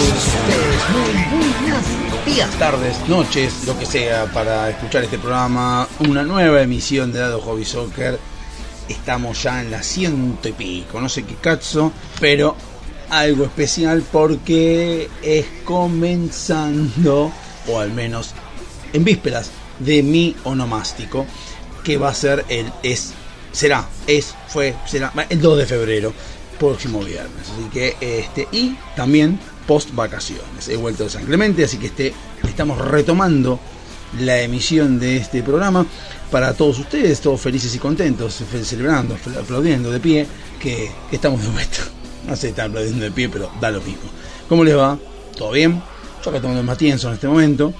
[0.00, 7.12] Muy buenos días, tardes, noches, lo que sea, para escuchar este programa, una nueva emisión
[7.12, 8.18] de Dado Hobby Soccer.
[8.88, 12.56] Estamos ya en la ciento y pico, no sé qué cazzo, pero
[13.10, 17.30] algo especial porque es comenzando,
[17.68, 18.30] o al menos
[18.92, 21.26] en vísperas de mi onomástico,
[21.84, 23.12] que va a ser el es,
[23.52, 26.12] será, es, fue, será, el 2 de febrero,
[26.58, 27.50] próximo viernes.
[27.52, 29.38] Así que, este, y también
[29.70, 30.68] post vacaciones.
[30.68, 33.60] He vuelto de San Clemente, así que este, estamos retomando
[34.18, 35.86] la emisión de este programa
[36.28, 40.26] para todos ustedes, todos felices y contentos, celebrando, aplaudiendo de pie,
[40.58, 41.78] que, que estamos de vuelta.
[42.26, 44.10] No sé si están aplaudiendo de pie, pero da lo mismo.
[44.48, 44.98] ¿Cómo les va?
[45.38, 45.80] ¿Todo bien?
[46.22, 47.72] Yo acá tomando el matienzo en este momento.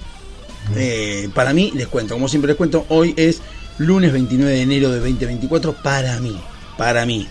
[0.76, 3.42] Eh, para mí, les cuento, como siempre les cuento, hoy es
[3.78, 6.40] lunes 29 de enero de 2024 para mí,
[6.78, 7.26] para mí.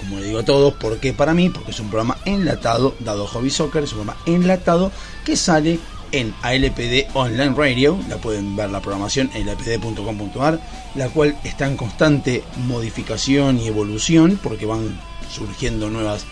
[0.00, 1.50] Como le digo a todos, ¿por qué para mí?
[1.50, 4.90] Porque es un programa enlatado, dado Hobby Soccer, es un programa enlatado
[5.24, 5.78] que sale
[6.10, 10.58] en ALPD Online Radio, la pueden ver la programación en lpd.com.ar,
[10.94, 14.98] la cual está en constante modificación y evolución, porque van
[15.30, 16.24] surgiendo nuevas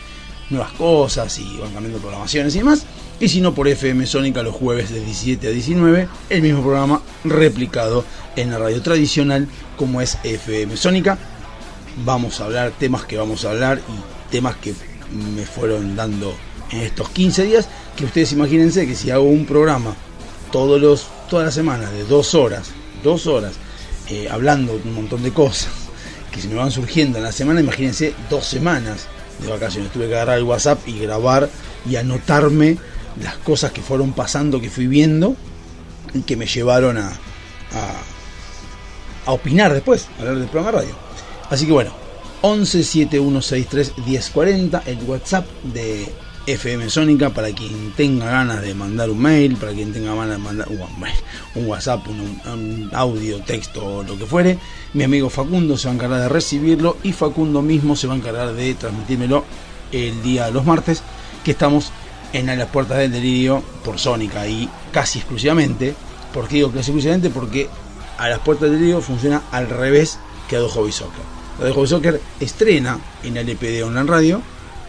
[0.51, 2.87] nuevas cosas y van cambiando programaciones y demás.
[3.21, 7.03] Y si no, por FM Sónica los jueves de 17 a 19, el mismo programa
[7.25, 8.05] replicado
[8.37, 9.47] en la radio tradicional
[9.77, 11.19] como es FM Sónica.
[12.05, 14.75] Vamos a hablar temas que vamos a hablar y temas que
[15.35, 16.35] me fueron dando
[16.71, 17.69] en estos 15 días.
[17.97, 19.95] Que ustedes imagínense que si hago un programa
[20.53, 22.71] todos los, toda la semana de dos horas,
[23.03, 23.55] dos horas,
[24.09, 25.71] eh, hablando un montón de cosas
[26.33, 29.07] que se me van surgiendo en la semana, imagínense dos semanas
[29.43, 29.93] de vacaciones.
[29.93, 31.49] Tuve que agarrar el WhatsApp y grabar
[31.89, 32.77] y anotarme
[33.23, 35.35] las cosas que fueron pasando, que fui viendo
[36.15, 37.21] y que me llevaron a, a,
[39.27, 41.08] a opinar después, a hablar del programa radio.
[41.51, 41.93] Así que bueno,
[42.43, 46.13] 11 7163 1040, el WhatsApp de
[46.47, 50.39] FM Sónica para quien tenga ganas de mandar un mail, para quien tenga ganas de
[50.39, 54.59] mandar un, WhatsApp, un, audio, texto o lo que fuere.
[54.95, 58.17] Mi amigo Facundo se va a encargar de recibirlo y Facundo mismo se va a
[58.17, 59.45] encargar de transmitírmelo
[59.93, 61.03] el día de los martes,
[61.45, 61.93] que estamos
[62.33, 65.95] en A las Puertas del Delirio por Sónica y casi exclusivamente.
[66.33, 67.31] ¿Por qué digo casi exclusivamente?
[67.31, 67.69] Porque
[68.17, 71.38] A las Puertas del Delirio funciona al revés que Ado Hobby Soccer.
[71.59, 74.43] Ado Hobby Soccer estrena en LPD Online Radio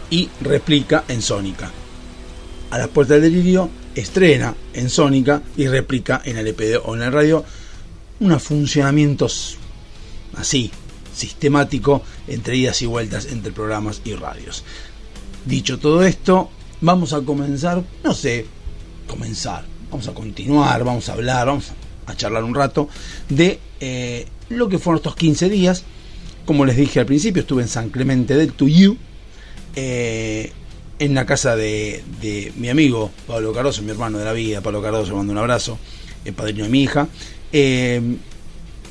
[0.08, 1.70] y replica en Sónica.
[2.70, 7.44] A las Puertas del Delirio estrena en Sónica y replica en LPD Online Radio.
[8.20, 9.56] Unos funcionamientos
[10.36, 10.70] así,
[11.14, 14.64] sistemático, entre idas y vueltas entre programas y radios.
[15.44, 16.50] Dicho todo esto,
[16.80, 18.46] vamos a comenzar, no sé,
[19.08, 21.72] comenzar, vamos a continuar, vamos a hablar, vamos
[22.06, 22.88] a charlar un rato
[23.28, 25.84] de eh, lo que fueron estos 15 días.
[26.50, 28.96] Como les dije al principio, estuve en San Clemente del Tuyú,
[29.76, 30.50] eh,
[30.98, 32.02] en la casa de,
[32.56, 35.78] mi amigo Pablo Cardoso, mi hermano de la vida, Pablo Cardoso, mando un abrazo,
[36.24, 37.06] el padrino de mi hija.
[37.52, 38.02] Eh,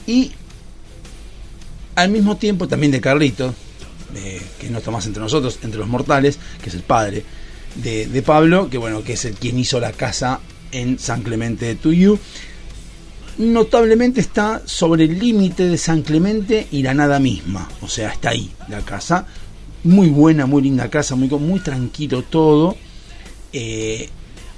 [0.08, 0.31] y
[1.96, 3.53] al mismo tiempo también de Carlito,
[4.58, 7.25] que no está más entre nosotros, entre los mortales, que es el padre
[7.75, 10.40] de, de, Pablo, que bueno, que es el quien hizo la casa
[10.72, 12.19] en San Clemente de Tuyú.
[13.40, 18.32] Notablemente está sobre el límite de San Clemente y la nada misma, o sea, está
[18.32, 19.28] ahí la casa,
[19.86, 22.76] muy buena, muy linda casa, muy, tranquilo todo.
[23.54, 24.10] Eh,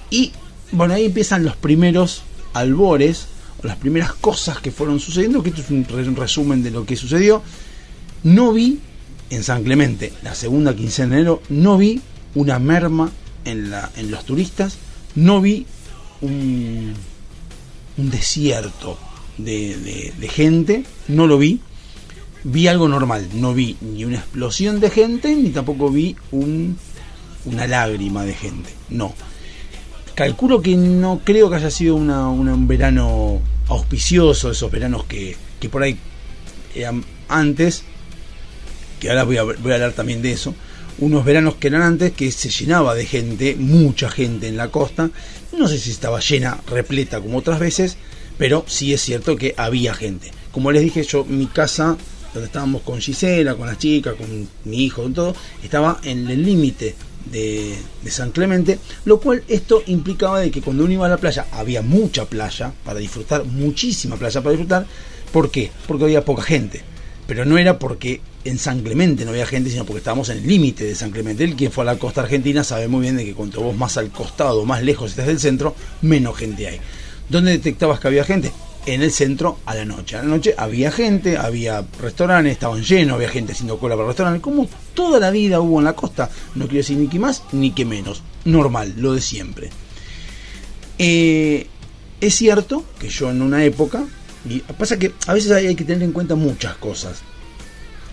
[0.10, 0.32] y
[0.72, 2.24] bueno, ahí empiezan los primeros
[2.54, 3.28] albores,
[3.64, 6.96] o las primeras cosas que fueron sucediendo, que esto es un resumen de lo que
[6.96, 7.44] sucedió.
[8.24, 8.80] No vi
[9.30, 12.02] en San Clemente, la segunda quincena de enero, no vi
[12.34, 13.12] una merma
[13.46, 14.80] en, la, en los turistas,
[15.14, 15.68] no vi
[16.22, 16.96] un,
[17.98, 18.98] un desierto
[19.38, 21.62] de, de, gente, no lo vi
[22.44, 26.78] vi algo normal, no vi ni una explosión de gente, ni tampoco vi un,
[27.46, 29.14] una lágrima de gente, no.
[30.16, 35.36] Calculo que no creo que haya sido una, una, un verano auspicioso, esos veranos que,
[35.60, 35.98] que por ahí
[36.76, 37.84] eran antes,
[39.00, 40.54] que ahora voy a, voy a hablar también de eso,
[41.00, 45.10] unos veranos que eran antes que se llenaba de gente, mucha gente en la costa.
[45.58, 47.98] No sé si estaba llena, repleta como otras veces,
[48.38, 50.32] pero sí es cierto que había gente.
[50.52, 51.98] Como les dije yo, mi casa,
[52.34, 56.44] donde estábamos con Gisela, con las chicas, con mi hijo, con todo, estaba en el
[56.44, 56.96] límite
[57.26, 61.18] de, de San Clemente, lo cual esto implicaba de que cuando uno iba a la
[61.18, 64.86] playa había mucha playa para disfrutar, muchísima playa para disfrutar.
[65.32, 65.72] ¿Por qué?
[65.88, 66.82] Porque había poca gente.
[67.28, 70.48] Pero no era porque en San Clemente no había gente, sino porque estábamos en el
[70.48, 71.44] límite de San Clemente.
[71.44, 73.98] El quien fue a la costa argentina sabe muy bien de que cuanto vos más
[73.98, 76.80] al costado, más lejos estés del centro, menos gente hay.
[77.30, 78.52] ¿Dónde detectabas que había gente?
[78.86, 80.18] En el centro a la noche.
[80.18, 84.42] A la noche había gente, había restaurantes, estaban llenos, había gente haciendo cola para restaurantes,
[84.42, 86.30] como toda la vida hubo en la costa.
[86.56, 88.24] No quiero decir ni que más ni que menos.
[88.46, 89.70] Normal, lo de siempre.
[90.98, 91.68] Eh,
[92.20, 94.04] es cierto que yo en una época,
[94.50, 97.22] y pasa que a veces hay, hay que tener en cuenta muchas cosas.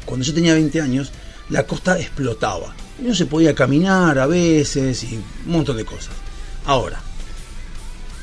[0.08, 1.12] Cuando yo tenía 20 años,
[1.50, 2.74] la costa explotaba.
[2.98, 6.14] No se podía caminar a veces y un montón de cosas.
[6.64, 6.98] Ahora,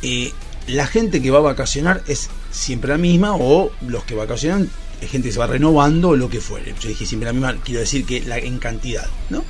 [0.02, 0.34] eh,
[0.66, 4.68] la gente que va a vacacionar es siempre la misma o los que vacacionan
[5.00, 6.74] es gente que se va renovando o lo que fuere.
[6.82, 9.44] Yo dije siempre la misma, quiero decir que en cantidad, ¿no?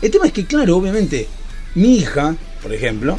[0.00, 1.28] El tema es que, claro, obviamente,
[1.74, 3.18] mi hija, por ejemplo,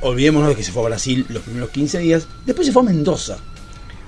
[0.00, 2.86] olvidémonos de que se fue a Brasil los primeros 15 días, después se fue a
[2.86, 3.36] Mendoza.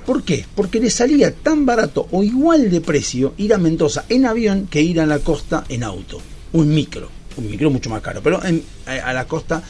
[0.05, 0.45] ¿Por qué?
[0.55, 4.83] Porque le salía tan barato o igual de precio ir a Mendoza en avión que
[4.83, 6.21] ir a la costa en auto.
[6.53, 7.09] Un micro.
[7.37, 9.63] Un micro mucho más caro, pero en- a a la costa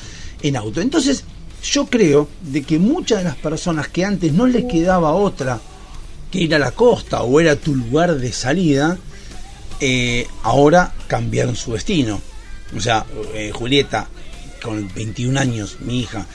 [0.43, 0.81] en auto.
[0.81, 1.25] Entonces,
[1.63, 5.61] yo creo de que muchas de las personas que antes no les quedaba otra
[6.31, 8.99] que ir a la costa o era tu lugar de salida,
[9.81, 12.21] eh, ahora cambiaron su destino.
[12.77, 13.05] O sea,
[13.35, 14.09] eh, Julieta,
[14.63, 16.27] con 21 años, mi hija,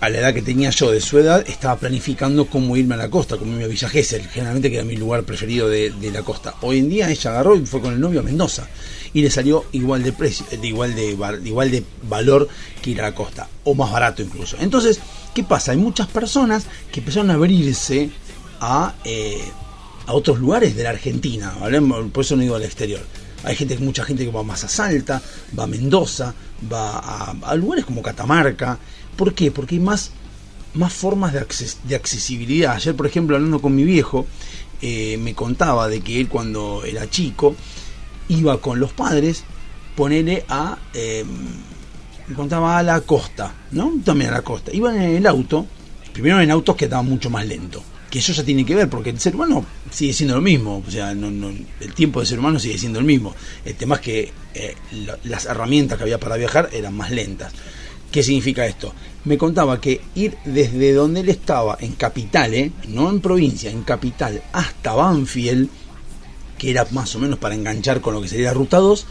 [0.00, 3.10] a la edad que tenía yo de su edad, estaba planificando cómo irme a la
[3.10, 6.54] costa, cómo irme a Villa Gesell, generalmente que era mi lugar preferido de, la costa.
[6.62, 8.68] Hoy en día ella agarró y fue con el novio a Mendoza
[9.12, 12.48] y le salió igual de precio, de igual de, igual de valor
[12.82, 14.56] que ir a la costa, o más barato incluso.
[14.60, 15.00] Entonces,
[15.34, 15.72] ¿qué pasa?
[15.72, 18.10] Hay muchas personas que empezaron a abrirse
[18.60, 19.40] a, eh,
[20.06, 23.00] a otros lugares de la Argentina, hablemos- por eso no digo al exterior.
[23.44, 25.22] Hay gente, mucha gente que va más a Salta,
[25.56, 26.34] va a Mendoza,
[26.72, 28.78] va a, a lugares como Catamarca.
[29.16, 29.50] ¿Por qué?
[29.50, 30.10] Porque hay más,
[30.74, 32.74] más formas de, acces- de accesibilidad.
[32.74, 34.26] Ayer, por ejemplo, hablando con mi viejo,
[34.82, 37.56] eh, me contaba de que él cuando era chico
[38.28, 39.44] iba con los padres,
[39.94, 40.78] ponerle a...
[40.94, 41.24] eh,
[42.28, 43.92] me contaba a la costa, ¿no?
[44.04, 44.72] También a la costa.
[44.74, 45.64] Iban en el auto,
[46.12, 47.82] primero en autos que andaban mucho más lento.
[48.10, 50.82] Que eso ya tiene que ver, porque el ser humano sigue siendo lo mismo.
[50.86, 53.34] O sea, no, no- el tiempo del ser humano sigue siendo el mismo.
[53.64, 57.52] El tema es que eh, la- las herramientas que había para viajar eran más lentas.
[58.16, 58.94] ¿Qué significa esto?
[59.26, 62.72] Me contaba que ir desde donde él estaba, en capital, ¿eh?
[62.88, 65.68] no en provincia, en capital, hasta Banfield,
[66.56, 69.06] que era más o menos para enganchar con lo que sería ruta 2,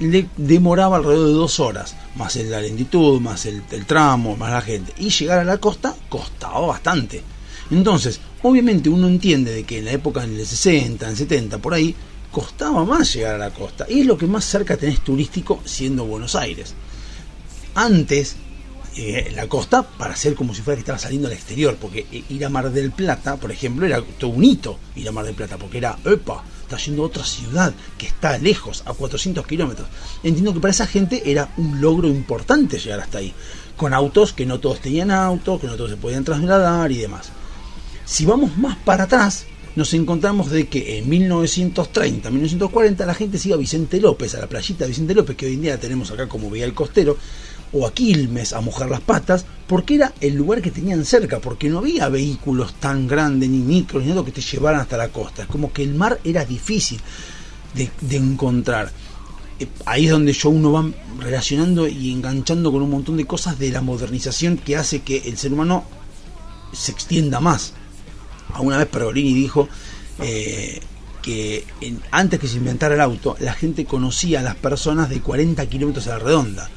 [0.00, 4.60] le demoraba alrededor de dos horas, más la lentitud, más el, el tramo, más la
[4.60, 4.92] gente.
[4.98, 7.22] Y llegar a la costa costaba bastante.
[7.70, 11.56] Entonces, obviamente uno entiende de que en la época en el 60, en el 70,
[11.62, 11.94] por ahí,
[12.30, 13.86] costaba más llegar a la costa.
[13.88, 16.74] Y es lo que más cerca tenés turístico siendo Buenos Aires.
[17.74, 18.36] Antes,
[18.96, 22.22] eh, la costa para hacer como si fuera que estaba saliendo al exterior, porque eh,
[22.28, 25.34] ir a Mar del Plata, por ejemplo, era todo un hito ir a Mar del
[25.34, 29.88] Plata, porque era, epa, está yendo a otra ciudad que está lejos, a 400 kilómetros.
[30.22, 33.34] Entiendo que para esa gente era un logro importante llegar hasta ahí,
[33.76, 37.30] con autos que no todos tenían autos, que no todos se podían trasladar y demás.
[38.04, 43.48] Si vamos más para atrás, nos encontramos de que en 1930, 1940 la gente se
[43.48, 46.12] iba a Vicente López, a la playita de Vicente López, que hoy en día tenemos
[46.12, 47.16] acá como Vía el Costero,
[47.74, 51.68] o a Quilmes a mojar las patas, porque era el lugar que tenían cerca, porque
[51.68, 55.42] no había vehículos tan grandes, ni micros, ni nada que te llevaran hasta la costa.
[55.42, 57.00] Es como que el mar era difícil
[57.74, 58.92] de, encontrar.
[59.58, 60.88] Eh, Ahí es donde yo uno va
[61.18, 65.36] relacionando y enganchando con un montón de cosas de la modernización que hace que el
[65.36, 65.84] ser humano
[66.72, 67.72] se extienda más.
[68.52, 69.68] Alguna vez Pergolini dijo
[70.20, 70.80] eh,
[71.22, 75.20] que en- antes que se inventara el auto, la gente conocía a las personas de
[75.20, 76.70] 40 kilómetros a la redonda.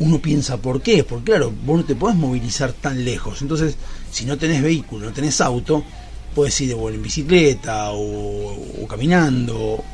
[0.00, 1.04] Uno piensa, ¿por qué?
[1.04, 3.42] Porque claro, vos no te podés movilizar tan lejos.
[3.42, 3.76] Entonces,
[4.10, 5.84] si no tenés vehículo, no tenés auto,
[6.34, 9.84] puedes ir o en bicicleta o, caminando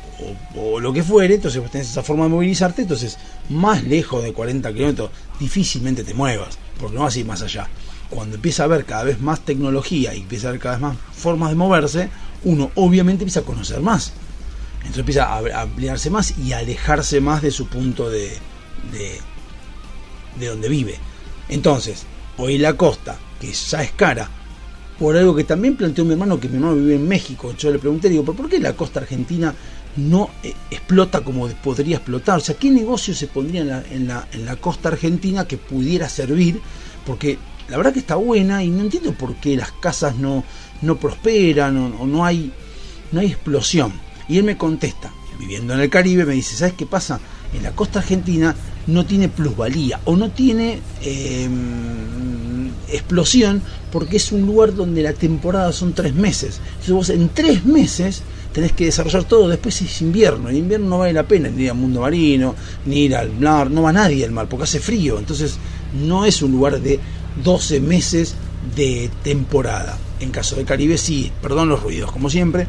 [0.55, 1.35] o, lo que fuere.
[1.35, 2.83] Entonces, vos tenés esa forma de movilizarte.
[2.83, 3.17] Entonces,
[3.49, 7.67] más lejos de 40 kilómetros, difícilmente te muevas, porque no vas a ir más allá.
[8.09, 10.97] Cuando empieza a haber cada vez más tecnología y empieza a haber cada vez más
[11.11, 12.09] formas de moverse,
[12.45, 14.13] uno obviamente empieza a conocer más.
[14.77, 18.29] Entonces empieza a ampliarse más y alejarse más de su punto de,
[18.93, 19.19] de,
[20.39, 20.95] de donde vive.
[21.49, 22.05] Entonces,
[22.37, 24.29] hoy la costa, que ya es cara,
[24.99, 27.79] por algo que también planteó mi hermano, que mi hermano vive en México, yo le
[27.79, 29.53] pregunté, digo, ¿pero por qué la costa argentina
[29.97, 32.37] no eh, explota como podría explotar.
[32.37, 35.57] O sea, ¿qué negocio se pondría en la, en, la, en la costa argentina que
[35.57, 36.61] pudiera servir?
[37.05, 40.43] Porque la verdad que está buena y no entiendo por qué las casas no,
[40.81, 42.51] no prosperan o, o no, hay,
[43.11, 43.91] no hay explosión.
[44.29, 47.19] Y él me contesta, viviendo en el Caribe, me dice, ¿sabes qué pasa?
[47.57, 48.55] En la costa argentina
[48.87, 51.49] no tiene plusvalía o no tiene eh,
[52.89, 53.61] explosión
[53.91, 56.59] porque es un lugar donde la temporada son tres meses.
[56.69, 58.21] Entonces vos en tres meses
[58.53, 61.69] tenés que desarrollar todo, después es invierno, en invierno no vale la pena ni ir
[61.69, 65.19] al mundo marino, ni ir al mar, no va nadie al mar porque hace frío,
[65.19, 65.57] entonces
[65.93, 66.99] no es un lugar de
[67.43, 68.35] 12 meses
[68.75, 69.97] de temporada.
[70.19, 72.67] En caso de Caribe sí, perdón los ruidos, como siempre,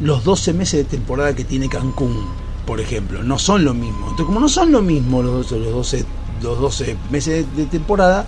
[0.00, 2.26] los 12 meses de temporada que tiene Cancún,
[2.68, 4.10] por ejemplo, no son lo mismo.
[4.10, 6.04] Entonces, como no son lo mismo los, los 12
[6.42, 8.26] los 12 meses de temporada,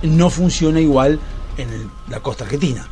[0.00, 1.20] no funciona igual
[1.58, 1.68] en
[2.08, 2.88] la costa argentina.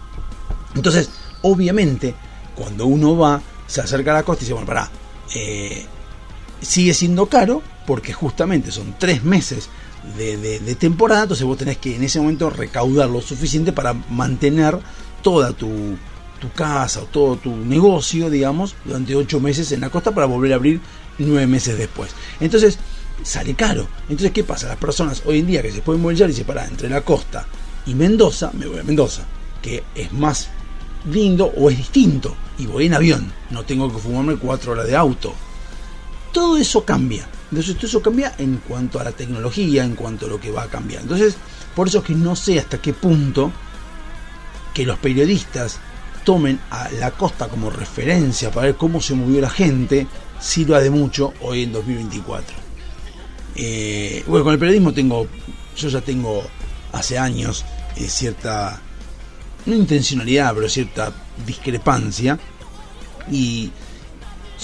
[0.74, 1.08] Entonces,
[1.40, 2.14] obviamente,
[2.54, 4.90] cuando uno va, se acerca a la costa y dice, bueno, pará,
[5.34, 5.86] eh,
[6.60, 9.70] sigue siendo caro porque justamente son tres meses
[10.14, 14.78] de temporada, entonces vos tenés que en ese momento recaudar lo suficiente para mantener
[15.22, 15.96] toda tu,
[16.42, 20.52] tu casa o todo tu negocio, digamos, durante ocho meses en la costa para volver
[20.52, 20.80] a abrir
[21.18, 22.10] nueve meses después.
[22.40, 22.78] Entonces,
[23.22, 23.86] sale caro.
[24.08, 24.66] Entonces, ¿qué pasa?
[24.66, 27.46] Las personas hoy en día que se pueden movilizar y pará, entre la costa
[27.86, 29.22] y Mendoza, me voy a Mendoza,
[29.62, 30.48] que es más
[31.08, 34.96] lindo o es distinto, y voy en avión, no tengo que fumarme cuatro horas de
[34.96, 35.32] auto.
[36.32, 37.28] Todo eso cambia.
[37.50, 40.64] Entonces, todo eso cambia en cuanto a la tecnología, en cuanto a lo que va
[40.64, 41.02] a cambiar.
[41.02, 41.36] Entonces,
[41.76, 43.52] por eso es que no sé hasta qué punto
[44.74, 45.78] que los periodistas
[46.24, 50.06] tomen a la costa como referencia para ver cómo se movió la gente,
[50.40, 52.56] sirva de mucho hoy en 2024.
[53.54, 55.26] Eh, bueno, con el periodismo tengo,
[55.76, 56.42] yo ya tengo
[56.92, 57.64] hace años
[57.96, 58.80] eh, cierta,
[59.66, 61.12] no intencionalidad, pero cierta
[61.46, 62.38] discrepancia
[63.30, 63.70] y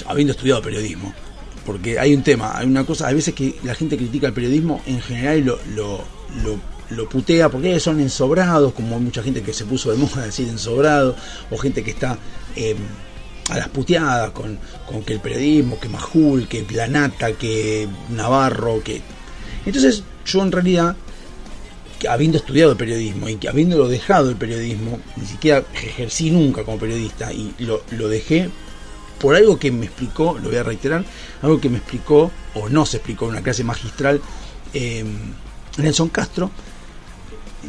[0.07, 1.13] habiendo estudiado periodismo,
[1.67, 4.83] porque hay un tema, hay una cosa, hay veces que la gente critica el periodismo
[4.87, 5.59] en general y lo,
[6.91, 10.49] lo putea porque son ensobrados, como hay mucha gente que se puso de moda decir
[10.49, 11.15] ensobrado,
[11.51, 12.19] o gente que está
[12.57, 12.77] eh,
[13.51, 19.01] a las puteadas con, con que el periodismo, que Majul, que Planata, que Navarro, que...
[19.65, 20.97] Entonces yo en realidad,
[22.09, 27.33] habiendo estudiado periodismo y que habiéndolo dejado el periodismo, ni siquiera ejercí nunca como periodista
[27.33, 28.51] y lo, lo dejé
[29.19, 31.05] por algo que me explicó, lo voy a reiterar,
[31.43, 34.21] algo que me explicó o no se explicó en una clase magistral
[34.75, 35.05] eh,
[35.77, 36.51] Nelson Castro,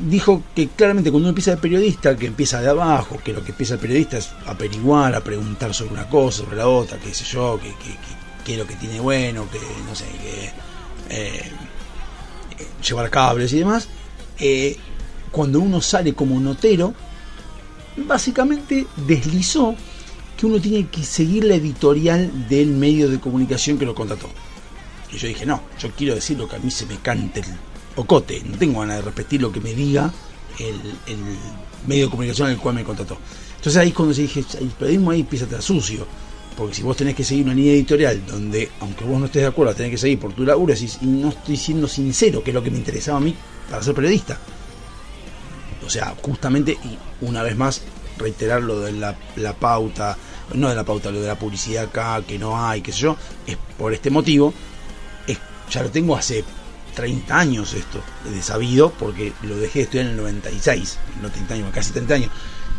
[0.02, 3.52] dijo que claramente cuando uno empieza de periodista, que empieza de abajo, que lo que
[3.52, 7.26] empieza el periodista es averiguar, a preguntar sobre una cosa, sobre la otra, qué sé
[7.26, 10.52] yo, qué, es lo que tiene bueno, que no sé, que
[11.10, 11.52] eh,
[12.88, 13.88] llevar cables y demás,
[14.40, 14.78] eh,
[15.32, 16.94] cuando uno sale como notero,
[17.98, 19.76] básicamente deslizó
[20.38, 24.30] que uno tiene que seguir la editorial del medio de comunicación que lo contrató.
[25.12, 27.46] Y yo dije, no, yo quiero decir lo que a mí se me cante el
[28.00, 30.12] ocote, no tengo ganas de repetir lo que me diga
[30.60, 30.76] el,
[31.88, 33.18] medio de comunicación al cual me contrató.
[33.56, 36.06] Entonces ahí es cuando se dije, el periodismo ahí empieza a estar sucio,
[36.58, 39.48] porque si vos tenés que seguir una línea editorial donde, aunque vos no estés de
[39.48, 42.64] acuerdo, tenés que seguir por tu laburo, y no estoy siendo sincero, que es lo
[42.64, 43.36] que me interesaba a mí
[43.70, 44.38] para ser periodista.
[45.86, 47.82] O sea, justamente, y una vez más,
[48.18, 50.18] reiterar lo de la, pauta,
[50.54, 53.18] no de la pauta, lo de la publicidad acá, que no hay, qué sé yo,
[53.48, 54.54] es por este motivo,
[55.70, 56.44] ya lo tengo hace
[57.00, 61.54] 30 años esto, de sabido, porque lo dejé de estudiar en el 96, no 30
[61.54, 62.32] años, casi 30 años.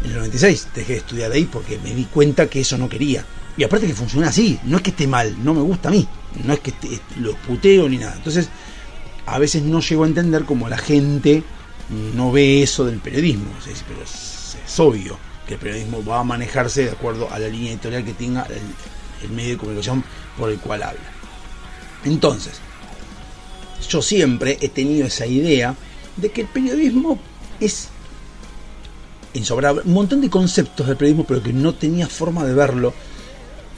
[0.02, 3.24] En el 96 dejé de estudiar ahí porque me di cuenta que eso no quería.
[3.56, 6.06] Y aparte que funciona así, no es que esté mal, no me gusta a mí,
[6.44, 8.14] no es que esté- lo puteo ni nada.
[8.16, 8.48] Entonces,
[9.26, 11.42] a veces no llego a entender cómo la gente
[12.14, 13.50] no ve eso del periodismo.
[13.88, 18.04] Pero es, obvio que el periodismo va a manejarse de acuerdo a la línea editorial
[18.04, 18.46] que tenga
[19.22, 20.04] el medio de comunicación
[20.38, 21.00] por el cual habla.
[22.04, 22.60] Entonces,
[23.88, 25.74] yo siempre he tenido esa idea
[26.16, 27.18] de que el periodismo
[27.60, 27.88] es
[29.34, 32.92] insobrable, un montón de conceptos del periodismo, pero que no tenía forma de verlo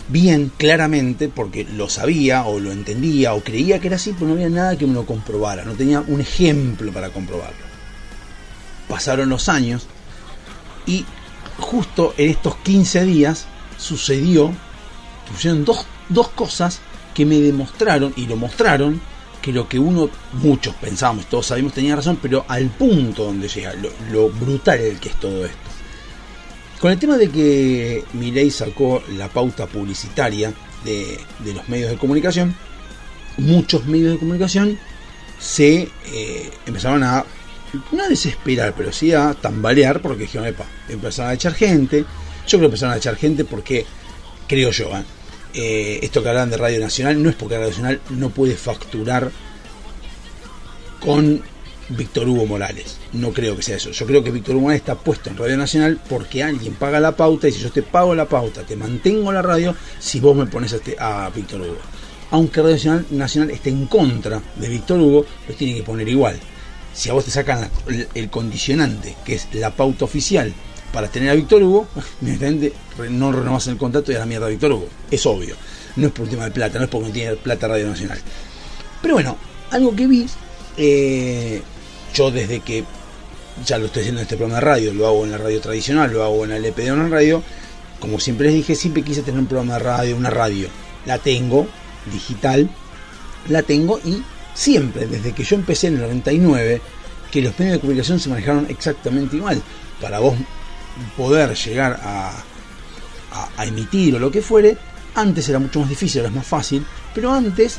[0.09, 4.35] bien claramente porque lo sabía o lo entendía o creía que era así, pero no
[4.35, 7.73] había nada que me lo comprobara, no tenía un ejemplo para comprobarlo.
[8.88, 9.87] Pasaron los años
[10.87, 11.04] y
[11.59, 13.47] justo en estos 15 días
[13.78, 14.52] sucedió,
[15.30, 16.80] sucedieron dos, dos cosas
[17.14, 19.00] que me demostraron y lo mostraron
[19.42, 23.75] que lo que uno, muchos pensábamos, todos sabíamos tenía razón, pero al punto donde llega,
[23.75, 25.58] lo, lo brutal que es todo esto.
[26.80, 30.52] Con el tema de que Milei sacó la pauta publicitaria
[30.84, 32.54] de, de los medios de comunicación,
[33.38, 34.78] muchos medios de comunicación
[35.38, 37.25] se eh, empezaron a,
[37.90, 42.04] no a desesperar, pero sí a tambalear porque dijeron, epa, empezaron a echar gente.
[42.46, 43.84] Yo creo que empezaron a echar gente porque,
[44.46, 45.04] creo yo, ¿eh?
[45.54, 49.30] Eh, esto que hablan de Radio Nacional no es porque Radio Nacional no puede facturar
[51.00, 51.42] con
[51.88, 52.99] Víctor Hugo Morales.
[53.12, 53.90] No creo que sea eso.
[53.90, 57.16] Yo creo que Víctor Hugo Morales está puesto en Radio Nacional porque alguien paga la
[57.16, 60.47] pauta y si yo te pago la pauta, te mantengo la radio si vos me
[60.47, 60.97] pones a, este,
[61.35, 61.78] Víctor Hugo.
[62.30, 66.38] Aunque Radio Nacional, esté en contra de Víctor Hugo, los tiene que poner igual.
[66.94, 67.71] Si a vos te sacan
[68.14, 70.52] el condicionante, que es la pauta oficial,
[70.92, 71.87] para tener a Víctor Hugo,
[72.22, 74.88] evidentemente re- no renovas el contrato y a la mierda a Víctor Hugo.
[75.11, 75.56] Es obvio.
[75.96, 78.18] No es por un tema de plata, no es porque no tiene plata Radio Nacional.
[79.00, 79.37] Pero bueno,
[79.70, 80.26] algo que vi,
[80.76, 81.61] eh,
[82.14, 82.84] yo desde que
[83.66, 86.12] ya lo estoy haciendo en este programa de radio, lo hago en la radio tradicional,
[86.12, 87.42] lo hago en la LP de una radio,
[88.00, 90.68] como siempre les dije, siempre quise tener un programa de radio, una radio.
[91.04, 91.66] La tengo,
[92.11, 92.70] digital,
[93.49, 94.22] la tengo y
[94.54, 96.80] siempre, desde que yo empecé en el 99,
[97.30, 99.61] que los medios de comunicación se manejaron exactamente igual.
[100.00, 100.34] Para vos
[101.16, 102.44] poder llegar a,
[103.64, 104.76] emitir o lo que fuere,
[105.14, 106.84] antes era mucho más difícil, ahora es más fácil,
[107.14, 107.78] pero antes,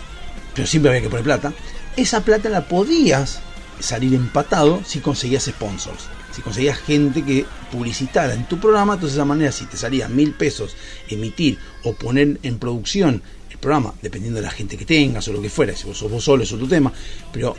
[0.56, 1.54] pero siempre había que poner plata,
[1.96, 3.40] esa plata la podías
[3.80, 6.08] salir empatado si conseguías sponsors.
[6.34, 10.08] Si conseguías gente que publicitara en tu programa, entonces de esa manera si te salía
[10.08, 10.76] mil pesos
[11.08, 15.42] emitir o poner en producción el programa, dependiendo de la gente que tengas o lo
[15.42, 16.92] que fuera, si vos sos vos solo, eso es tu tema,
[17.32, 17.56] pero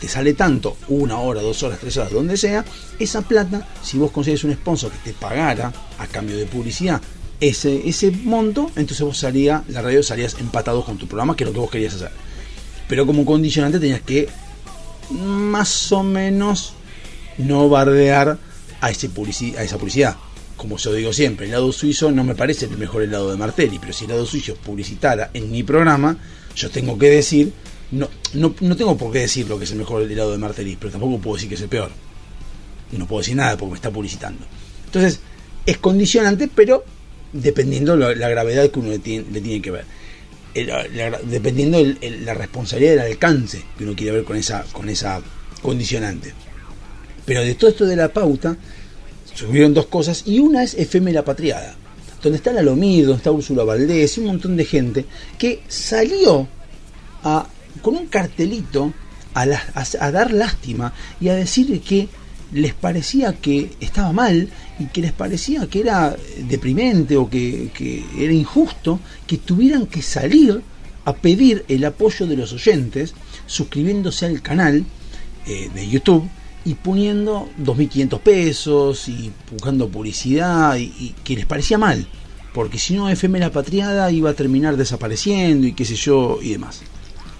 [0.00, 2.64] te sale tanto, una hora, dos horas, tres horas, donde sea,
[2.98, 7.00] esa plata, si vos consigues un sponsor que te pagara a cambio de publicidad
[7.40, 11.48] ese, ese monto, entonces vos salía, la radio salías empatado con tu programa, que es
[11.48, 12.10] lo que vos querías hacer.
[12.88, 14.28] Pero como condicionante tenías que
[15.10, 16.74] más o menos
[17.38, 18.38] no bardear
[18.80, 20.16] a, ese publici- a esa publicidad.
[20.56, 23.78] Como yo digo siempre, el helado suizo no me parece el mejor helado de Martelli,
[23.78, 26.18] pero si el helado suizo publicitara en mi programa,
[26.54, 27.52] yo tengo que decir,
[27.92, 30.76] no, no, no tengo por qué decir lo que es el mejor helado de Martelli,
[30.78, 31.90] pero tampoco puedo decir que es el peor.
[32.92, 34.44] No puedo decir nada porque me está publicitando.
[34.86, 35.20] Entonces,
[35.66, 36.84] es condicionante, pero
[37.32, 39.84] dependiendo la, la gravedad que uno le tiene, que ver.
[40.54, 44.64] El- la- dependiendo el- el- la responsabilidad del alcance que uno quiere ver con esa,
[44.72, 45.20] con esa
[45.62, 46.32] condicionante.
[47.24, 48.56] Pero de todo esto de la pauta,
[49.34, 50.76] subieron dos cosas, y una es
[51.12, 51.76] La Patriada,
[52.22, 55.04] donde está la Lomir, donde está Úrsula Valdés, y un montón de gente
[55.38, 56.48] que salió
[57.22, 57.46] a,
[57.82, 58.92] con un cartelito
[59.34, 62.08] a, a- a dar lástima y a decir que
[62.52, 64.48] les parecía que estaba mal
[64.80, 66.16] y que les parecía que era
[66.48, 70.60] deprimente o que, que era injusto que tuvieran que salir
[71.04, 73.14] a pedir el apoyo de los oyentes
[73.46, 74.84] suscribiéndose al canal
[75.46, 76.28] eh, de YouTube
[76.64, 82.06] y poniendo 2.500 pesos y buscando publicidad y, y que les parecía mal
[82.52, 86.50] porque si no FM La Patriada iba a terminar desapareciendo y qué sé yo y
[86.50, 86.80] demás.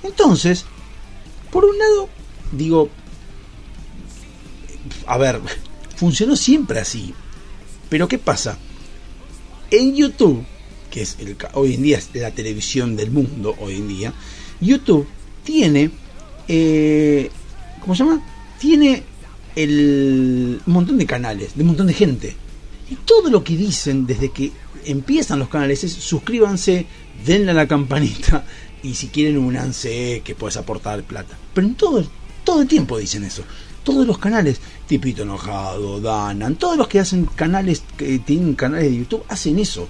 [0.02, 0.64] Entonces,
[1.50, 2.08] por un lado,
[2.52, 2.90] digo,
[5.06, 5.40] a ver,
[5.96, 7.14] funcionó siempre así.
[7.88, 8.58] Pero ¿qué pasa?
[9.70, 10.44] En YouTube,
[10.90, 14.14] que es el, hoy en día es la televisión del mundo, hoy en día,
[14.60, 15.06] YouTube
[15.44, 15.90] tiene,
[16.48, 17.30] eh,
[17.80, 18.22] ¿cómo se llama?
[18.58, 19.02] Tiene
[19.56, 22.36] el, un montón de canales, de un montón de gente.
[22.90, 24.52] Y todo lo que dicen desde que
[24.84, 26.86] empiezan los canales es suscríbanse,
[27.24, 28.44] denle a la campanita
[28.82, 31.36] y si quieren unanse que puedes aportar plata.
[31.54, 32.04] Pero en todo,
[32.44, 33.42] todo el tiempo dicen eso.
[33.84, 38.98] Todos los canales, Tipito Enojado, Danan, todos los que hacen canales, que tienen canales de
[38.98, 39.88] YouTube, hacen eso.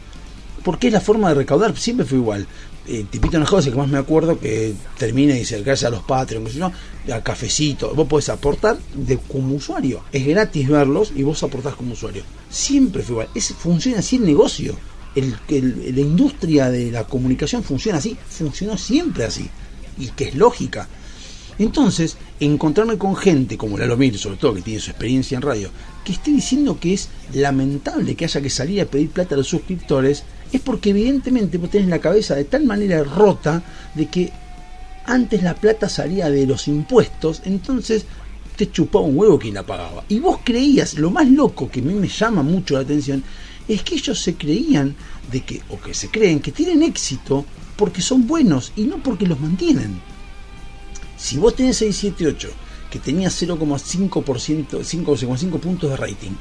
[0.62, 2.46] Porque es la forma de recaudar, siempre fue igual.
[2.86, 5.94] Eh, Tipito Enojado es el que más me acuerdo que termina y dice, gracias a
[5.94, 6.72] los Patreon, que si no,
[7.12, 7.94] a cafecito.
[7.94, 10.02] Vos podés aportar de, como usuario.
[10.12, 12.22] Es gratis verlos y vos aportás como usuario.
[12.48, 13.28] Siempre fue igual.
[13.34, 14.76] Es, funciona así el negocio.
[15.14, 18.16] El, el- la industria de la comunicación funciona así.
[18.28, 19.48] Funcionó siempre así.
[19.98, 20.88] Y que es lógica.
[21.58, 25.70] Entonces, encontrarme con gente como Lalo Mir, sobre todo que tiene su experiencia en radio,
[26.04, 29.48] que esté diciendo que es lamentable que haya que salir a pedir plata a los
[29.48, 33.62] suscriptores, es porque evidentemente vos tenés la cabeza de tal manera rota
[33.94, 34.32] de que
[35.04, 38.06] antes la plata salía de los impuestos, entonces
[38.56, 40.04] te chupaba un huevo quien la pagaba.
[40.08, 43.22] Y vos creías, lo más loco que a mí me llama mucho la atención,
[43.74, 44.96] es que ellos se creían
[45.30, 47.44] de que, o que se creen que tienen éxito
[47.76, 50.00] porque son buenos y no porque los mantienen.
[51.16, 52.50] Si vos tenés 678,
[52.90, 56.32] que tenía 0,5%, 5,5 puntos de rating,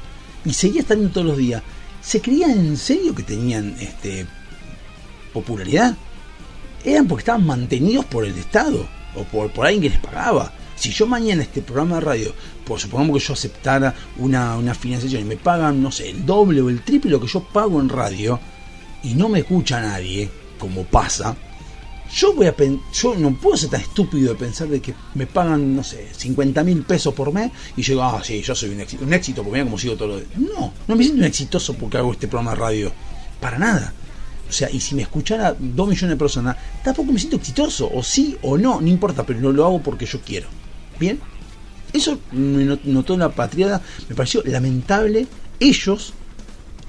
[0.44, 1.62] y seguías estando todos los días,
[2.02, 4.26] ¿se creían en serio que tenían este
[5.32, 5.96] popularidad?
[6.84, 10.52] Eran porque estaban mantenidos por el Estado o por, por alguien que les pagaba.
[10.80, 15.20] Si yo mañana este programa de radio, por supongamos que yo aceptara una, una financiación
[15.20, 17.90] y me pagan, no sé, el doble o el triple lo que yo pago en
[17.90, 18.40] radio
[19.02, 21.36] y no me escucha nadie, como pasa,
[22.10, 22.54] yo voy a
[22.94, 26.64] yo no puedo ser tan estúpido de pensar de que me pagan, no sé, 50
[26.64, 29.58] mil pesos por mes y yo ah, sí, yo soy un éxito, un éxito porque
[29.58, 30.28] mira como sigo todo lo de...
[30.38, 32.92] No, no me siento un exitoso porque hago este programa de radio.
[33.38, 33.92] Para nada.
[34.48, 38.02] O sea, y si me escuchara dos millones de personas, tampoco me siento exitoso, o
[38.02, 40.48] sí o no, no importa, pero no lo hago porque yo quiero.
[41.00, 41.18] ¿Bien?
[41.92, 45.26] Eso me not- notó la patriada, me pareció lamentable
[45.58, 46.12] ellos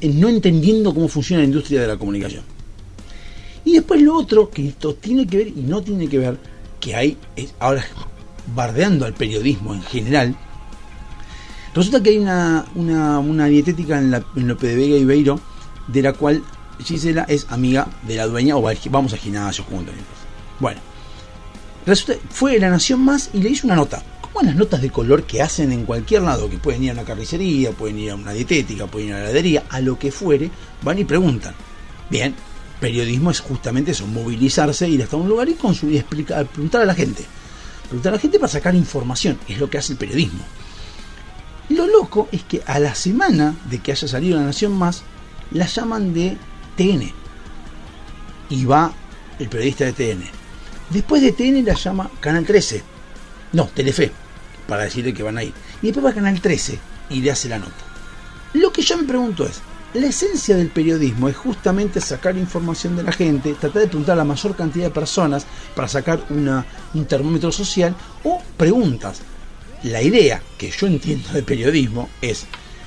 [0.02, 2.44] en no entendiendo cómo funciona la industria de la comunicación.
[3.66, 6.38] Y después lo otro, que esto tiene que ver y no tiene que ver,
[6.80, 7.18] que hay,
[7.60, 7.86] ahora
[8.56, 10.36] bardeando al periodismo en general,
[11.74, 15.40] resulta que hay una, una, una dietética en, la, en Lope de Vega y Beiro,
[15.88, 16.44] de la cual
[16.84, 19.94] Gisela es amiga de la dueña, o vamos al gimnasio juntos.
[20.60, 20.80] Bueno,
[22.30, 24.04] fue La Nación Más y le hizo una nota.
[24.22, 27.04] Como las notas de color que hacen en cualquier lado, que pueden ir a una
[27.04, 30.50] carnicería, pueden ir a una dietética, pueden ir a la heladería, a lo que fuere,
[30.82, 31.54] van y preguntan.
[32.10, 32.34] Bien,
[32.80, 36.96] periodismo es justamente eso, movilizarse, ir hasta un lugar y, consumir, explicar, preguntar a la
[36.96, 37.26] gente.
[37.84, 40.44] Preguntar a la gente para sacar información, es lo que hace el periodismo.
[41.70, 45.04] Lo loco es que a la semana de que haya salido La Nación Más,
[45.52, 46.38] la llaman de
[46.76, 47.12] TN.
[48.50, 48.94] Y va
[49.40, 50.41] el periodista de TN.
[50.92, 52.84] Después de TN la llama Canal 13.
[53.54, 54.12] No, Telefe,
[54.68, 55.54] para decirle que van a ir.
[55.82, 57.72] Y después va a Canal 13 y le hace la nota.
[58.54, 59.62] Lo que yo me pregunto es,
[59.94, 64.18] la esencia del periodismo es justamente sacar información de la gente, tratar de preguntar a
[64.18, 69.22] la mayor cantidad de personas para sacar una, un termómetro social o preguntas.
[69.84, 72.46] La idea que yo entiendo de periodismo es,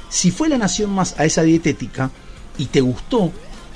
[0.08, 2.10] si fue la nación más a esa dietética
[2.58, 3.32] y te gustó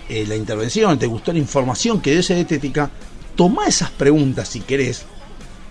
[0.09, 2.91] eh, la intervención, te gustó la información que dio esa dietética,
[3.39, 5.05] toma esas preguntas si querés,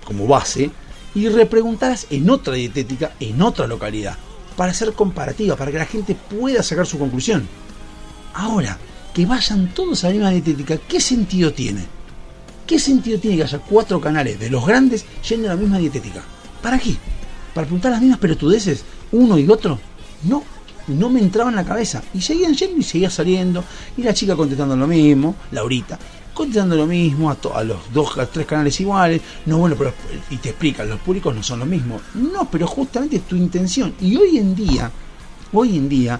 [0.06, 0.72] como base,
[1.14, 4.16] y repreguntarlas en otra dietética, en otra localidad,
[4.56, 7.46] para hacer comparativa, para que la gente pueda sacar su conclusión.
[8.34, 8.78] Ahora,
[9.14, 11.84] que vayan todos a la misma dietética, ¿qué sentido tiene?
[12.66, 16.24] ¿Qué sentido tiene que haya cuatro canales de los grandes yendo a la misma dietética?
[16.62, 16.96] ¿Para qué?
[17.54, 19.78] ¿Para preguntar las mismas pelotudeces uno y otro?
[20.24, 20.42] No,
[20.88, 22.02] no me entraba en la cabeza.
[22.14, 23.62] Y seguían yendo y seguía saliendo.
[23.98, 26.00] Y la chica contestando lo mismo, Laurita,
[26.38, 29.22] contestando lo mismo a, to- a los dos, a tres canales iguales.
[29.46, 29.94] No, bueno, pero.
[30.30, 32.00] Y te explican, los públicos no son lo mismo.
[32.14, 33.94] No, pero justamente es tu intención.
[34.00, 34.92] Y hoy en día,
[35.54, 36.20] hoy en día,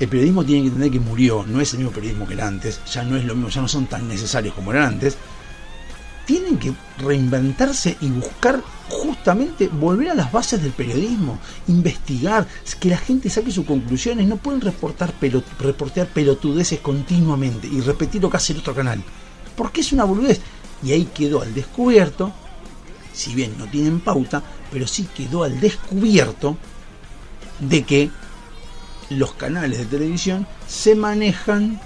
[0.00, 1.44] el periodismo tiene que entender que murió.
[1.46, 2.80] No es el mismo periodismo que era antes.
[2.92, 5.16] Ya no es lo mismo, ya no son tan necesarios como eran antes
[6.26, 12.46] tienen que reinventarse y buscar justamente volver a las bases del periodismo, investigar,
[12.80, 18.22] que la gente saque sus conclusiones, no pueden reportar pelot- reportear pelotudeces continuamente y repetir
[18.22, 19.02] lo que hace el otro canal,
[19.56, 20.40] porque es una boludez.
[20.82, 22.32] Y ahí quedó al descubierto,
[23.12, 26.56] si bien no tienen pauta, pero sí quedó al descubierto
[27.60, 28.10] de que
[29.10, 31.80] los canales de televisión se manejan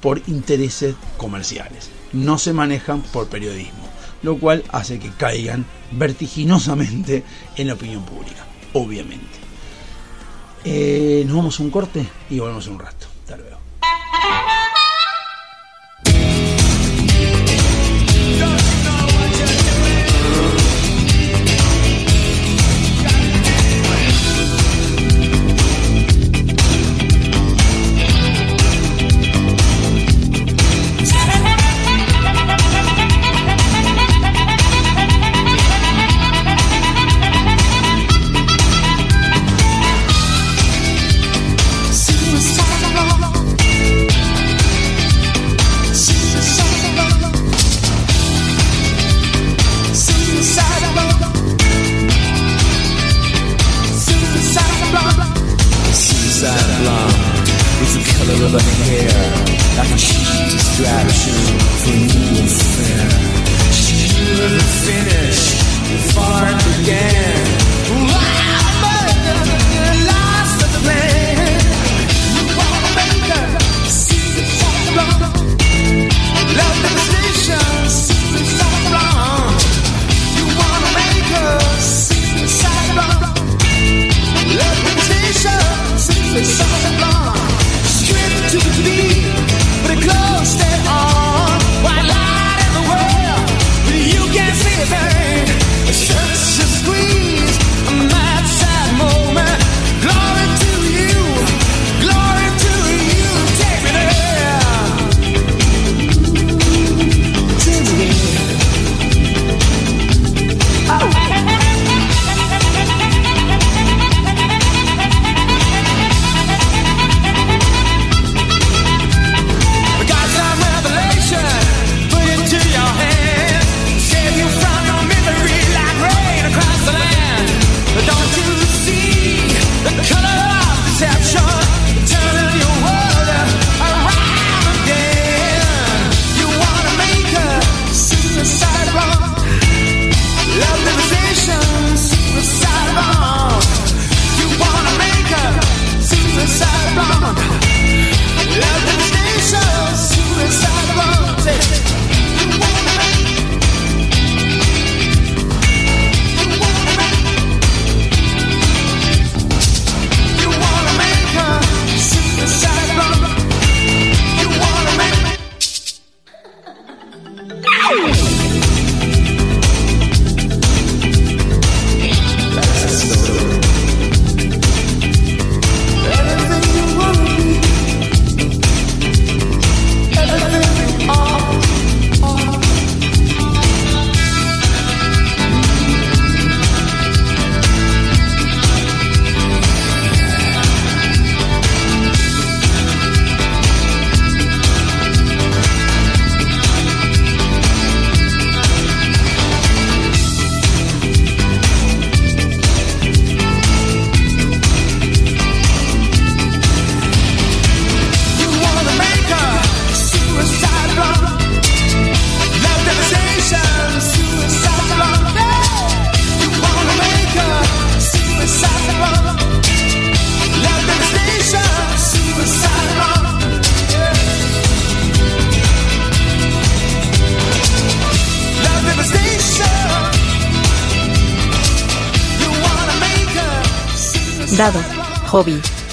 [0.00, 3.88] por intereses comerciales, no se manejan por periodismo,
[4.22, 7.24] lo cual hace que caigan vertiginosamente
[7.56, 9.38] en la opinión pública, obviamente.
[10.64, 13.06] Eh, nos vamos a un corte y volvemos en un rato.
[13.22, 13.58] Hasta luego.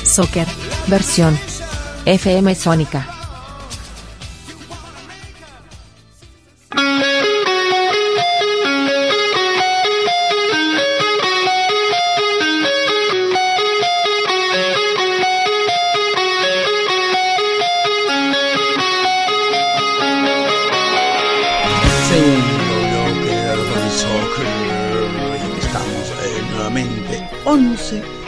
[0.04, 0.48] Soccer.
[0.88, 1.38] Versión.
[2.06, 3.15] FM Sónica.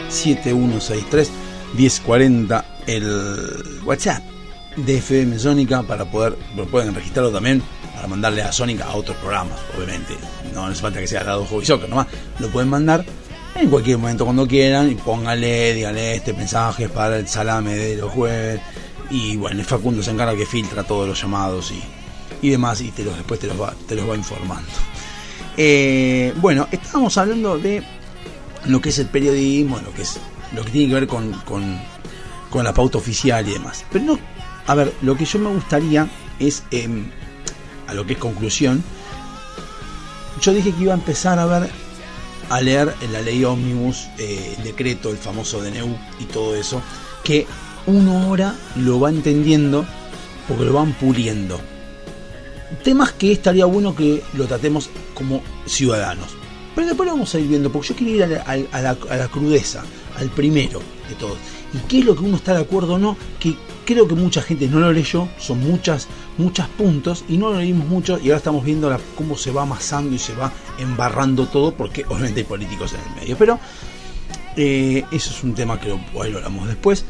[0.08, 1.30] 7163
[1.74, 4.22] 1040 el WhatsApp
[4.76, 6.34] de FM Sónica para poder
[6.70, 7.62] pueden registrarlo también
[7.94, 10.14] para mandarle a Sónica a otros programas, obviamente.
[10.54, 12.06] No hace falta que sea dado Hobby Soccer, nomás
[12.38, 13.04] lo pueden mandar
[13.56, 18.12] en cualquier momento cuando quieran y póngale, díganle este mensaje para el salame de los
[18.12, 18.60] jueves
[19.10, 21.82] y bueno, el Facundo se encarga que filtra todos los llamados y,
[22.46, 24.68] y demás y te los, después te los va, te los va informando.
[25.56, 27.82] Eh, bueno, estábamos hablando de
[28.66, 30.18] lo que es el periodismo, lo que es
[30.54, 31.78] lo que tiene que ver con, con,
[32.50, 33.84] con la pauta oficial y demás.
[33.90, 34.18] Pero no,
[34.66, 36.88] a ver, lo que yo me gustaría es, eh,
[37.86, 38.82] a lo que es conclusión,
[40.40, 41.70] yo dije que iba a empezar a ver,
[42.48, 46.82] a leer la ley Omnibus, eh, el decreto, el famoso DNU y todo eso,
[47.24, 47.46] que
[47.86, 49.84] uno ahora lo va entendiendo
[50.46, 51.60] porque lo van puliendo.
[52.84, 56.37] Temas que estaría bueno que lo tratemos como ciudadanos.
[56.78, 59.82] Pero después lo vamos a ir viendo, porque yo quiero ir a la, crudeza,
[60.16, 61.36] al primero de todos.
[61.74, 63.16] ¿Y qué es lo que uno está de acuerdo o no?
[63.40, 67.58] Que creo que mucha gente no lo leyó, son muchas, muchos puntos, y no lo
[67.58, 71.74] leímos mucho, y ahora estamos viendo cómo se va amasando y se va embarrando todo,
[71.74, 73.36] porque obviamente hay políticos en el medio.
[73.36, 73.58] Pero
[74.56, 77.04] eh, eso es un tema que lo hablamos después.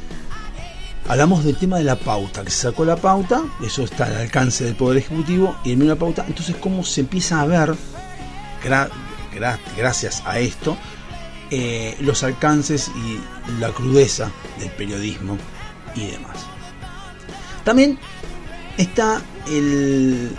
[1.09, 4.65] Hablamos del tema de la pauta, que se sacó la pauta, eso está al alcance
[4.65, 7.75] del Poder Ejecutivo, y en una pauta, entonces cómo se empieza a ver,
[9.33, 10.77] gra- gra- gracias a esto,
[11.51, 13.19] eh, los alcances y
[13.61, 15.39] la crudeza del periodismo
[15.95, 16.37] y demás.
[17.65, 17.99] También
[18.77, 20.31] está el,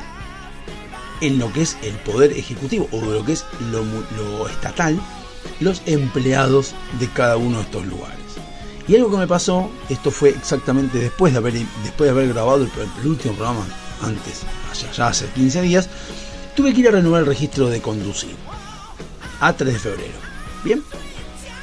[1.21, 4.99] en lo que es el poder ejecutivo o lo que es lo, estatal,
[5.59, 8.17] los empleados de cada uno de estos lugares.
[8.87, 12.57] Y algo que me pasó, esto fue exactamente después de haber, después de haber grabado
[12.63, 13.65] el, último programa,
[14.01, 15.89] antes, allá, ya hace 15 días,
[16.55, 18.35] tuve que ir a renovar el registro de conducir
[19.39, 20.19] a 3 de febrero.
[20.63, 20.83] Bien,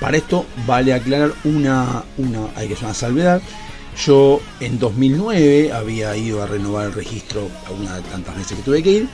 [0.01, 3.43] para esto vale aclarar una, una, hay que hacer una salvedad.
[4.05, 8.83] Yo en 2009 había ido a renovar el registro algunas de tantas veces que tuve
[8.83, 9.09] que ir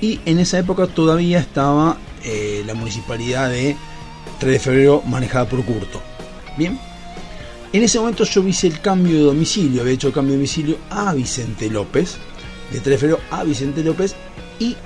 [0.00, 3.76] y en esa época todavía estaba eh, la municipalidad de
[4.38, 6.00] 3 de febrero manejada por Curto.
[6.56, 6.78] Bien,
[7.72, 10.78] en ese momento yo hice el cambio de domicilio, había hecho el cambio de domicilio
[10.90, 12.16] a Vicente López,
[12.72, 14.14] de 3 de febrero a Vicente López
[14.60, 14.76] y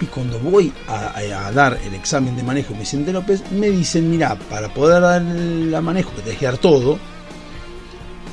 [0.00, 4.34] y cuando voy a, dar el examen de manejo en Vicente López, me dicen, mira,
[4.48, 6.98] para poder dar el manejo, que tenés que dar todo,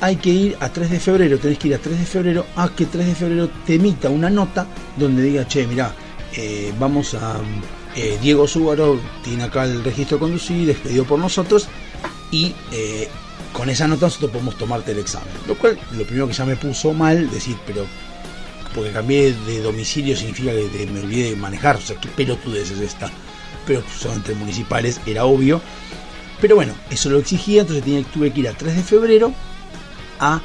[0.00, 2.68] hay que ir a 3 de febrero, tenés que ir a 3 de febrero a
[2.70, 5.92] que 3 de febrero te emita una nota donde diga, che, mira,
[6.36, 7.36] eh, vamos a...
[7.96, 11.68] eh, Diego Súbaro tiene acá el registro de conducir, expedido por nosotros,
[12.30, 13.08] y eh,
[13.52, 15.28] con esa nota nosotros podemos tomarte el examen.
[15.46, 17.86] Lo cual, lo primero que ya me puso mal, decir, pero
[18.74, 22.80] porque cambié de domicilio significa que me olvidé de manejar, o sea, qué pelotudez es
[22.80, 23.10] esta.
[23.66, 25.60] Pero son entre municipales, era obvio.
[26.40, 29.32] Pero bueno, eso lo exigía, entonces tuve que ir a 3 de febrero
[30.20, 30.40] a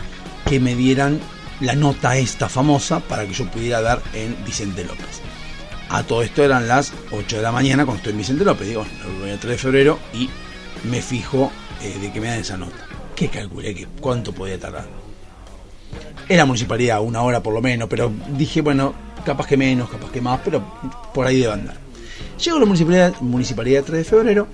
[0.46, 1.20] que me dieran
[1.60, 5.22] la nota esta famosa para que yo pudiera dar en Vicente López.
[5.90, 8.68] A todo esto eran las 8 de la mañana cuando estoy en Vicente López.
[8.68, 10.30] Digo, bueno, voy a 3 de febrero y
[10.90, 12.88] me fijo eh, de que me dan esa nota.
[13.16, 13.76] ¿Qué calculé?
[13.76, 15.03] que ¿Cuánto podía tardar?
[16.30, 18.94] Era municipalidad, una hora por lo menos, pero dije, bueno,
[19.26, 20.64] capaz que menos, capaz que más, pero
[21.14, 21.78] por ahí debe andar.
[22.44, 24.48] Llego a la municipalidad, municipalidad de 3 de febrero,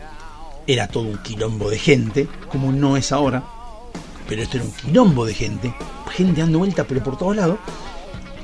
[0.65, 3.43] era todo un quilombo de gente, como no es ahora,
[4.27, 5.73] pero esto era un quilombo de gente,
[6.11, 7.57] gente dando vuelta, pero por todos lados.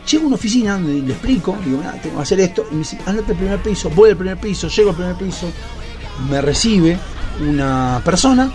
[0.09, 2.79] Llego a una oficina donde le explico, digo, mira, tengo que hacer esto, y me
[2.79, 5.51] dice, andate al primer piso, voy al primer piso, llego al primer piso,
[6.29, 6.97] me recibe
[7.41, 8.51] una persona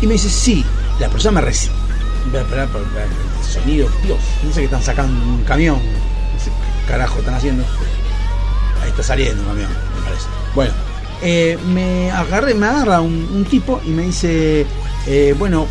[0.00, 0.64] y me dice, sí,
[1.00, 1.85] la persona me recibe.
[2.30, 6.40] Voy a esperar por el sonido, Dios, no sé qué están sacando un camión, no
[6.40, 7.64] sé qué carajo están haciendo.
[8.82, 10.26] Ahí está saliendo un camión, me parece.
[10.54, 10.72] Bueno,
[11.22, 14.66] eh, me agarré, me agarra un, tipo y me dice,
[15.06, 15.66] eh, bueno,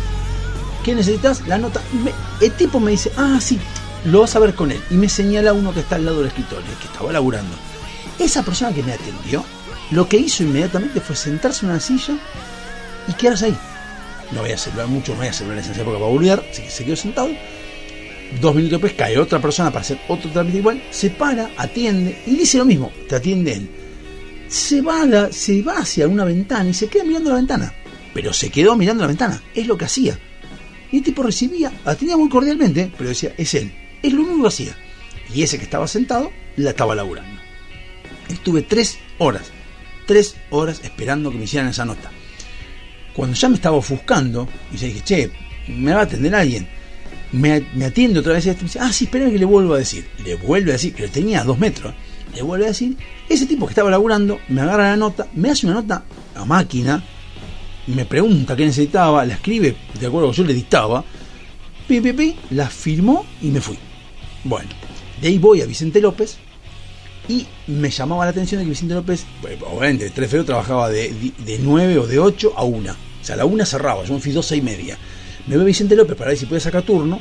[0.84, 1.46] ¿qué necesitas?
[1.46, 1.80] La nota.
[2.04, 2.12] Me-
[2.44, 3.60] el tipo me dice, ah, sí,
[4.06, 4.80] lo vas a ver con él.
[4.90, 7.54] Y me señala uno que está al lado del escritorio, que estaba laburando.
[8.18, 9.44] Esa persona que me atendió,
[9.90, 12.14] lo que hizo inmediatamente fue sentarse en una silla
[13.08, 13.58] y quedarse ahí.
[14.32, 16.62] No voy a celebrar mucho, no voy a celebrar en esa época para volver, así
[16.62, 17.30] que se quedó sentado.
[18.40, 22.36] Dos minutos después cae otra persona para hacer otro trámite igual, se para, atiende y
[22.36, 23.70] dice lo mismo, te atiende él.
[24.48, 27.72] Se va, se va hacia una ventana y se queda mirando la ventana.
[28.14, 29.42] pero se quedó mirando la ventana.
[29.54, 30.18] Es lo que hacía.
[30.90, 33.72] Y el tipo recibía, atendía muy cordialmente, pero decía, es él.
[34.02, 34.76] Es lo único que hacía.
[35.34, 37.40] Y ese que estaba sentado, la estaba laburando.
[38.28, 39.50] Estuve tres horas,
[40.06, 42.10] tres horas esperando que me hicieran esa nota.
[43.16, 45.30] Cuando ya me estaba ofuscando, y yo dije, che,
[45.68, 46.68] me va a atender alguien.
[47.32, 49.78] Me, me atiende otra vez este, me dice, ah, sí, espérame que le vuelvo a
[49.78, 50.06] decir.
[50.22, 51.94] Le vuelve a decir, que lo tenía a dos metros.
[52.34, 52.94] Le vuelve a decir,
[53.28, 57.02] ese tipo que estaba laburando, me agarra la nota, me hace una nota a máquina,
[57.86, 61.02] me pregunta qué necesitaba, la escribe, de acuerdo que yo le dictaba,
[61.88, 63.78] pi, pi, la firmó y me fui.
[64.44, 64.68] Bueno,
[65.22, 66.36] de ahí voy a Vicente López
[67.28, 70.90] y me llamaba la atención de que Vicente López, bueno, obviamente, 3 de febrero trabajaba
[70.90, 73.05] de, de 9 o de 8 a 1.
[73.26, 74.96] O sea, a la 1 cerraba, yo me fui 12 y media.
[75.48, 77.20] Me ve Vicente López para ver si puede sacar turno,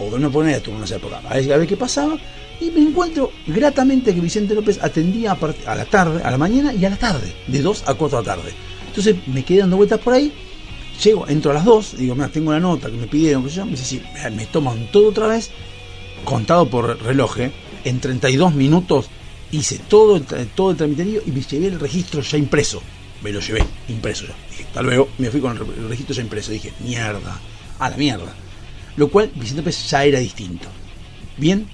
[0.00, 2.18] o no poner turno en esa época, a ver, a ver qué pasaba.
[2.60, 5.38] Y me encuentro gratamente que Vicente López atendía a,
[5.70, 8.26] a la tarde, a la mañana y a la tarde, de 2 a 4 de
[8.26, 8.50] la tarde.
[8.88, 10.32] Entonces me quedé dando vueltas por ahí,
[11.04, 13.64] llego, entro a las 2, digo, mira, tengo la nota que me pidieron, que yo,
[13.64, 14.02] me dice, sí,
[14.34, 15.50] me- toman todo otra vez,
[16.24, 17.52] contado por reloj, ¿eh?
[17.84, 19.06] en 32 minutos
[19.52, 20.20] hice todo
[20.56, 22.82] todo el tramiterío y me llevé el registro ya impreso.
[23.24, 24.34] Me lo llevé impreso ya.
[24.50, 26.52] Dije, hasta luego, me fui con el, re- el registro ya impreso.
[26.52, 27.40] Dije, mierda,
[27.80, 28.32] a la mierda.
[28.96, 30.68] Lo cual, Vicente Pérez ya era distinto.
[31.36, 31.66] Bien,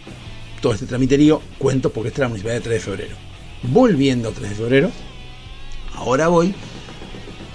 [0.63, 3.17] todo este tramiterío cuento porque esta es la municipalidad de 3 de febrero.
[3.65, 4.91] Volviendo a 3 de febrero,
[5.97, 6.55] ahora voy,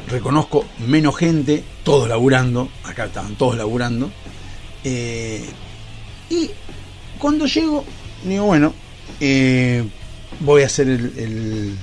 [0.09, 4.11] reconozco menos gente, todos laburando, acá estaban todos laburando,
[4.83, 5.43] eh,
[6.29, 6.51] y
[7.17, 7.83] cuando llego,
[8.23, 8.73] digo, bueno,
[9.19, 9.83] eh,
[10.41, 11.75] voy a hacer el,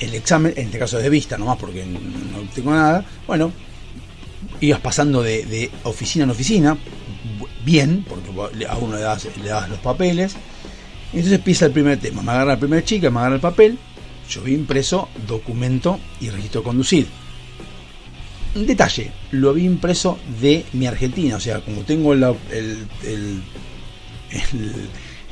[0.00, 3.52] el examen, en este caso es de vista nomás porque no tengo nada, bueno,
[4.60, 6.78] ibas pasando de, oficina en oficina,
[7.64, 10.34] bien, porque a uno le das, le das los papeles,
[11.12, 13.78] entonces empieza el primer tema, me agarra la primera chica, me agarra el papel,
[14.28, 17.06] yo vi impreso documento y registro de conducir.
[18.54, 22.24] Detalle, lo había impreso de mi Argentina, o sea, como tengo el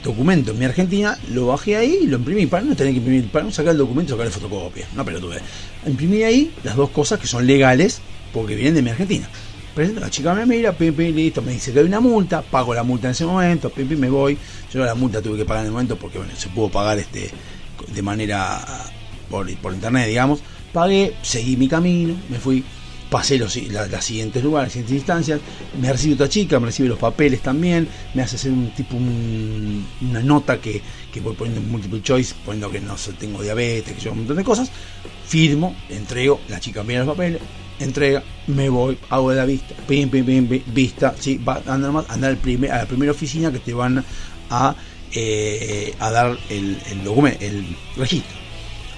[0.02, 3.44] documento en mi Argentina, lo bajé ahí lo imprimí para no tener que imprimir, para
[3.44, 4.86] no sacar el documento y sacar la fotocopia.
[4.94, 5.38] No, pero tuve.
[5.86, 8.00] Imprimí ahí las dos cosas que son legales
[8.32, 9.28] porque vienen de mi Argentina.
[9.74, 12.82] Presento, la chica me mira, pim, listo, me dice que hay una multa, pago la
[12.82, 14.36] multa en ese momento, pim, me voy.
[14.72, 17.30] Yo la multa tuve que pagar en el momento porque bueno, se pudo pagar este
[17.92, 18.60] de manera
[19.30, 20.40] por, por internet, digamos.
[20.72, 22.64] Pagué, seguí mi camino, me fui,
[23.10, 25.40] pasé los, la- las siguientes lugares, las siguientes instancias,
[25.80, 29.86] me recibe otra chica, me recibe los papeles también, me hace hacer un tipo un-
[30.02, 34.00] una nota que, que voy poniendo en multiple choice, poniendo que no tengo diabetes, que
[34.00, 34.70] yo un montón de cosas,
[35.26, 37.40] firmo, entrego, la chica mira los papeles,
[37.78, 42.06] entrega, me voy, hago de la vista, pim, pim, pim, vista, sí, va, anda nomás,
[42.08, 44.04] anda al primer, a la primera oficina que te van
[44.50, 44.76] a,
[45.12, 47.64] eh, a dar el, el documento, el
[47.96, 48.36] registro.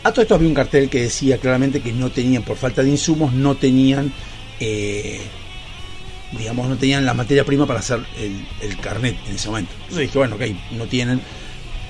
[0.02, 2.88] A todo esto había un cartel que decía claramente que no tenían, por falta de
[2.88, 4.12] insumos, no tenían,
[4.58, 5.20] eh,
[6.38, 9.72] digamos, no tenían la materia prima para hacer el, carnet en ese momento.
[9.74, 10.42] Entonces dije, bueno, ok,
[10.72, 11.20] no tienen.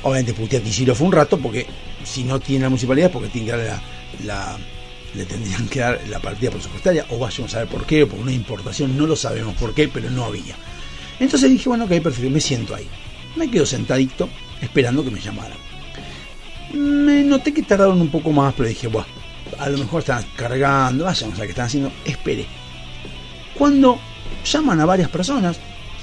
[0.03, 1.67] Obviamente puteé a Tichiro fue un rato, porque
[2.05, 3.81] si no tiene la municipalidad, es porque tienen que dar
[4.25, 4.59] la,
[5.15, 8.19] le tendrían que dar la partida presupuestaria, o vayamos a ver por qué, o por
[8.19, 10.57] una importación, no lo sabemos por qué, pero no había.
[11.21, 12.89] Entonces dije, bueno, ok, perfecto, me siento ahí.
[13.37, 14.29] Me quedo sentadito,
[14.61, 15.70] esperando que me llamaran.
[16.73, 19.09] Me noté que tardaron un poco más, pero dije, bueno,
[19.59, 22.47] a lo mejor están cargando, vayamos a qué están haciendo, esperé.
[23.57, 23.99] Cuando
[24.45, 25.59] llaman a varias personas,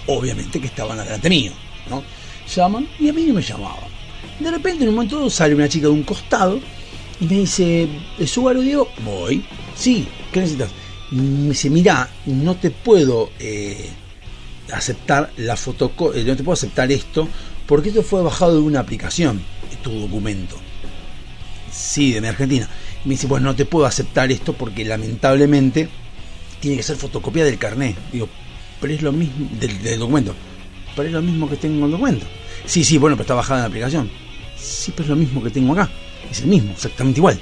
[0.07, 1.51] obviamente que estaban delante mío,
[1.89, 2.03] ¿no?
[2.53, 3.89] Llaman y a mí no me llamaban.
[4.39, 6.59] De repente, en un momento dado, sale una chica de un costado
[7.19, 7.87] y me dice,
[8.25, 8.89] ¿Subaru Diego?
[9.03, 9.43] Voy.
[9.75, 10.69] Sí, ¿qué necesitas?
[11.11, 13.89] Me dice, mira, no te puedo eh,
[14.71, 17.27] aceptar la fotocopia, no te puedo aceptar esto
[17.65, 19.41] porque esto fue bajado de una aplicación,
[19.89, 20.57] documento.
[21.71, 22.67] Sí, de mi Argentina.
[23.05, 25.89] Me dice, bueno, no te puedo aceptar esto porque lamentablemente
[26.59, 27.95] tiene que ser fotocopia del carnet.
[28.11, 28.27] Digo,
[28.81, 30.33] pero es lo mismo, del, documento.
[30.95, 32.25] Pero es lo mismo que tengo en el documento.
[32.65, 34.09] Sí, sí, bueno, pero está bajada en la aplicación.
[34.57, 35.89] Sí, pero es lo mismo que tengo acá.
[36.29, 37.39] Es el mismo, exactamente igual.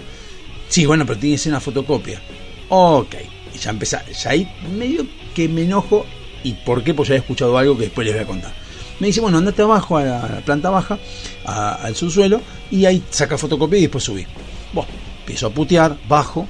[0.69, 2.21] Sí, bueno, pero tiene que una fotocopia.
[2.69, 3.15] Ok.
[3.53, 6.05] Y ya empecé, ya ahí medio que me enojo.
[6.43, 6.93] ¿Y por qué?
[6.93, 8.64] Pues ya he escuchado algo que después les voy a contar.
[8.99, 10.97] Me dice, bueno, andate abajo a la, planta baja,
[11.45, 12.41] al subsuelo,
[12.71, 14.25] y ahí saca fotocopia y después subí.
[14.73, 14.89] Bueno,
[15.19, 16.47] empiezo a putear, bajo.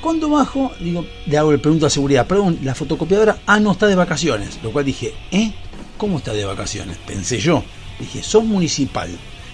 [0.00, 3.86] Cuando bajo, digo, le hago el pregunto a seguridad, perdón, la fotocopiadora, ah, no, está
[3.86, 4.58] de vacaciones.
[4.62, 5.52] Lo cual dije, ¿eh?
[5.96, 6.96] ¿Cómo está de vacaciones?
[7.06, 7.62] Pensé yo.
[8.00, 9.10] Dije, sos municipal,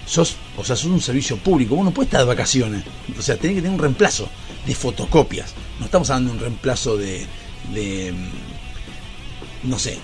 [0.07, 2.83] sos, o sea, sos un servicio público, vos no puedes estar de vacaciones.
[3.17, 4.27] O sea, tenés que tener un reemplazo
[4.65, 5.53] de fotocopias.
[5.77, 7.27] No estamos hablando de un reemplazo de,
[7.73, 9.99] de mm, no sé,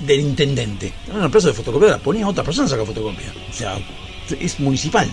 [0.00, 0.92] del intendente.
[1.12, 3.32] Un reemplazo de fotocopiadora, ponía a otra persona a sacar fotocopia.
[3.50, 3.78] O sea,
[4.40, 5.08] es municipal.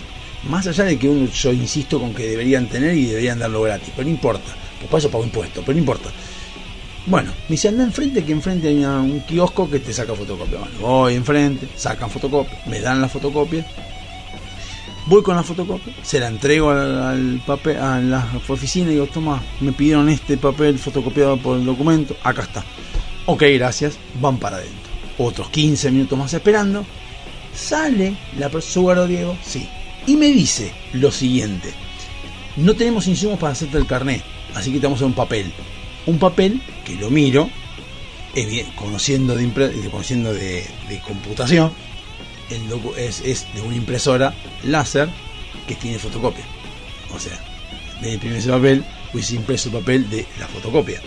[0.48, 4.04] Más allá de que yo insisto con que deberían tener y deberían darlo gratis, pero
[4.08, 4.54] no importa.
[4.78, 6.10] Pues para eso pago impuestos, pero no importa.
[7.06, 10.58] Bueno, me dice, anda enfrente, que enfrente hay una- un kiosco que te saca fotocopia.
[10.58, 13.64] Bueno, voy enfrente, sacan fotocopia, me dan la fotocopia.
[15.06, 19.06] Voy con la fotocopia, se la entrego al, al papel, a la oficina y digo,
[19.06, 22.62] toma, me pidieron este papel fotocopiado por el documento, acá está.
[23.30, 24.78] Ok, gracias, van para adentro.
[25.18, 26.86] Otros 15 minutos más esperando.
[27.54, 29.68] Sale la persona, Diego, sí.
[30.06, 31.74] Y me dice lo siguiente.
[32.56, 34.22] No tenemos insumos para hacerte el carnet,
[34.54, 35.52] así que te vamos a un papel.
[36.06, 37.50] Un papel que lo miro,
[38.76, 39.50] conociendo, de,
[39.90, 41.70] conociendo de, de computación,
[42.50, 44.32] el docu- es, de una impresora
[44.64, 45.10] láser
[45.66, 46.44] que tiene fotocopia.
[47.14, 47.38] O sea,
[48.00, 51.02] de imprimir ese papel, hubiese impreso el papel de la fotocopia.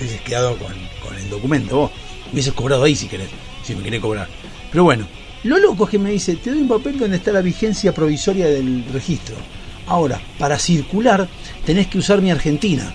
[0.00, 1.76] Entonces quedado con, el documento.
[1.76, 1.90] Vos
[2.32, 3.28] hubieses cobrado ahí si querés,
[3.64, 4.28] si me querés cobrar.
[4.70, 5.08] Pero bueno,
[5.42, 8.46] lo loco es que me dice, te doy un papel donde está la vigencia provisoria
[8.46, 9.34] del registro.
[9.86, 11.28] Ahora, para circular
[11.64, 12.94] tenés que usar mi Argentina.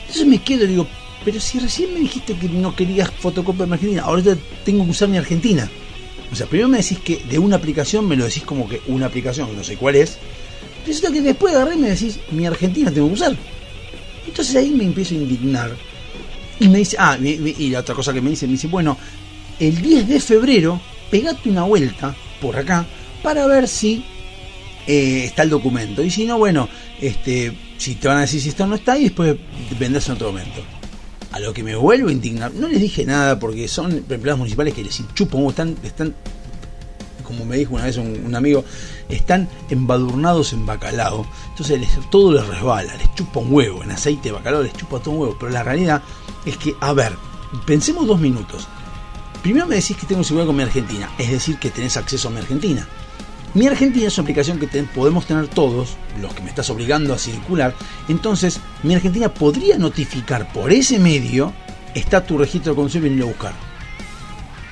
[0.00, 0.86] Entonces me quedo y digo,
[1.24, 4.90] pero si recién me dijiste que no querías fotocopia de mi Argentina, ahora tengo que
[4.90, 5.68] usar mi Argentina.
[6.32, 9.06] O sea, primero me decís que de una aplicación me lo decís como que una
[9.06, 10.16] aplicación, no sé cuál es.
[10.86, 13.36] Resulta que después agarré y me decís, mi Argentina tengo que usar.
[14.26, 15.76] Entonces ahí me empiezo a indignar.
[16.58, 18.96] Y me dice, ah, y, la otra cosa que me dice, me dice, bueno,
[19.58, 22.86] el 10 de febrero, pegate una vuelta por acá
[23.22, 24.04] para ver si
[24.86, 26.02] eh, está el documento.
[26.02, 26.68] Y si no, bueno,
[27.00, 29.36] este, si te van a decir si está o no está, y después
[29.78, 30.62] vendrás en otro momento.
[31.32, 34.74] A lo que me vuelvo a indignar, no les dije nada porque son empleados municipales
[34.74, 36.14] que les chupan, están, están,
[37.30, 38.64] como me dijo una vez un, amigo,
[39.08, 41.24] están embadurnados en bacalao.
[41.50, 45.14] Entonces todo les resbala, les chupa un huevo, en aceite de bacalao les chupa todo
[45.14, 45.36] un huevo.
[45.38, 46.02] Pero la realidad
[46.44, 47.12] es que, a ver,
[47.66, 48.66] pensemos dos minutos.
[49.42, 52.30] Primero me decís que tengo seguridad con mi Argentina, es decir, que tenés acceso a
[52.32, 52.86] mi Argentina.
[53.54, 57.18] Mi Argentina es una aplicación que podemos tener todos, los que me estás obligando a
[57.18, 57.74] circular.
[58.08, 61.52] Entonces, mi Argentina podría notificar por ese medio,
[61.94, 63.69] está tu registro de conducción y a buscar.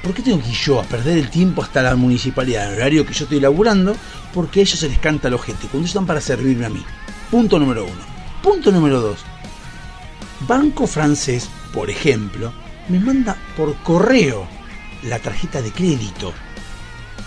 [0.03, 3.05] ¿Por qué tengo que ir yo a perder el tiempo hasta la municipalidad, el horario
[3.05, 3.97] que yo estoy laburando?
[4.33, 6.85] Porque a ellos se les canta el ojete, cuando ellos están para servirme a mí.
[7.31, 8.03] Punto número uno.
[8.43, 9.25] Punto número dos.
[10.47, 12.53] Banco francés, por ejemplo,
[12.89, 14.47] me manda por correo
[15.03, 16.33] la tarjeta de crédito.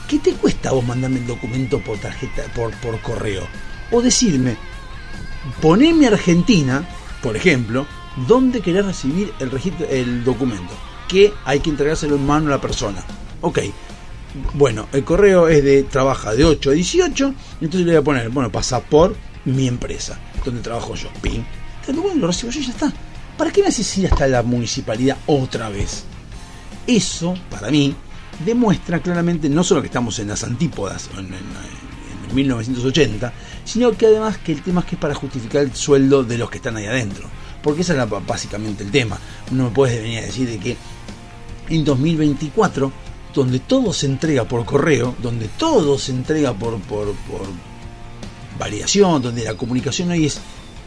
[0.07, 3.47] ¿Qué te cuesta vos mandarme el documento por tarjeta, por, por correo?
[3.91, 4.55] O decirme,
[5.61, 6.83] poneme Argentina,
[7.21, 7.85] por ejemplo,
[8.27, 10.73] dónde querés recibir el registro, el documento.
[11.11, 13.03] Que hay que entregárselo en mano a la persona.
[13.41, 13.59] Ok.
[14.53, 18.29] Bueno, el correo es de trabaja de 8 a 18, entonces le voy a poner,
[18.29, 21.09] bueno, pasa por mi empresa, donde trabajo yo.
[21.21, 21.41] Ping.
[21.93, 22.93] Bueno, lo recibo yo y ya está.
[23.37, 26.05] ¿Para qué me haces ir hasta la municipalidad otra vez?
[26.87, 27.93] Eso, para mí,
[28.45, 31.33] demuestra claramente no solo que estamos en las antípodas, en, en-
[32.29, 33.33] en 1980,
[33.65, 36.49] sino que además que el tema es que es para justificar el sueldo de los
[36.49, 37.25] que están ahí adentro.
[37.61, 39.19] Porque ese es la- básicamente el tema.
[39.51, 40.77] No me puedes venir a decir de que
[41.69, 42.91] en 2024,
[43.33, 46.79] donde todo se entrega por correo, donde todo se entrega por,
[48.59, 50.39] variación, donde la comunicación hoy es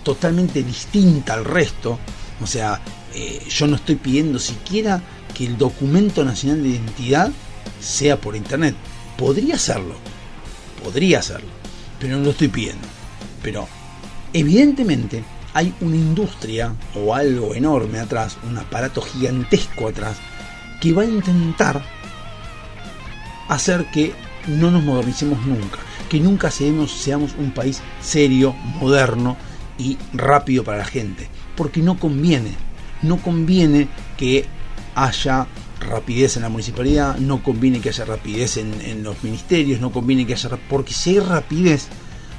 [0.02, 1.98] totalmente distinta al resto,
[2.42, 2.80] o sea,
[3.14, 5.02] eh, yo no estoy pidiendo siquiera
[5.34, 7.32] que el documento nacional de identidad
[7.80, 8.74] sea por internet.
[9.16, 9.94] Podría hacerlo,
[10.82, 11.48] podría hacerlo,
[11.98, 12.86] pero no lo estoy pidiendo.
[13.42, 13.66] Pero
[14.32, 20.16] evidentemente hay una industria o algo enorme atrás, un aparato gigantesco atrás,
[20.84, 21.82] que va a intentar
[23.48, 24.12] hacer que
[24.48, 25.78] no nos modernicemos nunca,
[26.10, 29.38] que nunca seamos, seamos un país serio, moderno
[29.78, 31.26] y rápido para la gente,
[31.56, 32.50] porque no conviene,
[33.00, 34.44] no conviene que
[34.94, 35.46] haya
[35.80, 40.34] rapidez en la municipalidad, no conviene que haya rapidez en, los ministerios, no conviene que
[40.34, 41.88] haya, porque si hay rapidez,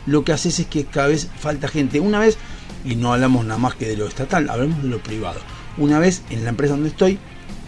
[0.06, 2.00] lo que haces es que cada vez falta gente.
[2.00, 2.38] Una vez,
[2.86, 5.40] y no hablamos nada más que de lo estatal, hablamos de lo privado.
[5.80, 7.18] Una vez en la empresa donde estoy,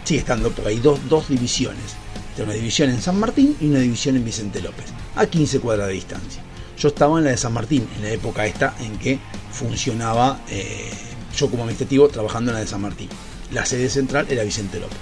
[0.04, 1.96] sigue estando, porque hay dos, dos divisiones.
[2.36, 4.86] Tengo una división en San Martín y una división en Vicente López,
[5.16, 6.42] a 15 cuadras de distancia.
[6.78, 9.18] Yo estaba en la de San Martín, en la época esta en que
[9.50, 10.90] funcionaba eh,
[11.36, 13.08] yo como administrativo trabajando en la de San Martín.
[13.52, 14.98] La sede central era Vicente López.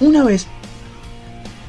[0.00, 0.46] Una vez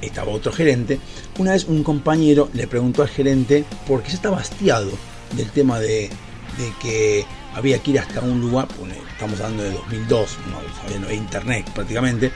[0.01, 0.99] estaba otro gerente,
[1.37, 4.91] una vez un compañero le preguntó al gerente por qué se estaba hastiado
[5.35, 6.09] del tema de,
[6.57, 7.25] de que
[7.55, 8.67] había que ir hasta un lugar,
[9.11, 12.31] estamos hablando de 2002, no, no había internet prácticamente,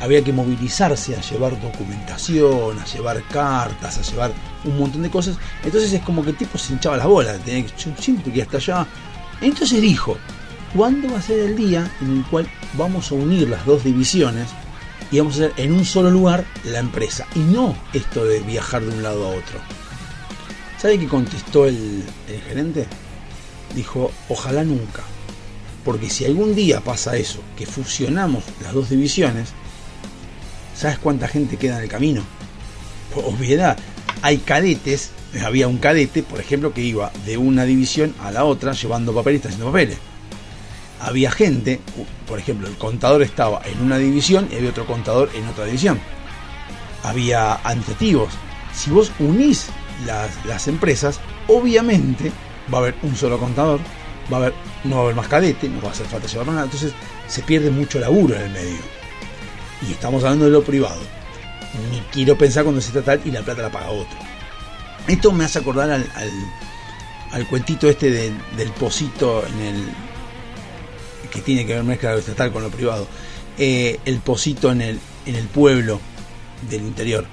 [0.00, 4.32] había que movilizarse a llevar documentación, a llevar cartas, a llevar
[4.64, 5.36] un montón de cosas.
[5.64, 8.86] Entonces es como que el tipo se hinchaba las bolas, tenía que siempre hasta allá.
[9.40, 10.16] Entonces dijo,
[10.74, 14.48] ¿cuándo va a ser el día en el cual vamos a unir las dos divisiones
[15.10, 17.26] y vamos a hacer en un solo lugar la empresa?
[17.34, 19.58] Y no esto de viajar de un lado a otro.
[20.78, 22.04] ¿Sabe qué contestó el
[22.46, 22.86] gerente?
[23.74, 25.02] Dijo, ojalá nunca.
[25.84, 29.50] Porque si algún día pasa eso, que fusionamos las dos divisiones,
[30.74, 32.22] ¿sabes cuánta gente queda en el camino?
[33.14, 33.76] Obviedad,
[34.22, 35.10] hay cadetes,
[35.44, 39.44] había un cadete, por ejemplo, que iba de una división a la otra llevando papeles
[39.44, 39.98] haciendo papeles.
[41.00, 41.80] Había gente,
[42.26, 46.00] por ejemplo, el contador estaba en una división y había otro contador en otra división.
[47.02, 48.32] Había administrativos.
[48.72, 49.66] Si vos unís
[50.06, 52.32] las, las empresas, obviamente
[52.72, 53.80] va a haber un solo contador,
[54.32, 54.54] va a haber,
[54.84, 56.92] no va a haber más cadete, no va a hacer falta llevar nada, entonces
[57.28, 58.78] se pierde mucho laburo en el medio.
[59.88, 61.00] Y estamos hablando de lo privado.
[61.90, 64.16] Ni quiero pensar cuando se trata y la plata la paga otro.
[65.08, 66.06] Esto me hace acordar al,
[67.32, 69.84] al, cuentito este del, pocito en el
[71.30, 73.06] que tiene que ver mezcla lo estatal con lo privado.
[73.58, 76.00] Eh, el pocito en el, en el pueblo
[76.70, 77.26] del interior.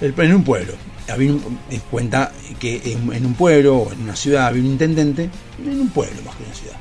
[0.00, 0.74] El- en un pueblo.
[1.08, 1.30] Había
[1.70, 5.30] eh, cuenta que en, un pueblo o en una ciudad había un intendente,
[5.64, 6.76] en un pueblo más que una ciudad.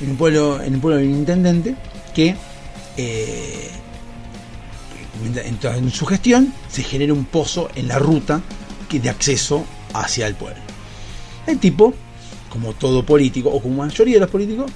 [0.00, 1.76] En un pueblo, en un pueblo había un intendente
[2.14, 2.34] que
[2.96, 3.70] eh,
[5.64, 8.40] en su gestión se genera un pozo en la ruta
[8.88, 10.60] que de acceso hacia el pueblo.
[11.46, 11.94] El tipo,
[12.48, 14.70] como todo político, o como mayoría de los políticos,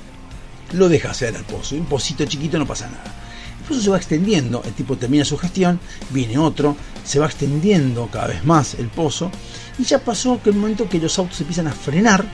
[0.72, 1.74] lo deja hacer al pozo.
[1.76, 3.23] Un pocito chiquito no pasa nada.
[3.64, 8.08] El pozo se va extendiendo, el tipo termina su gestión, viene otro, se va extendiendo
[8.12, 9.30] cada vez más el pozo,
[9.78, 12.26] y ya pasó que el momento que los autos empiezan a frenar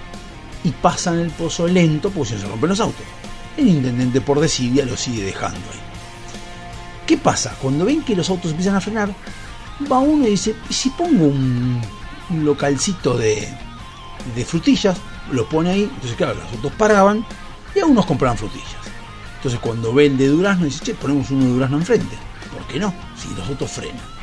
[0.65, 3.07] y pasan el pozo lento, porque se rompen los autos.
[3.57, 5.79] El intendente por desidia lo sigue dejando ahí.
[7.07, 7.55] ¿Qué pasa?
[7.63, 9.15] Cuando ven que los autos empiezan a frenar,
[9.91, 11.81] va uno y dice, ¿y si pongo un,
[12.31, 13.49] un localcito de,
[14.35, 14.99] de frutillas?
[15.31, 17.25] Lo pone ahí, entonces claro, los autos paraban
[17.73, 18.80] y algunos compraban frutillas.
[19.41, 22.15] Entonces cuando ve el de durazno dice, che, ponemos uno de durazno enfrente.
[22.53, 22.93] ¿Por qué no?
[23.17, 24.21] Si los autos frenan.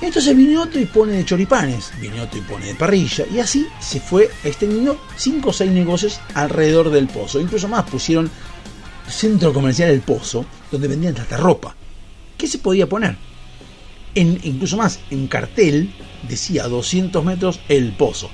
[0.00, 3.66] Entonces viene otro y pone de choripanes, viene otro y pone de parrilla, y así
[3.80, 7.40] se fue extendiendo 5 o 6 negocios alrededor del pozo.
[7.40, 8.30] Incluso más pusieron
[9.08, 11.74] centro comercial El Pozo, donde vendían hasta ropa.
[12.36, 13.16] ¿Qué se podía poner?
[14.14, 15.92] Incluso más, en cartel
[16.28, 18.30] decía 200 metros El Pozo,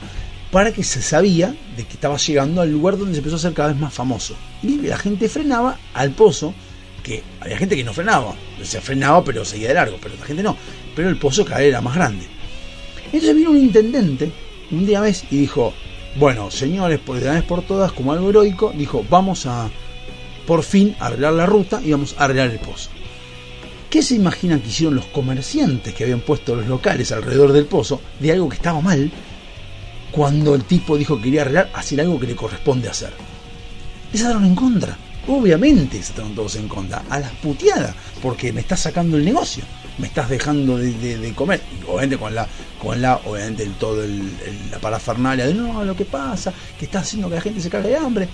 [0.51, 3.55] para que se sabía de que estaba llegando al lugar donde se empezó a ser
[3.55, 4.35] cada vez más famoso.
[4.63, 6.55] Y la gente frenaba al pozo,
[7.03, 10.43] que había gente que no frenaba, se frenaba pero seguía de largo, pero la gente
[10.43, 10.57] no,
[10.95, 12.27] pero el pozo cada vez era más grande.
[13.07, 14.31] Entonces vino un intendente
[14.71, 15.73] un día vez y dijo,
[16.17, 19.71] bueno, señores, por de una vez por todas, como algo heroico, dijo, vamos a
[20.47, 22.91] por fin arreglar la ruta y vamos a arreglar el pozo.
[23.89, 28.01] ¿Qué se imaginan que hicieron los comerciantes que habían puesto los locales alrededor del pozo
[28.21, 29.11] de algo que estaba mal
[30.11, 33.13] cuando el tipo dijo que quería arreglar, hacer algo que le corresponde hacer?
[34.13, 34.97] Les daron en contra.
[35.29, 37.03] Obviamente se estaban todos en contra.
[37.09, 37.95] A las puteadas.
[38.23, 39.63] Porque me estás sacando el negocio.
[39.99, 41.61] Me estás dejando de, comer.
[41.87, 42.47] Obviamente con la,
[42.83, 44.33] con la, obviamente el, todo el,
[44.71, 47.91] la parafernalia de no, lo que pasa, que está haciendo que la gente se cague
[47.91, 48.29] de hambre.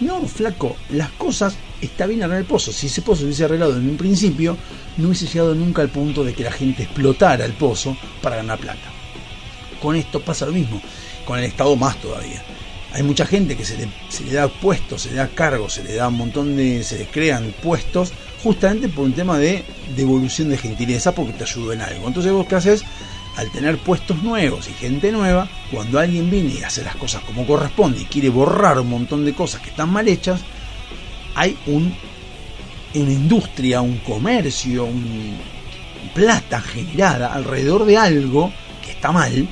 [0.00, 2.72] No, flaco, las cosas está bien arreglar el pozo.
[2.72, 4.56] Si ese pozo se hubiese arreglado en un principio,
[4.96, 8.58] no hubiese llegado nunca al punto de que la gente explotara el pozo para ganar
[8.58, 8.90] plata.
[9.80, 10.80] Con esto pasa lo mismo,
[11.24, 12.42] con el Estado más todavía.
[12.92, 16.08] Hay mucha gente que se le, da puestos, se le da cargos, se le da
[16.08, 16.82] un montón de.
[16.84, 18.12] se le crean puestos
[18.42, 19.64] justamente por un tema de
[19.96, 22.06] devolución de gentileza porque te ayudó en algo.
[22.06, 22.84] Entonces vos qué haces
[23.36, 27.46] al tener puestos nuevos y gente nueva, cuando alguien viene y hace las cosas como
[27.46, 30.42] corresponde y quiere borrar un montón de cosas que están mal hechas,
[31.34, 31.94] hay un,
[32.94, 35.38] una industria, un comercio, un
[36.14, 38.52] plata generada alrededor de algo
[38.84, 39.48] que está mal,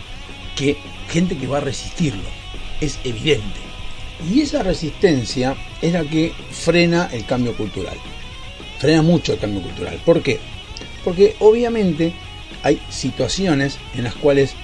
[0.57, 0.77] que
[1.11, 2.29] gente que va a resistirlo.
[2.81, 3.61] Es evidente.
[4.33, 7.97] Y esa resistencia es la que frena el cambio cultural.
[8.79, 10.01] Frena mucho el cambio cultural.
[10.05, 10.39] ¿Por qué?
[11.05, 12.13] Porque obviamente
[12.63, 14.55] hay situaciones en las cuales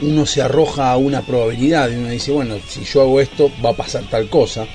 [0.00, 3.70] uno se arroja a una probabilidad y uno dice, bueno, si yo hago esto va
[3.70, 4.66] a pasar tal cosa.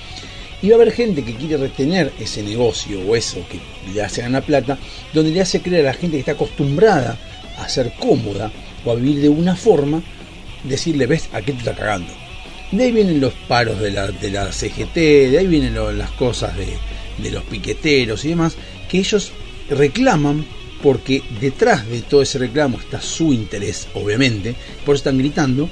[0.61, 3.59] Y va a haber gente que quiere retener ese negocio o eso que
[3.93, 4.77] le hace ganar plata,
[5.13, 7.17] donde le hace creer a la gente que está acostumbrada
[7.59, 8.51] a ser cómoda
[8.83, 10.01] o a vivir de una forma,
[10.68, 12.13] decirle, ves, a qué te está cagando.
[12.72, 16.55] De ahí vienen los paros de la, de la CGT, de ahí vienen las cosas
[16.57, 16.68] de,
[17.18, 18.55] de los piqueteros y demás,
[18.89, 19.32] que ellos
[19.70, 20.45] reclaman
[20.82, 24.55] porque detrás de todo ese reclamo está su interés, obviamente,
[24.86, 25.70] por eso están gritando.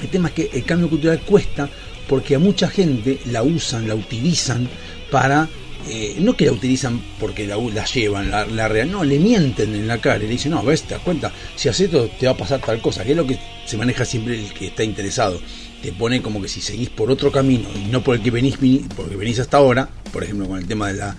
[0.00, 1.68] El tema es que el cambio cultural cuesta
[2.08, 4.68] porque a mucha gente la usan, la utilizan
[5.10, 5.48] para,
[5.88, 10.00] eh, no que la utilizan porque la, llevan, la, real, no, le mienten en la
[10.00, 12.36] cara y le dicen, no, ves, te das cuenta, si haces esto te va a
[12.36, 15.40] pasar tal cosa, que es lo que se maneja siempre el que está interesado.
[15.82, 18.58] Te pone como que si seguís por otro camino y no por el que venís,
[18.94, 21.16] porque venís hasta ahora, por ejemplo con el tema de la,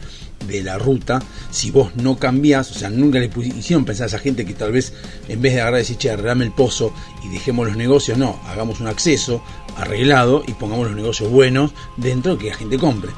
[0.48, 4.20] de la ruta, si vos no cambiás, o sea, nunca le hicieron pensar a esa
[4.20, 4.94] gente que tal vez
[5.28, 6.94] en vez de agarrar y decir, che, arreglame el pozo
[7.24, 9.44] y dejemos los negocios, no, hagamos un acceso
[9.76, 13.12] arreglado y pongamos los negocios buenos dentro que la gente compre.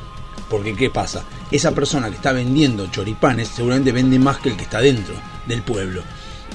[0.49, 1.23] Porque ¿qué pasa?
[1.51, 5.15] Esa persona que está vendiendo choripanes seguramente vende más que el que está dentro
[5.47, 6.03] del pueblo.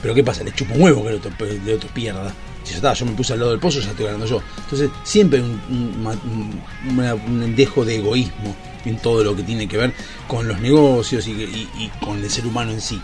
[0.01, 0.45] Pero ¿qué pasa?
[0.45, 2.33] Le chupa un huevo que el otro, el otro pierda.
[2.63, 4.43] Si ya está, yo me puse al lado del pozo, ya estoy ganando yo.
[4.59, 6.21] Entonces siempre hay un,
[6.87, 9.93] un, dejo de egoísmo en todo lo que tiene que ver
[10.27, 13.01] con los negocios y, con el ser humano en sí.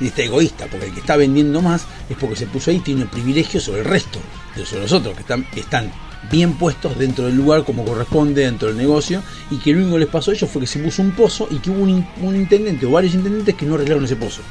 [0.00, 3.06] Y está egoísta, porque el que está vendiendo más es porque se puso ahí tiene
[3.06, 4.18] privilegio sobre el resto,
[4.54, 5.92] de los otros, que están, están
[6.30, 10.00] bien puestos dentro del lugar como corresponde, dentro del negocio, y que lo único que
[10.00, 12.06] les pasó a ellos fue que se puso un pozo y que hubo un, in-
[12.22, 14.42] un intendente o varios intendentes que no arreglaron ese pozo.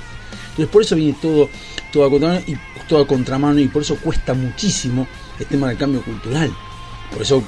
[0.50, 1.50] Entonces por eso viene todo,
[1.92, 2.58] todo a contramano y
[2.88, 5.08] todo a contramano y por eso cuesta muchísimo
[5.40, 6.52] el tema del cambio cultural.
[7.12, 7.44] Por eso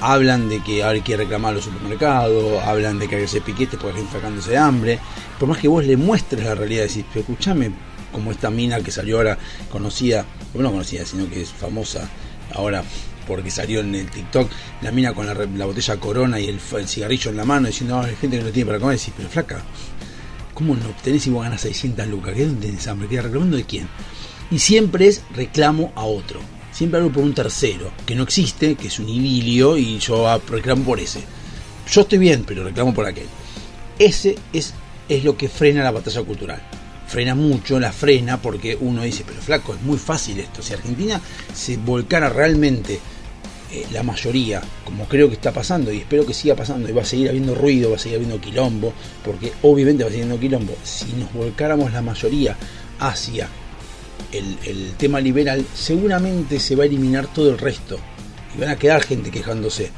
[0.00, 3.78] hablan de que hay que reclamar los supermercados, hablan de que hay que hacer piquetes
[3.80, 4.98] porque hay gente sacándose de hambre.
[5.38, 7.70] Por más que vos le muestres la realidad, decís, pero escúchame,
[8.12, 9.38] como esta mina que salió ahora
[9.70, 12.08] conocida, bueno, no conocida, sino que es famosa
[12.54, 12.82] ahora
[13.30, 14.50] porque salió en el TikTok,
[14.82, 18.16] la mina con la, botella Corona y el, cigarrillo en la mano diciendo, "Ah, hay
[18.16, 19.62] gente que no tiene para comer, decís, pero flaca,
[20.52, 22.34] ¿cómo no obtenés y vos ganas 600 lucas?
[22.34, 23.08] ¿Qué dónde tenés hambre?
[23.08, 23.88] ¿Qué reclamando de quién?
[24.50, 26.40] Y siempre es reclamo a otro.
[26.72, 30.40] Siempre hablo por un tercero, que no existe, que es un idilio, y yo ah,
[30.48, 31.20] reclamo por ese.
[31.88, 33.26] Yo estoy bien, pero reclamo por aquel.
[33.96, 34.74] Ese es,
[35.08, 36.60] es lo que frena la batalla cultural.
[37.06, 40.62] Frena mucho, la frena porque uno dice, pero flaco, es muy fácil esto.
[40.62, 41.20] Si Argentina
[41.52, 43.00] se volcara realmente
[43.72, 47.02] eh, la mayoría, como creo que está pasando y espero que siga pasando, y va
[47.02, 48.92] a seguir habiendo ruido, va a seguir habiendo quilombo,
[49.24, 52.56] porque obviamente va a seguir habiendo quilombo, si nos volcáramos la mayoría
[52.98, 53.48] hacia
[54.32, 57.98] el, tema liberal, seguramente se va a eliminar todo el resto
[58.56, 59.90] y van a quedar gente quejándose.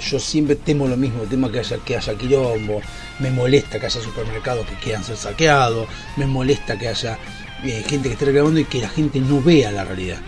[0.00, 2.80] Yo siempre temo lo mismo, temo que haya, que haya quilombo,
[3.18, 7.18] me molesta que haya supermercados que quieran ser saqueados, me molesta que haya
[7.64, 10.20] eh, gente que esté reclamando y que la gente no vea la realidad.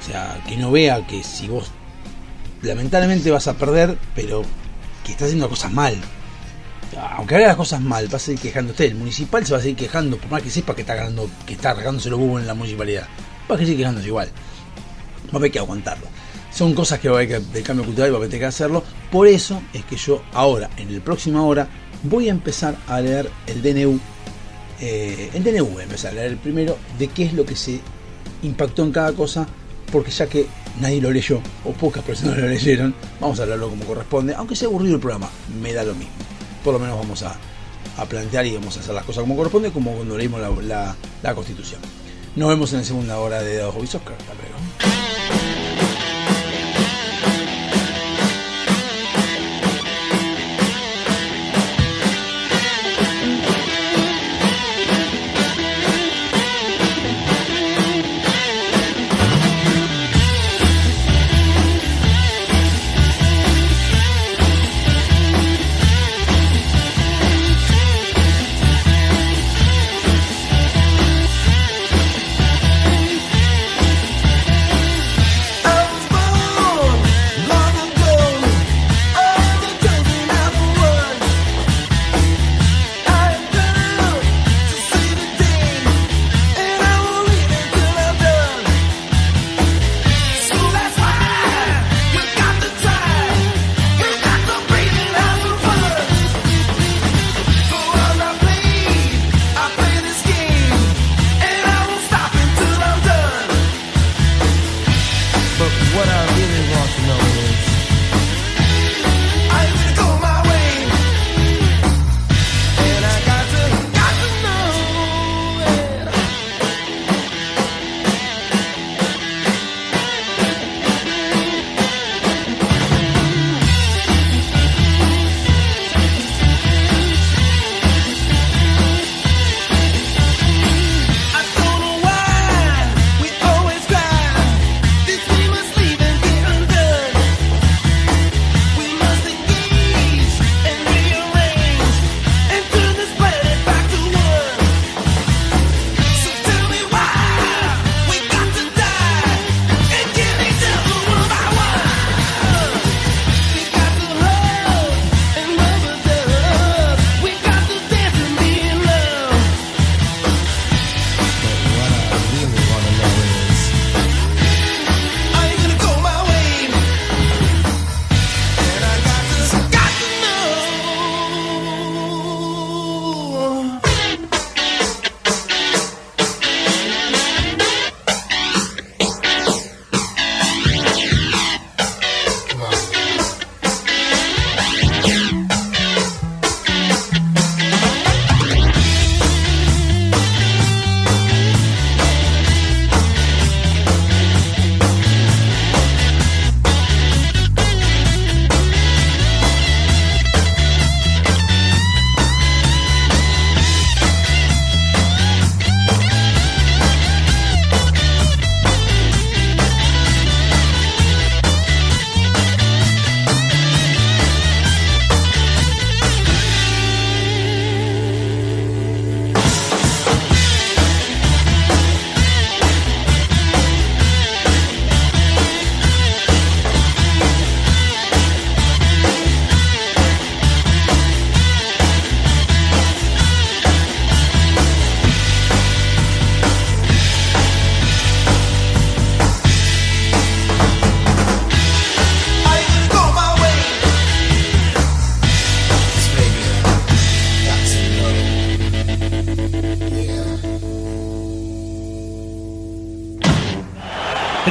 [0.00, 1.70] O sea, que no vea que si vos
[2.62, 4.42] lamentablemente vas a perder, pero
[5.04, 5.96] que estás haciendo cosas mal.
[7.16, 8.86] Aunque haga las cosas mal, va a seguir quejándote.
[8.86, 11.54] El municipal se va a seguir quejando, por más que sepa que está ganando, que
[11.54, 13.06] está regándose los huevos en la municipalidad.
[13.50, 14.28] Va a seguir quejándose igual.
[15.28, 16.06] Va a haber que aguantarlo.
[16.52, 18.82] Son cosas que va a haber que, del cambio cultural va a tener que hacerlo.
[19.10, 21.68] Por eso es que yo ahora, en el próxima hora,
[22.02, 24.00] voy a empezar a leer el DNU.
[24.80, 27.54] eh, el DNU voy a empezar a leer el primero de qué es lo que
[27.54, 27.80] se
[28.42, 29.46] impactó en cada cosa.
[29.92, 30.46] Porque ya que
[30.80, 34.34] nadie lo leyó, o pocas personas lo leyeron, vamos a hablarlo como corresponde.
[34.34, 35.28] Aunque sea aburrido el programa,
[35.60, 36.12] me da lo mismo.
[36.64, 37.34] Por lo menos vamos a,
[37.96, 41.34] a plantear y vamos a hacer las cosas como corresponde, como cuando leímos la, la-
[41.34, 41.80] Constitución.
[42.36, 44.12] Nos vemos en la segunda hora de Dados Hobby Soccer.
[44.14, 45.39] Hasta luego.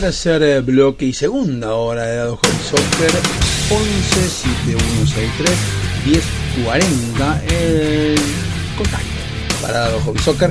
[0.00, 3.10] Tercer eh, bloque y segunda hora de Dado Hobby Soccer
[3.70, 5.50] 11 7163
[6.06, 8.18] 1040 el
[8.78, 9.06] contacto
[9.60, 10.50] para Dado Hobby Soccer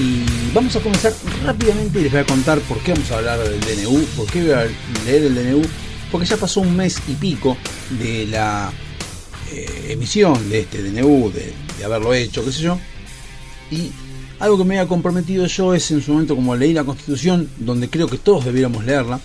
[0.00, 1.12] y vamos a comenzar
[1.44, 4.42] rápidamente y les voy a contar por qué vamos a hablar del DNU, por qué
[4.42, 4.66] voy a
[5.04, 5.62] leer el DNU,
[6.10, 7.56] porque ya pasó un mes y pico
[7.90, 8.72] de la
[9.52, 12.80] eh, emisión de este DNU, de, de haberlo hecho, qué sé yo,
[13.70, 13.92] y
[14.44, 17.88] algo que me había comprometido yo es en su momento como leí la constitución, donde
[17.88, 19.18] creo que todos debiéramos leerla,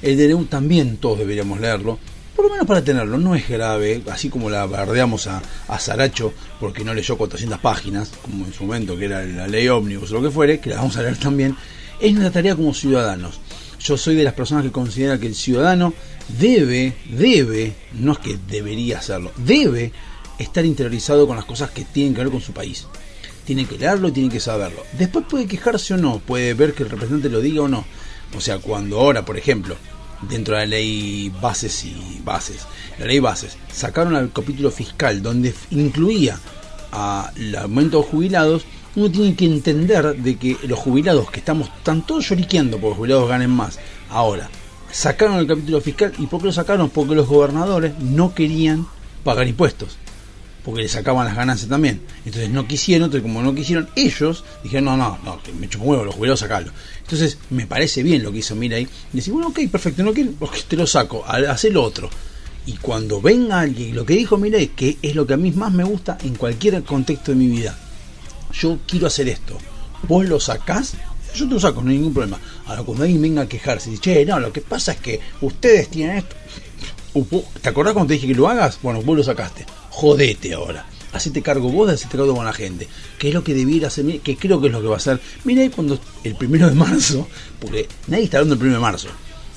[0.00, 1.98] el DNU también todos deberíamos leerlo,
[2.36, 6.32] por lo menos para tenerlo, no es grave, así como la bardeamos a, a Saracho
[6.60, 10.14] porque no leyó 400 páginas, como en su momento que era la ley ómnibus o
[10.14, 11.56] lo que fuere, que la vamos a leer también,
[12.00, 13.40] es nuestra tarea como ciudadanos.
[13.80, 15.92] Yo soy de las personas que considera que el ciudadano
[16.38, 19.90] debe, debe, no es que debería hacerlo, debe
[20.38, 22.86] estar interiorizado con las cosas que tienen que ver con su país
[23.50, 24.84] tiene que leerlo y tiene que saberlo.
[24.92, 27.84] Después puede quejarse o no, puede ver que el representante lo diga o no.
[28.36, 29.74] O sea, cuando ahora, por ejemplo,
[30.28, 32.60] dentro de la ley bases y bases,
[33.00, 36.38] la ley bases, sacaron al capítulo fiscal donde incluía
[36.92, 42.06] al aumento de jubilados, uno tiene que entender de que los jubilados que estamos tan
[42.06, 43.80] todos lloriqueando porque los jubilados ganen más,
[44.10, 44.48] ahora,
[44.92, 46.88] sacaron el capítulo fiscal y ¿por qué lo sacaron?
[46.88, 48.86] Porque los gobernadores no querían
[49.24, 49.98] pagar impuestos
[50.64, 52.00] porque le sacaban las ganancias también.
[52.24, 56.04] Entonces no quisieron, entonces como no quisieron, ellos dijeron, no, no, no, me chupo huevo,
[56.04, 56.72] los jubilados sacarlo.
[57.00, 58.88] Entonces me parece bien lo que hizo Mira ahí.
[59.12, 60.32] Y decir, bueno, ok, perfecto, no quiero,
[60.68, 62.10] te lo saco, hacer lo otro.
[62.66, 65.72] Y cuando venga alguien, lo que dijo Milei, que es lo que a mí más
[65.72, 67.76] me gusta en cualquier contexto de mi vida,
[68.52, 69.56] yo quiero hacer esto,
[70.06, 70.94] vos lo sacás,
[71.34, 72.38] yo te lo saco, no hay ningún problema.
[72.66, 75.88] Ahora cuando alguien venga a quejarse, dice, che, no, lo que pasa es que ustedes
[75.88, 76.36] tienen esto.
[77.62, 78.78] ¿Te acordás cuando te dije que lo hagas?
[78.82, 80.86] Bueno, vos lo sacaste jodete ahora.
[81.12, 82.88] Hacete cargo vos de hacerte cargo con la gente.
[83.18, 85.20] Que es lo que debiera hacer, que creo que es lo que va a hacer.
[85.44, 87.28] Mira ahí cuando el primero de marzo,
[87.58, 89.08] porque nadie está hablando del primero de marzo.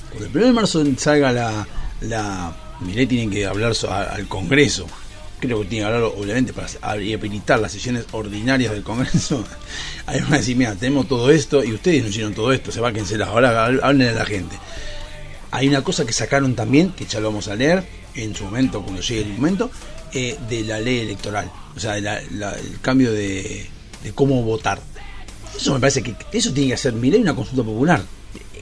[0.08, 1.66] Cuando el primero de marzo salga la.
[2.02, 4.86] la Miré tienen que hablar al Congreso.
[5.38, 9.44] Creo que tiene que hablar, obviamente, para habilitar las sesiones ordinarias del Congreso.
[10.06, 12.80] Ahí van a decir, mira, tenemos todo esto y ustedes no hicieron todo esto, se
[12.80, 13.28] cancelar.
[13.28, 14.56] Ahora hablen a la gente.
[15.52, 18.82] Hay una cosa que sacaron también, que ya lo vamos a leer en su momento,
[18.82, 19.70] cuando llegue el momento,
[20.14, 23.66] eh, de la ley electoral, o sea, el cambio de,
[24.14, 24.80] cómo votar.
[25.56, 28.00] Eso me parece que eso tiene que hacer mi ley una consulta popular.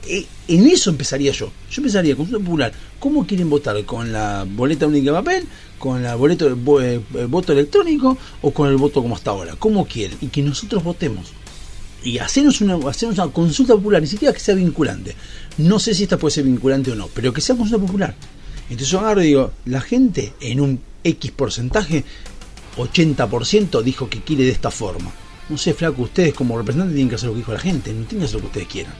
[0.07, 1.51] Eh, en eso empezaría yo.
[1.69, 2.73] Yo empezaría consulta popular.
[2.99, 3.83] ¿Cómo quieren votar?
[3.85, 5.47] ¿Con la boleta única de papel?
[5.77, 8.17] ¿Con la boleta eh, voto electrónico?
[8.41, 9.55] ¿O con el voto como hasta ahora?
[9.57, 10.17] ¿Cómo quieren?
[10.21, 11.33] Y que nosotros votemos.
[12.03, 15.15] Y hacernos una, hacernos una consulta popular, ni siquiera que sea vinculante.
[15.59, 18.15] No sé si esta puede ser vinculante o no, pero que sea consulta popular.
[18.63, 22.03] Entonces yo agarro y digo, la gente en un X porcentaje,
[22.77, 25.11] 80% dijo que quiere de esta forma.
[25.49, 28.05] No sé, flaco, ustedes como representantes tienen que hacer lo que dijo la gente, no
[28.05, 28.93] tienen que hacer lo que ustedes quieran.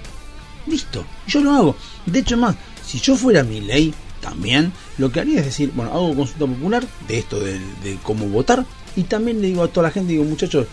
[0.68, 1.76] Listo, yo lo hago.
[2.06, 5.91] De hecho, más, si yo fuera mi ley, también lo que haría es decir, bueno,
[5.91, 7.60] hago consulta popular de esto de,
[8.04, 10.68] cómo votar y también le digo a toda la gente, digo, muchachos,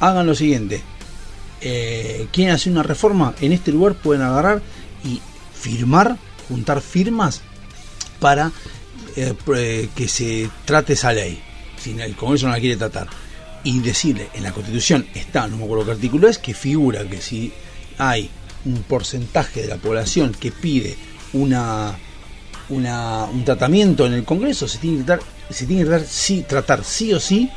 [0.00, 0.82] hagan lo siguiente.
[1.62, 4.62] Eh, quieren hacer una reforma, en este lugar pueden agarrar
[5.04, 5.20] y
[5.54, 6.18] firmar,
[6.48, 7.40] juntar firmas
[8.18, 8.52] para
[9.16, 11.40] eh, que se trate esa ley,
[11.78, 13.08] si el Congreso no la quiere tratar,
[13.64, 17.20] y decirle, en la Constitución está, no me acuerdo qué artículo es, que figura que
[17.20, 17.52] si
[17.98, 18.30] hay
[18.64, 20.96] un porcentaje de la población que pide
[21.32, 21.96] una,
[22.68, 26.44] una un tratamiento en el Congreso, se tiene que tratar, se tiene que tratar, sí,
[26.48, 27.50] tratar sí o sí,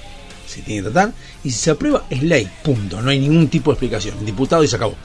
[0.47, 3.71] se tiene que tratar, y si se aprueba es ley, punto, no hay ningún tipo
[3.71, 4.95] de explicación, diputado y se acabó.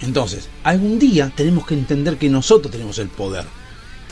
[0.00, 3.44] Entonces, algún día tenemos que entender que nosotros tenemos el poder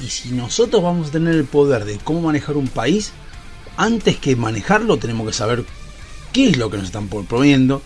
[0.00, 3.12] y si nosotros vamos a tener el poder de cómo manejar un país,
[3.76, 5.64] antes que manejarlo tenemos que saber
[6.32, 7.82] qué es lo que nos están proponiendo,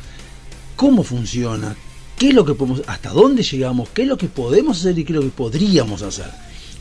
[0.76, 1.76] cómo funciona,
[2.18, 5.04] qué es lo que podemos, hasta dónde llegamos, qué es lo que podemos hacer y
[5.04, 6.30] qué es lo que podríamos hacer.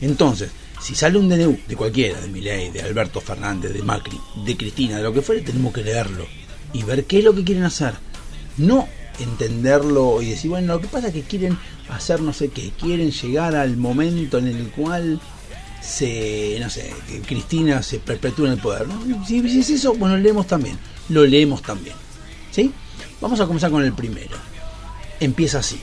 [0.00, 0.50] Entonces,
[0.80, 4.98] si sale un DNU de cualquiera, de Milei, de Alberto Fernández, de Macri, de Cristina,
[4.98, 6.26] de lo que fuere, tenemos que leerlo
[6.72, 7.94] y ver qué es lo que quieren hacer.
[8.58, 8.88] No
[9.20, 11.58] entenderlo y decir, bueno, lo que pasa es que quieren
[11.88, 15.20] hacer no sé qué, quieren llegar al momento en el cual
[15.80, 18.86] se, no sé, que Cristina se perpetúa en el poder.
[19.26, 21.94] si es eso, bueno, leemos también, lo leemos también.
[22.50, 22.72] ¿Sí?
[23.20, 24.36] Vamos a comenzar con el primero.
[25.20, 25.80] Empieza así.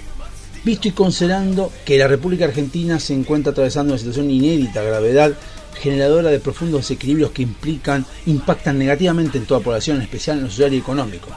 [0.64, 5.34] Visto y considerando que la República Argentina se encuentra atravesando una situación inédita, gravedad,
[5.82, 10.50] generadora de profundos desequilibrios que implican, impactan negativamente en toda población, en especial en lo
[10.50, 11.30] social y económico.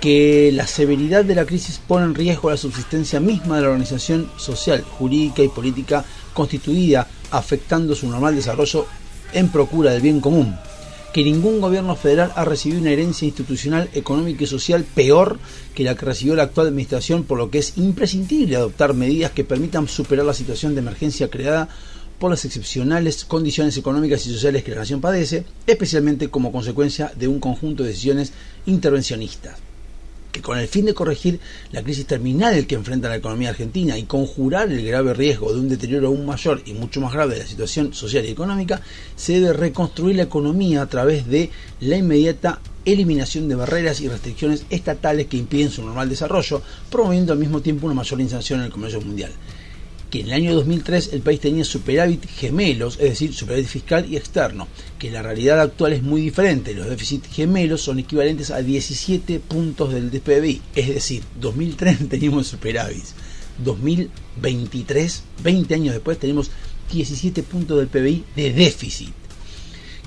[0.00, 4.30] Que la severidad de la crisis pone en riesgo la subsistencia misma de la organización
[4.36, 8.86] social, jurídica y política constituida, afectando su normal desarrollo
[9.32, 10.56] en procura del bien común.
[11.12, 15.38] Que ningún gobierno federal ha recibido una herencia institucional, económica y social peor
[15.74, 19.44] que la que recibió la actual administración, por lo que es imprescindible adoptar medidas que
[19.44, 21.70] permitan superar la situación de emergencia creada
[22.18, 27.28] por las excepcionales condiciones económicas y sociales que la nación padece, especialmente como consecuencia de
[27.28, 28.32] un conjunto de decisiones
[28.66, 29.65] intervencionistas
[30.42, 31.40] con el fin de corregir
[31.72, 35.68] la crisis terminal que enfrenta la economía argentina y conjurar el grave riesgo de un
[35.68, 38.80] deterioro aún mayor y mucho más grave de la situación social y económica,
[39.16, 44.64] se debe reconstruir la economía a través de la inmediata eliminación de barreras y restricciones
[44.70, 48.72] estatales que impiden su normal desarrollo, promoviendo al mismo tiempo una mayor inserción en el
[48.72, 49.32] comercio mundial
[50.10, 54.16] que en el año 2003 el país tenía superávit gemelos, es decir, superávit fiscal y
[54.16, 56.74] externo, que la realidad actual es muy diferente.
[56.74, 63.04] Los déficits gemelos son equivalentes a 17 puntos del PBI, es decir, 2003 teníamos superávit,
[63.64, 66.50] 2023, 20 años después, tenemos
[66.92, 69.25] 17 puntos del PBI de déficit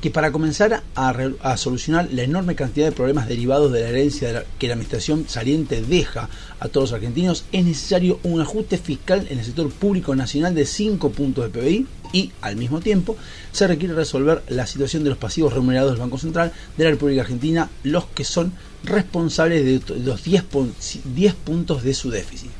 [0.01, 4.67] que para comenzar a, solucionar la enorme cantidad de problemas derivados de la herencia que
[4.67, 6.29] la administración saliente deja
[6.59, 10.65] a todos los argentinos, es necesario un ajuste fiscal en el sector público nacional de
[10.65, 13.17] 5 puntos de PBI y, al mismo tiempo,
[13.51, 17.21] se requiere resolver la situación de los pasivos remunerados del Banco Central de la República
[17.21, 22.51] Argentina, los que son responsables de los 10 puntos de su déficit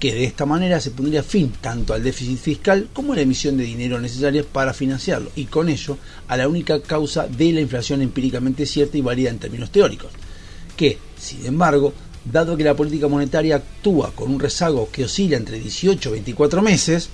[0.00, 3.58] que de esta manera se pondría fin tanto al déficit fiscal como a la emisión
[3.58, 8.00] de dinero necesaria para financiarlo y con ello a la única causa de la inflación
[8.00, 10.10] empíricamente cierta y válida en términos teóricos,
[10.74, 11.92] que, sin embargo,
[12.24, 16.62] dado que la política monetaria actúa con un rezago que oscila entre 18 y 24
[16.62, 17.10] meses,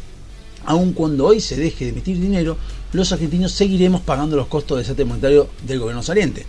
[0.64, 2.56] aun cuando hoy se deje de emitir dinero,
[2.92, 6.46] los argentinos seguiremos pagando los costos de desastre monetario del gobierno saliente.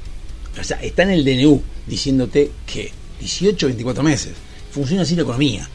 [0.59, 4.33] O sea, está en el DNU diciéndote que 18 o 24 meses.
[4.71, 5.67] Funciona así la economía.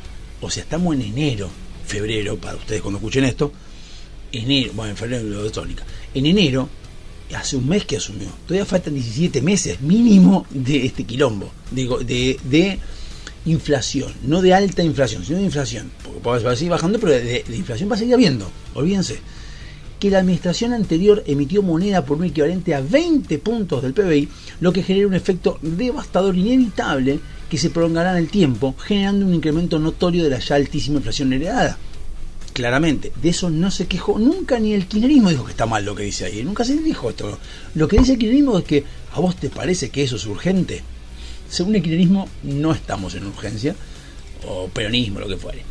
[0.43, 1.49] O sea, estamos en enero,
[1.86, 3.53] febrero, para ustedes cuando escuchen esto,
[4.32, 5.84] enero, bueno, en febrero lo de tónica.
[6.12, 6.68] En enero,
[7.34, 12.38] hace un mes que asumió, todavía faltan 17 meses mínimo de este quilombo, digo, de,
[12.43, 12.78] de
[13.47, 17.45] inflación, no de alta inflación, sino de inflación, porque va a seguir bajando, pero de,
[17.47, 19.20] de inflación va a seguir habiendo, olvídense.
[20.01, 24.28] Que la administración anterior emitió moneda por un equivalente a 20 puntos del PBI,
[24.61, 27.20] lo que genera un efecto devastador inevitable
[27.53, 31.35] que se prolongará en el tiempo, generando un incremento notorio de la ya altísima inflación
[31.35, 31.77] heredada.
[32.55, 35.95] Claramente, de eso no se quejó nunca ni el kirchnerismo dijo que está mal lo
[35.95, 37.39] que dice ahí, nunca se dijo esto.
[37.75, 40.83] Lo que dice el kirchnerismo es que a vos te parece que eso es urgente.
[41.51, 43.77] Según el kirchnerismo no estamos en urgencia,
[44.49, 45.63] o peronismo, lo que fuere.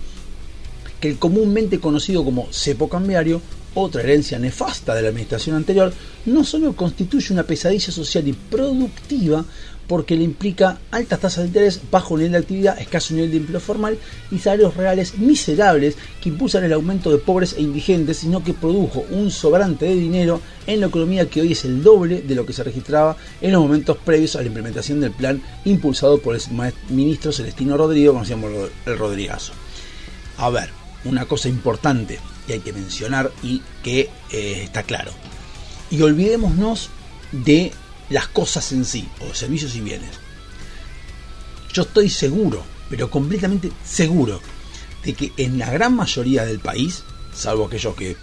[1.00, 3.42] Que el comúnmente conocido como cepo cambiario
[3.74, 5.94] otra herencia nefasta de la administración anterior,
[6.26, 9.46] no solo constituye una pesadilla social y productiva,
[9.92, 13.60] porque le implica altas tasas de interés, bajo nivel de actividad, escaso nivel de empleo
[13.60, 13.98] formal
[14.32, 19.04] y salarios reales miserables que impulsan el aumento de pobres e indigentes, sino que produjo
[19.12, 22.54] un sobrante de dinero en la economía que hoy es el doble de lo que
[22.54, 26.42] se registraba en los momentos previos a la implementación del plan impulsado por el
[26.88, 29.52] ministro Celestino Rodrigo, conocido como el Rodrigazo.
[30.38, 30.70] A ver,
[31.04, 32.18] una cosa importante
[32.48, 35.12] que hay que mencionar y que eh, está claro.
[35.89, 36.89] Y olvidémonos
[37.34, 37.74] de
[38.12, 40.12] las cosas en sí, o servicios y bienes.
[41.74, 44.41] Yo estoy seguro, pero completamente seguro,
[45.03, 47.03] de que en la gran mayoría del país,
[47.34, 48.18] salvo aquellos que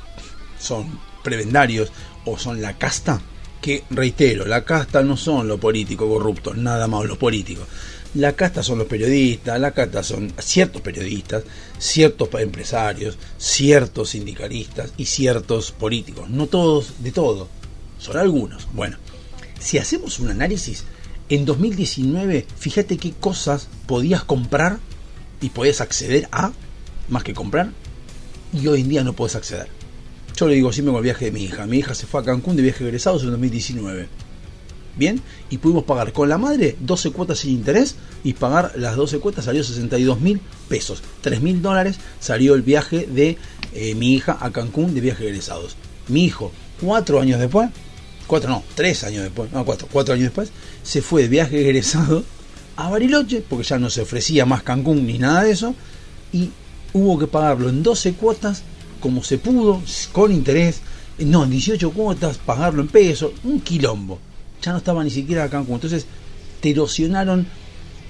[0.60, 1.90] son prebendarios
[2.24, 3.20] o son la casta,
[3.62, 7.66] que reitero, la casta no son los políticos corruptos, nada más los políticos.
[8.14, 11.44] La casta son los periodistas, la casta son ciertos periodistas,
[11.78, 16.30] ciertos empresarios, ciertos sindicalistas y ciertos políticos.
[16.30, 17.48] No todos de todo,
[17.98, 18.66] son algunos.
[18.72, 18.96] Bueno,
[19.58, 20.84] si hacemos un análisis,
[21.28, 24.78] en 2019, fíjate qué cosas podías comprar
[25.40, 26.52] y podías acceder a,
[27.08, 27.70] más que comprar,
[28.52, 29.68] y hoy en día no puedes acceder.
[30.36, 31.66] Yo le digo siempre con el viaje de mi hija.
[31.66, 34.08] Mi hija se fue a Cancún de viaje egresados en 2019.
[34.96, 39.18] Bien, y pudimos pagar con la madre 12 cuotas sin interés y pagar las 12
[39.20, 41.02] cuotas salió 62 mil pesos.
[41.20, 43.36] 3 mil dólares salió el viaje de
[43.74, 45.76] eh, mi hija a Cancún de viaje egresados.
[46.08, 47.70] Mi hijo, cuatro años después,
[48.28, 50.52] cuatro no, tres años después, no, cuatro, cuatro años después,
[50.84, 52.22] se fue de viaje egresado
[52.76, 55.74] a Bariloche, porque ya no se ofrecía más Cancún ni nada de eso,
[56.32, 56.50] y
[56.92, 58.62] hubo que pagarlo en 12 cuotas,
[59.00, 60.80] como se pudo, con interés,
[61.18, 64.20] no, en 18 cuotas, pagarlo en pesos, un quilombo.
[64.62, 65.76] Ya no estaba ni siquiera Cancún.
[65.76, 66.06] Entonces,
[66.60, 67.46] te erosionaron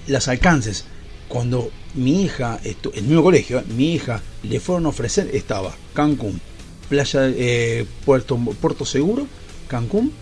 [0.06, 0.84] los alcances.
[1.28, 3.64] Cuando mi hija, en el mismo colegio, ¿eh?
[3.68, 6.40] mi hija le fueron a ofrecer, estaba Cancún,
[6.88, 9.26] Playa eh, Puerto, Puerto Seguro,
[9.68, 10.12] Cancún,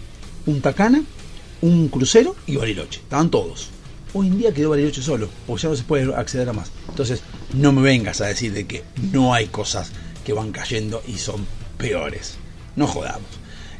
[0.44, 1.03] Punta Cana,
[1.62, 3.01] un crucero y Bariloche.
[3.01, 3.70] Estaban todos.
[4.12, 6.70] Hoy en día quedó Bariloche solo, porque ya no se puede acceder a más.
[6.88, 7.22] Entonces,
[7.55, 9.90] no me vengas a decir de que no hay cosas
[10.24, 11.47] que van cayendo y son
[11.78, 12.34] peores.
[12.74, 13.28] No jodamos.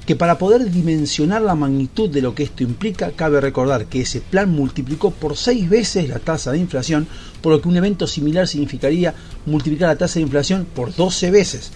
[0.07, 4.21] Que para poder dimensionar la magnitud de lo que esto implica, cabe recordar que ese
[4.21, 7.09] plan multiplicó por seis veces la tasa de inflación,
[7.43, 9.15] por lo que un evento similar significaría
[9.47, 11.73] multiplicar la tasa de inflación por 12 veces.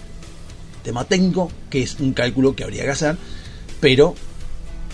[0.83, 3.17] Tema técnico, que es un cálculo que habría que hacer,
[3.81, 4.15] pero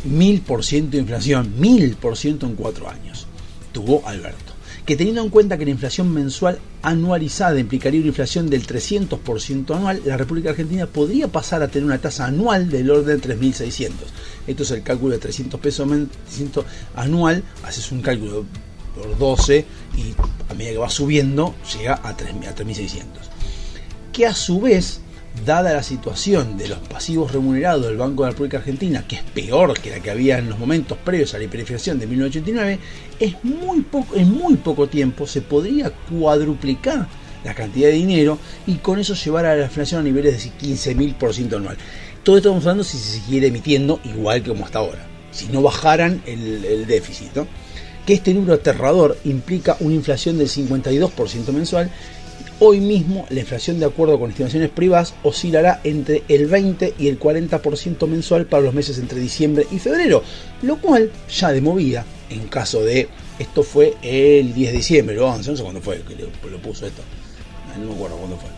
[0.06, 3.28] mil por ciento de inflación, mil por ciento en cuatro años,
[3.72, 4.54] tuvo Alberto.
[4.86, 10.02] Que teniendo en cuenta que la inflación mensual anualizada implicaría una inflación del 300% anual,
[10.06, 13.90] la República Argentina podría pasar a tener una tasa anual del orden de 3.600.
[14.48, 16.66] Esto es el cálculo de 300 pesos men- 300
[16.96, 18.46] anual, haces un cálculo
[18.96, 19.66] por 12
[19.98, 20.14] y
[20.50, 23.04] a medida que va subiendo llega a 3.000 a 3.600
[24.14, 25.02] que a su vez,
[25.46, 29.24] dada la situación de los pasivos remunerados del Banco de la República Argentina, que es
[29.24, 32.80] peor que la que había en los momentos previos a la hiperinflación de 1989,
[33.20, 37.08] es muy poco, en muy poco tiempo se podría cuadruplicar
[37.44, 41.56] la cantidad de dinero y con eso llevar a la inflación a niveles de 15.000%
[41.56, 41.78] anual.
[42.24, 45.62] Todo esto estamos hablando si se siguiera emitiendo igual que como hasta ahora, si no
[45.62, 47.32] bajaran el, déficit.
[48.06, 51.92] Que este número aterrador implica una inflación del 52% mensual
[52.60, 57.20] Hoy mismo la inflación de acuerdo con estimaciones privadas oscilará entre el 20 y el
[57.20, 60.24] 40% mensual para los meses entre diciembre y febrero,
[60.64, 65.28] lo cual ya de movida, en caso de, esto fue el 10 de diciembre, o
[65.28, 67.03] 11, no sé cuándo fue que lo, puso esto,
[67.80, 68.49] no me acuerdo cuándo fue,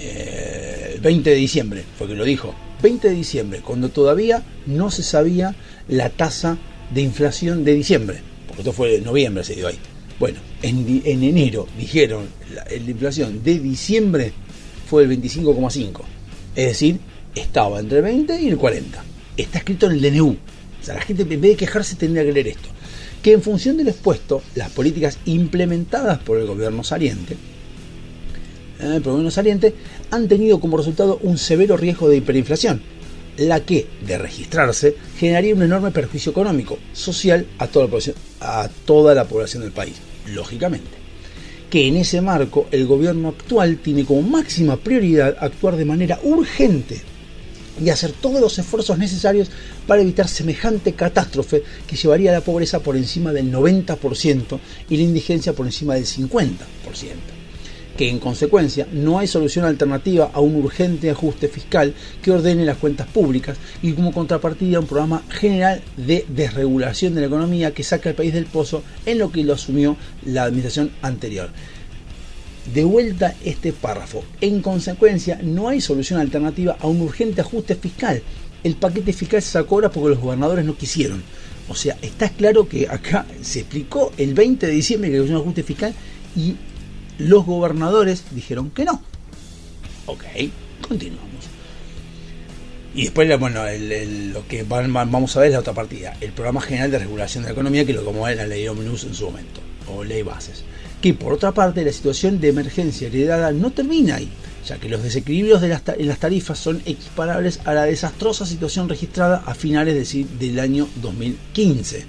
[0.00, 4.90] Eh, el 20 de diciembre fue que lo dijo, 20 de diciembre, cuando todavía no
[4.90, 5.54] se sabía
[5.86, 6.56] la tasa
[6.94, 9.78] de inflación de diciembre, porque esto fue en noviembre, se dio ahí.
[10.18, 14.32] Bueno, en, enero dijeron la, la inflación de diciembre
[14.88, 16.00] fue el 25,5.
[16.56, 16.98] Es decir,
[17.34, 19.04] estaba entre el 20 y el 40.
[19.36, 20.30] Está escrito en el DNU.
[20.80, 22.68] O sea, la gente en vez de quejarse tendría que leer esto.
[23.22, 27.34] Que en función de lo expuesto, las políticas implementadas por el gobierno saliente,
[28.80, 29.74] eh, el gobierno saliente,
[30.10, 32.80] han tenido como resultado un severo riesgo de hiperinflación,
[33.36, 38.68] la que, de registrarse, generaría un enorme perjuicio económico, social a toda la población, a
[38.84, 39.94] toda la población del país,
[40.34, 40.98] lógicamente.
[41.70, 47.00] Que en ese marco el gobierno actual tiene como máxima prioridad actuar de manera urgente
[47.82, 49.50] y hacer todos los esfuerzos necesarios
[49.86, 54.58] para evitar semejante catástrofe que llevaría a la pobreza por encima del 90%
[54.88, 57.37] y la indigencia por encima del 50%.
[57.98, 61.92] Que en consecuencia no hay solución alternativa a un urgente ajuste fiscal
[62.22, 67.26] que ordene las cuentas públicas y como contrapartida un programa general de desregulación de la
[67.26, 71.50] economía que saca al país del pozo en lo que lo asumió la administración anterior
[72.72, 74.24] de vuelta este párrafo.
[74.40, 78.22] En consecuencia, no hay solución alternativa a un urgente ajuste fiscal.
[78.62, 81.22] El paquete fiscal se sacó ahora porque los gobernadores no quisieron.
[81.68, 85.40] O sea, está claro que acá se explicó el 20 de diciembre que había un
[85.40, 85.94] ajuste fiscal
[86.36, 86.56] y
[87.18, 89.02] los gobernadores dijeron que no.
[90.06, 90.24] Ok,
[90.86, 91.28] continuamos.
[92.94, 96.16] Y después, bueno, el- el- lo que van- vamos a ver es la otra partida,
[96.20, 99.04] el Programa General de Regulación de la Economía, que lo como es la ley Omnibus
[99.04, 100.64] en su momento, o ley bases.
[101.02, 104.28] Que por otra parte, la situación de emergencia heredada no termina ahí,
[104.66, 108.88] ya que los desequilibrios de las en las tarifas son equiparables a la desastrosa situación
[108.88, 112.04] registrada a finales de del año 2015,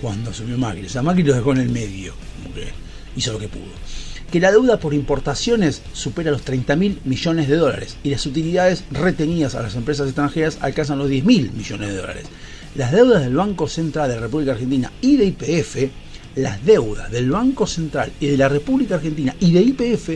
[0.00, 0.86] cuando asumió Macri.
[0.86, 2.68] O sea, Macri lo dejó en el medio, como que
[3.16, 3.64] hizo lo que pudo
[4.30, 8.84] que la deuda por importaciones supera los 30 mil millones de dólares y las utilidades
[8.90, 12.24] retenidas a las empresas extranjeras alcanzan los 10 mil millones de dólares.
[12.74, 15.90] Las deudas del Banco Central de la República Argentina y de IPF,
[16.34, 20.10] las deudas del Banco Central y de la República Argentina y de IPF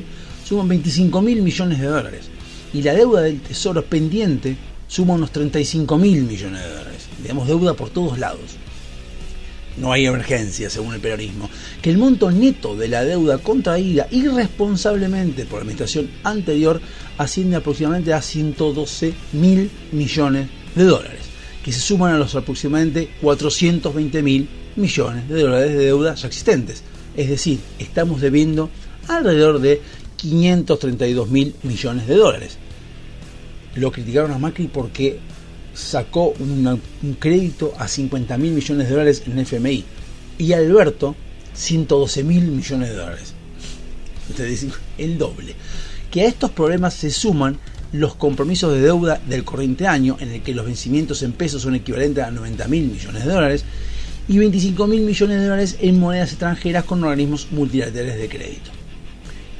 [0.45, 2.29] suman 25 mil millones de dólares
[2.75, 4.57] y la deuda del Tesoro pendiente
[4.89, 7.07] suma unos 35 mil millones de dólares.
[7.23, 8.57] Tenemos deuda por todos lados
[9.77, 11.49] no hay emergencia según el peronismo,
[11.81, 16.81] que el monto neto de la deuda contraída irresponsablemente por la administración anterior
[17.19, 21.21] asciende aproximadamente a 112 mil millones de dólares,
[21.65, 26.83] que se suman a los aproximadamente 420 mil millones de dólares de deuda ya existentes.
[27.17, 28.71] Es decir, estamos debiendo
[29.09, 29.81] alrededor de
[30.17, 32.59] 532 mil millones de dólares.
[33.75, 35.19] Lo criticaron a Macri porque
[35.75, 36.81] sacó un
[37.19, 39.85] crédito a 50 mil millones de dólares en FMI
[40.39, 41.15] y Alberto
[41.55, 43.35] 112 mil millones de dólares.
[44.29, 45.55] Ustedes dicen, el doble.
[46.11, 47.59] Que a estos problemas se suman
[47.93, 51.75] los compromisos de deuda del corriente año, en el que los vencimientos en pesos son
[51.75, 53.65] equivalentes a 90 mil millones de dólares,
[54.29, 58.71] y 25 mil millones de dólares en monedas extranjeras con organismos multilaterales de crédito.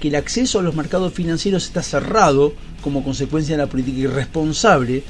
[0.01, 5.03] Que el acceso a los mercados financieros está cerrado como consecuencia de la política irresponsable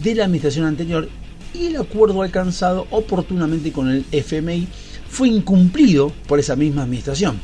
[0.00, 1.08] de la administración anterior
[1.54, 4.66] y el acuerdo alcanzado oportunamente con el FMI
[5.08, 7.38] fue incumplido por esa misma administración,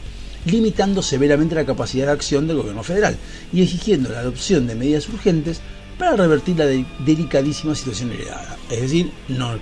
[0.46, 3.16] limitando severamente la capacidad de acción del gobierno federal
[3.52, 5.60] y exigiendo la adopción de medidas urgentes
[5.98, 8.56] para revertir la de- delicadísima situación heredada.
[8.70, 9.56] Es decir, no,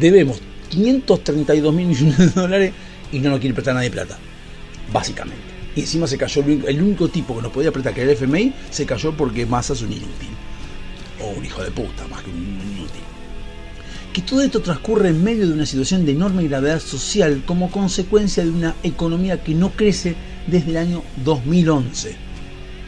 [0.00, 2.72] debemos 532 mil millones de dólares
[3.12, 4.18] y no nos quiere prestar nadie plata,
[4.92, 5.42] básicamente.
[5.76, 8.10] Y encima se cayó el único, el único tipo que nos podía prestar, que era
[8.10, 10.28] el FMI, se cayó porque Massa es un inútil.
[11.22, 13.02] O un hijo de puta, más que un inútil
[14.12, 18.44] que todo esto transcurre en medio de una situación de enorme gravedad social como consecuencia
[18.44, 20.14] de una economía que no crece
[20.46, 22.14] desde el año 2011,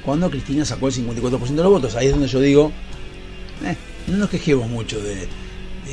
[0.04, 1.94] cuando Cristina sacó el 54% de los votos.
[1.96, 2.72] Ahí es donde yo digo,
[3.64, 5.26] eh, no nos quejemos mucho de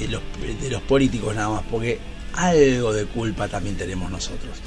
[0.09, 0.22] los,
[0.61, 1.99] de los políticos nada más, porque
[2.33, 4.57] algo de culpa también tenemos nosotros.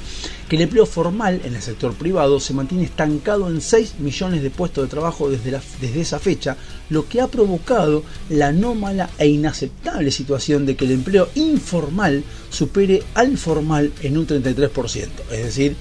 [0.49, 4.49] Que el empleo formal en el sector privado se mantiene estancado en 6 millones de
[4.49, 6.55] puestos de trabajo desde, desde esa fecha,
[6.89, 13.03] lo que ha provocado la anómala e inaceptable situación de que el empleo informal supere
[13.15, 15.75] al formal en un 33%, es decir,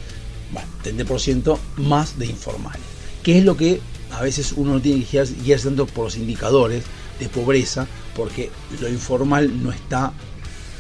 [0.52, 2.78] bueno, 30% más de informal,
[3.22, 3.80] que es lo que
[4.12, 6.84] a veces uno no tiene que guiarse tanto por los indicadores
[7.18, 8.50] de pobreza, porque
[8.80, 10.12] lo informal no está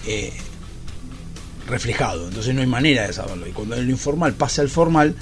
[0.06, 0.32] eh,
[1.66, 3.46] reflejado, entonces no hay manera de saberlo.
[3.46, 5.14] Y cuando lo informal pasa al formal,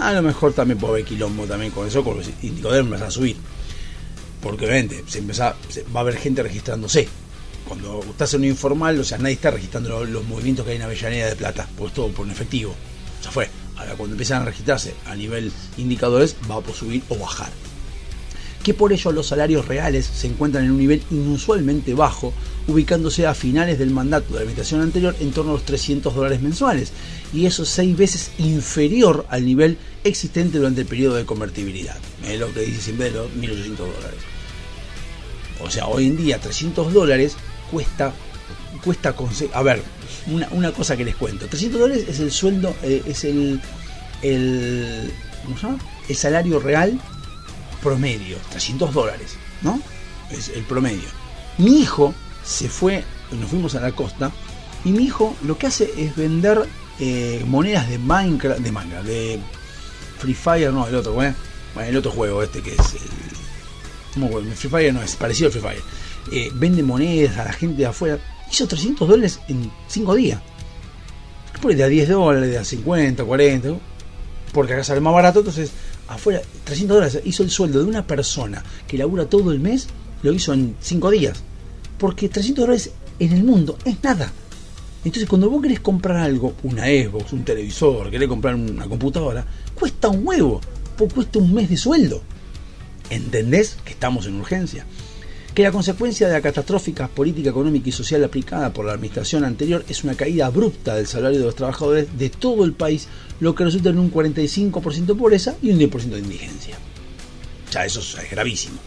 [0.00, 3.36] a lo mejor también puede haber quilombo también con eso, con los indicadores a subir.
[4.40, 7.08] Porque obviamente se empieza, se- va a haber gente registrándose.
[7.66, 10.76] Cuando estás en un informal, o sea, nadie está registrando los, los movimientos que hay
[10.78, 12.74] en Avellaneda de Plata, pues todo por un efectivo.
[13.22, 13.50] Ya fue.
[13.76, 17.50] Ahora cuando empiezan a registrarse a nivel indicadores, va a subir o bajar
[18.68, 22.34] que por ello los salarios reales se encuentran en un nivel inusualmente bajo,
[22.66, 26.42] ubicándose a finales del mandato de la administración anterior en torno a los 300 dólares
[26.42, 26.92] mensuales,
[27.32, 31.96] y eso es seis veces inferior al nivel existente durante el periodo de convertibilidad.
[32.26, 34.20] Es lo que dice siempre de los 1.800 dólares.
[35.64, 37.36] O sea, hoy en día 300 dólares
[37.70, 38.12] cuesta,
[38.84, 39.14] cuesta
[39.54, 39.82] A ver,
[40.26, 41.46] una, una cosa que les cuento.
[41.46, 43.62] 300 dólares es el sueldo, eh, es el,
[44.20, 45.10] el,
[45.42, 45.78] ¿cómo se llama?
[46.06, 47.00] El salario real
[47.88, 49.80] promedio, 300 dólares, ¿no?
[50.30, 51.08] Es el promedio.
[51.56, 53.02] Mi hijo se fue,
[53.32, 54.30] nos fuimos a la costa,
[54.84, 56.68] y mi hijo lo que hace es vender
[57.00, 59.40] eh, monedas de Minecraft, de Minecraft, de
[60.18, 61.34] Free Fire, no, el otro, ¿eh?
[61.74, 63.08] Bueno, el otro juego este que es el...
[64.12, 64.50] ¿cómo me acuerdo?
[64.54, 65.82] Free Fire no es parecido al Free Fire.
[66.30, 68.18] Eh, vende monedas a la gente de afuera.
[68.52, 70.42] Hizo 300 dólares en 5 días.
[71.62, 73.70] Por de a 10 dólares, de a 50, 40.
[74.52, 75.72] Porque acá sale más barato, entonces
[76.08, 79.88] afuera 300 dólares hizo el sueldo de una persona que labura todo el mes,
[80.22, 81.42] lo hizo en 5 días.
[81.98, 84.32] Porque 300 dólares en el mundo es nada.
[85.04, 89.44] Entonces cuando vos querés comprar algo, una Xbox, un televisor, querés comprar una computadora,
[89.74, 90.60] cuesta un huevo,
[90.96, 92.20] porque cuesta un mes de sueldo.
[93.10, 94.84] ¿Entendés que estamos en urgencia?
[95.58, 99.84] Que la consecuencia de la catastrófica política económica y social aplicada por la administración anterior
[99.88, 103.08] es una caída abrupta del salario de los trabajadores de todo el país,
[103.40, 106.76] lo que resulta en un 45% de pobreza y un 10% de indigencia.
[107.72, 108.78] Ya eso es gravísimo.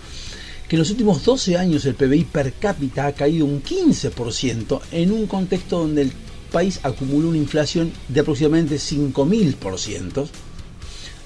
[0.69, 5.11] Que en los últimos 12 años el PBI per cápita ha caído un 15% en
[5.11, 6.13] un contexto donde el
[6.53, 10.25] país acumuló una inflación de aproximadamente 5.000%,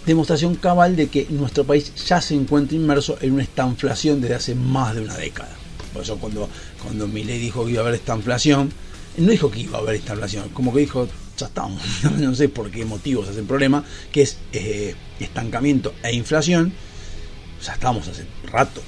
[0.06, 4.56] demostración cabal de que nuestro país ya se encuentra inmerso en una estanflación desde hace
[4.56, 5.56] más de una década.
[5.94, 6.50] Por eso cuando,
[6.82, 8.72] cuando Milei dijo que iba a haber estanflación,
[9.18, 11.08] no dijo que iba a haber estanflación, como que dijo,
[11.38, 11.82] ya estamos,
[12.18, 16.74] no sé por qué motivos hace el problema, que es eh, estancamiento e inflación,
[17.66, 18.82] ya estamos hace rato,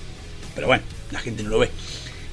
[0.53, 1.71] pero bueno, la gente no lo ve.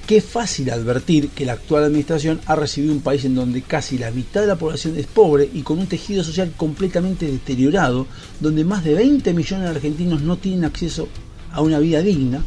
[0.07, 4.11] Qué fácil advertir que la actual administración ha recibido un país en donde casi la
[4.11, 8.07] mitad de la población es pobre y con un tejido social completamente deteriorado,
[8.39, 11.09] donde más de 20 millones de argentinos no tienen acceso
[11.51, 12.43] a una vida digna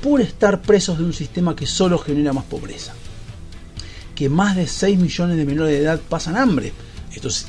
[0.00, 2.94] por estar presos de un sistema que solo genera más pobreza.
[4.14, 6.72] Que más de 6 millones de menores de edad pasan hambre.
[7.12, 7.46] Esto es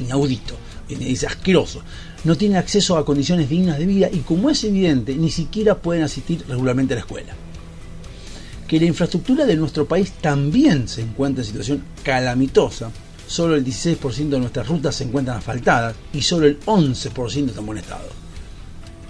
[0.00, 0.56] inaudito,
[0.88, 1.80] es asqueroso.
[2.24, 6.02] No tienen acceso a condiciones dignas de vida y como es evidente, ni siquiera pueden
[6.02, 7.36] asistir regularmente a la escuela
[8.70, 12.92] que la infraestructura de nuestro país también se encuentra en situación calamitosa.
[13.26, 17.66] Solo el 16% de nuestras rutas se encuentran asfaltadas y solo el 11% está en
[17.66, 18.08] buen estado.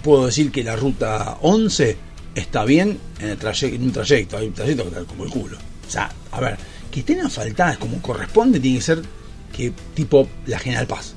[0.03, 1.95] puedo decir que la ruta 11
[2.35, 3.37] está bien en, un
[3.93, 4.39] trayecto.
[4.39, 5.59] Hay un trayecto que está como el culo.
[5.87, 6.57] O sea, a ver,
[6.91, 9.03] que estén asfaltadas como corresponde, tiene que ser
[9.55, 11.13] que tipo la General Paz.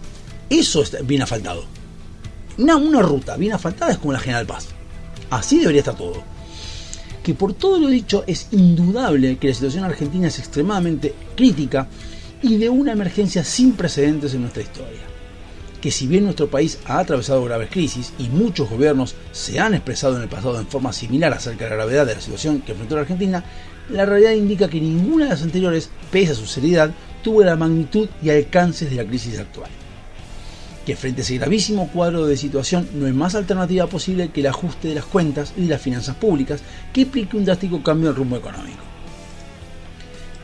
[0.49, 1.63] Eso está bien asfaltado.
[2.57, 4.67] Una, una ruta bien asfaltada es como la General Paz.
[5.29, 6.32] Así debería estar todo.
[7.23, 11.87] Que por todo lo dicho es indudable que la situación argentina es extremadamente crítica
[12.41, 14.99] y de una emergencia sin precedentes en nuestra historia.
[15.81, 20.17] Que si bien nuestro país ha atravesado graves crisis y muchos gobiernos se han expresado
[20.17, 22.95] en el pasado en forma similar acerca de la gravedad de la situación que enfrentó
[22.95, 23.43] la Argentina,
[23.89, 26.91] la realidad indica que ninguna de las anteriores, pese a su seriedad,
[27.21, 29.69] tuvo la magnitud y alcances de la crisis actual
[30.85, 34.47] que frente a ese gravísimo cuadro de situación no hay más alternativa posible que el
[34.47, 36.61] ajuste de las cuentas y de las finanzas públicas
[36.91, 38.83] que implique un drástico cambio en rumbo económico.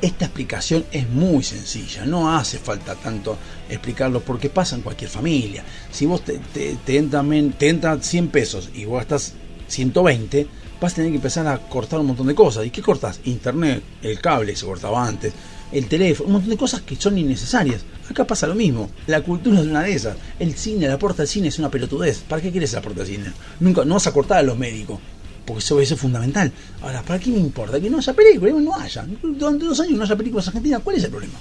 [0.02, 3.38] Esta explicación es muy sencilla, no hace falta tanto
[3.70, 5.66] explicarlo porque pasa en cualquier familia.
[5.92, 9.34] Si vos te, te, te entran, te entran 100 pesos y vos estás
[9.68, 10.48] 120,
[10.80, 12.66] vas a tener que empezar a cortar un montón de cosas.
[12.66, 13.20] ¿Y qué cortas?
[13.26, 15.34] Internet, el cable se cortaba antes,
[15.72, 17.82] el teléfono, un montón de cosas que son innecesarias.
[18.10, 18.90] Acá pasa lo mismo.
[19.08, 20.18] La cultura es una de esas.
[20.40, 22.20] El cine, la puerta del cine es una pelotudez.
[22.28, 23.32] ¿Para qué quieres la puerta del cine?
[23.60, 25.00] Nunca, no vas a cortar a los médicos.
[25.46, 26.52] Porque eso, es fundamental.
[26.82, 27.80] Ahora, ¿para qué me importa?
[27.80, 29.06] Que no haya películas, no haya.
[29.22, 31.34] Durante dos años no haya películas argentinas, ¿cuál es el problema?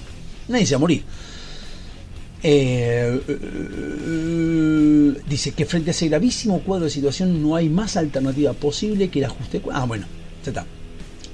[0.47, 1.03] Nadie se va a morir.
[2.41, 3.19] Eh,
[5.27, 9.19] dice que frente a ese gravísimo cuadro de situación no hay más alternativa posible que
[9.19, 9.61] el ajuste.
[9.71, 10.05] Ah, bueno,
[10.43, 10.65] ya está.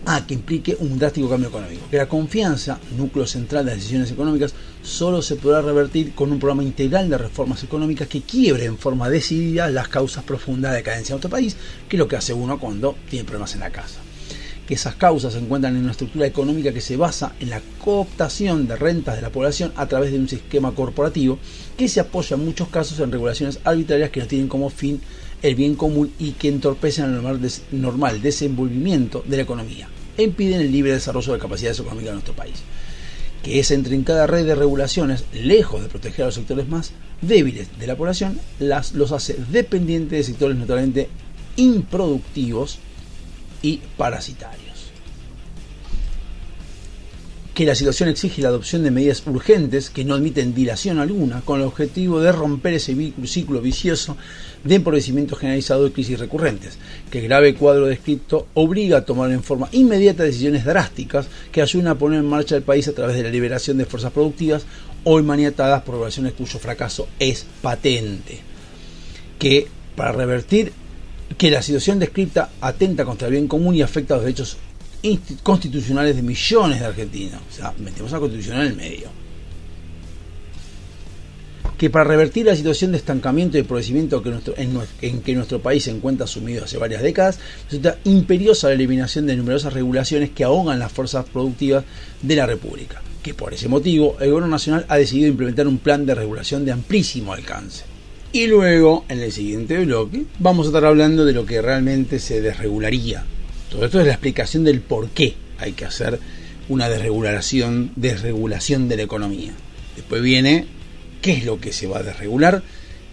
[0.07, 1.87] Ah, que implique un drástico cambio económico.
[1.89, 4.53] Que la confianza, núcleo central de decisiones económicas,
[4.83, 9.09] solo se podrá revertir con un programa integral de reformas económicas que quiebre en forma
[9.09, 11.57] decidida las causas profundas de decadencia de nuestro país,
[11.89, 13.99] que es lo que hace uno cuando tiene problemas en la casa
[14.67, 18.67] que esas causas se encuentran en una estructura económica que se basa en la cooptación
[18.67, 21.37] de rentas de la población a través de un sistema corporativo
[21.77, 25.01] que se apoya en muchos casos en regulaciones arbitrarias que no tienen como fin
[25.43, 27.39] el bien común y que entorpecen el normal,
[27.71, 29.87] normal desenvolvimiento de la economía
[30.23, 32.55] impiden el libre desarrollo de capacidades económicas de nuestro país.
[33.43, 37.87] Que esa intrincada red de regulaciones, lejos de proteger a los sectores más débiles de
[37.87, 41.09] la población, las, los hace dependientes de sectores notablemente
[41.55, 42.79] improductivos
[43.61, 44.64] y parasitarios.
[47.55, 51.61] Que la situación exige la adopción de medidas urgentes que no admiten dilación alguna, con
[51.61, 52.95] el objetivo de romper ese
[53.25, 54.17] ciclo vicioso
[54.63, 56.77] de empobrecimiento generalizado y crisis recurrentes.
[57.09, 61.87] Que el grave cuadro descrito obliga a tomar en forma inmediata decisiones drásticas que ayuden
[61.87, 64.65] a poner en marcha el país a través de la liberación de fuerzas productivas
[65.05, 68.41] hoy maniatadas por relaciones cuyo fracaso es patente
[69.39, 70.73] que para revertir
[71.37, 74.57] que la situación descrita atenta contra el bien común y afecta a los derechos
[75.43, 77.41] constitucionales de millones de argentinos.
[77.51, 79.09] O sea, metemos a constitucional en el medio.
[81.77, 85.59] Que para revertir la situación de estancamiento y empobrecimiento que nuestro- en, en que nuestro
[85.59, 90.45] país se encuentra sumido hace varias décadas, resulta imperiosa la eliminación de numerosas regulaciones que
[90.45, 91.83] ahogan las fuerzas productivas
[92.21, 93.01] de la República.
[93.21, 96.71] Que por ese motivo el Gobierno Nacional ha decidido implementar un plan de regulación de
[96.71, 97.83] amplísimo alcance.
[98.31, 102.41] Y luego, en el siguiente bloque, vamos a estar hablando de lo que realmente se
[102.41, 103.25] desregularía.
[103.75, 106.17] Todo esto es la explicación del por qué hay que hacer
[106.69, 109.51] una desregulación, desregulación de la economía.
[109.97, 110.65] Después viene
[111.21, 112.63] qué es lo que se va a desregular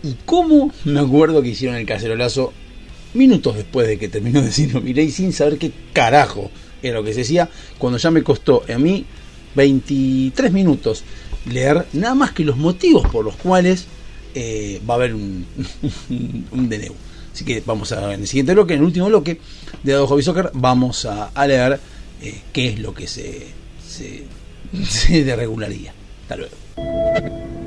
[0.05, 2.53] y cómo me acuerdo que hicieron el cacerolazo
[3.15, 6.49] minutos después de que terminó de decirlo Mirei sin saber qué carajo
[6.81, 7.49] era lo que se decía,
[7.79, 9.05] cuando ya me costó a mí
[9.57, 11.03] 23 minutos
[11.51, 13.87] leer nada más que los motivos por los cuales
[14.37, 15.45] eh, va a haber un,
[16.53, 16.95] un DNU.
[17.33, 19.41] Así que vamos a en el siguiente bloque, en el último bloque
[19.83, 21.81] de Dado Soccer, vamos a, a leer
[22.21, 23.47] eh, qué es lo que se,
[23.87, 24.25] se,
[24.89, 25.33] se.
[25.33, 27.62] Hasta luego.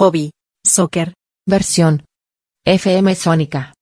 [0.00, 0.30] Hobby.
[0.64, 1.12] Soccer.
[1.44, 2.04] Versión.
[2.64, 3.74] FM Sónica.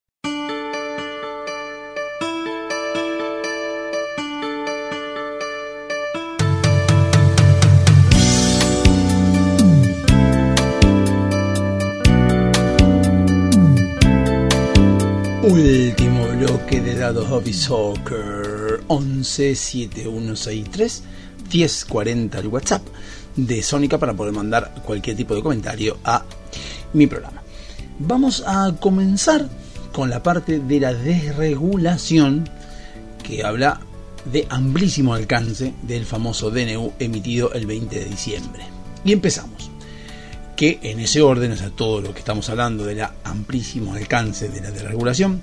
[15.43, 21.03] Último bloque de Dado Hobby Soccer 11 7163
[21.53, 22.83] 1040 el WhatsApp
[23.37, 26.25] de Sónica para poder mandar cualquier tipo de comentario a
[26.93, 27.43] mi programa.
[27.99, 29.49] Vamos a comenzar
[29.93, 32.49] con la parte de la desregulación
[33.23, 33.81] que habla
[34.31, 38.65] de amplísimo alcance del famoso DNU emitido el 20 de diciembre.
[39.05, 39.71] Y empezamos.
[40.57, 44.49] Que en ese orden, o sea, todo lo que estamos hablando de la amplísimo alcance
[44.49, 45.43] de la desregulación,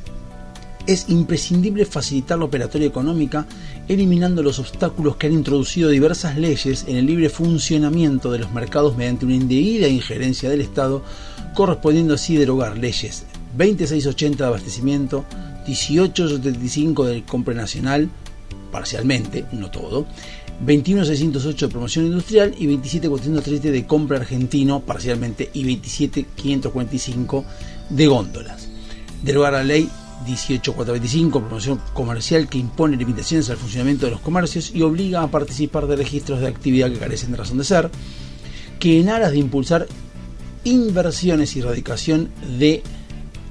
[0.87, 3.45] es imprescindible facilitar la operatoria económica
[3.87, 8.97] eliminando los obstáculos que han introducido diversas leyes en el libre funcionamiento de los mercados
[8.97, 11.03] mediante una indebida injerencia del Estado,
[11.53, 13.25] correspondiendo así derogar leyes
[13.57, 15.25] 2680 de abastecimiento,
[15.67, 18.09] 1875 de compra nacional,
[18.71, 20.05] parcialmente, no todo,
[20.65, 27.45] 21608 de promoción industrial y 27437 de compra argentino, parcialmente, y 27545
[27.89, 28.69] de góndolas.
[29.21, 29.89] Derogar la ley
[30.25, 35.87] 18425, promoción comercial que impone limitaciones al funcionamiento de los comercios y obliga a participar
[35.87, 37.89] de registros de actividad que carecen de razón de ser,
[38.79, 39.87] que en aras de impulsar
[40.63, 42.83] inversiones y erradicación de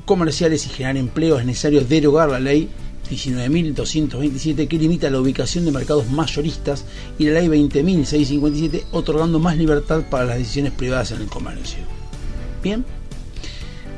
[0.05, 2.69] comerciales y generar empleo es necesario derogar la ley
[3.11, 6.85] 19.227 que limita la ubicación de mercados mayoristas
[7.19, 11.81] y la ley 20.657 otorgando más libertad para las decisiones privadas en el comercio.
[12.63, 12.85] Bien,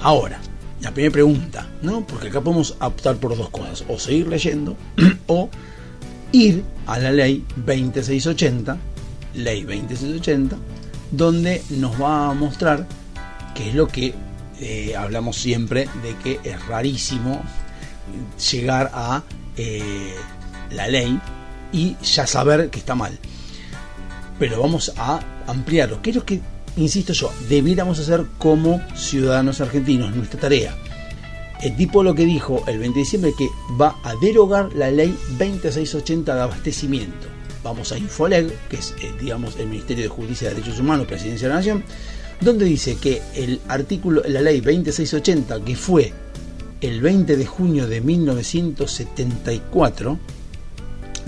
[0.01, 0.40] ahora,
[0.85, 2.06] la primera pregunta, ¿no?
[2.06, 4.77] Porque acá podemos optar por dos cosas, o seguir leyendo
[5.27, 5.48] o
[6.32, 8.77] ir a la ley 2680,
[9.35, 10.56] ley 2680,
[11.11, 12.86] donde nos va a mostrar
[13.55, 14.15] qué es lo que
[14.61, 17.43] eh, hablamos siempre de que es rarísimo
[18.51, 19.23] llegar a
[19.56, 20.15] eh,
[20.70, 21.19] la ley
[21.73, 23.19] y ya saber que está mal.
[24.39, 26.02] Pero vamos a ampliarlo.
[26.02, 26.40] ¿Qué es lo que
[26.76, 30.76] insisto yo, debiéramos hacer como ciudadanos argentinos, nuestra tarea.
[31.62, 33.48] El tipo lo que dijo el 20 de diciembre que
[33.80, 37.28] va a derogar la ley 2680 de abastecimiento.
[37.62, 41.48] Vamos a Infoleg, que es eh, digamos el Ministerio de Justicia y Derechos Humanos, Presidencia
[41.48, 41.82] de la Nación,
[42.40, 46.12] donde dice que el artículo, la ley 2680, que fue
[46.80, 50.18] el 20 de junio de 1974,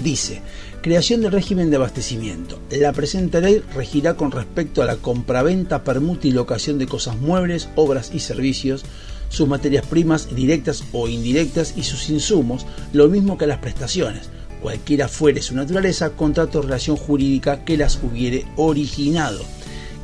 [0.02, 0.42] dice
[0.86, 2.60] Creación del régimen de abastecimiento.
[2.70, 7.68] La presente ley regirá con respecto a la compraventa, permuta y locación de cosas muebles,
[7.74, 8.84] obras y servicios,
[9.28, 14.30] sus materias primas directas o indirectas y sus insumos, lo mismo que las prestaciones,
[14.62, 19.44] cualquiera fuere su naturaleza, contrato o relación jurídica que las hubiere originado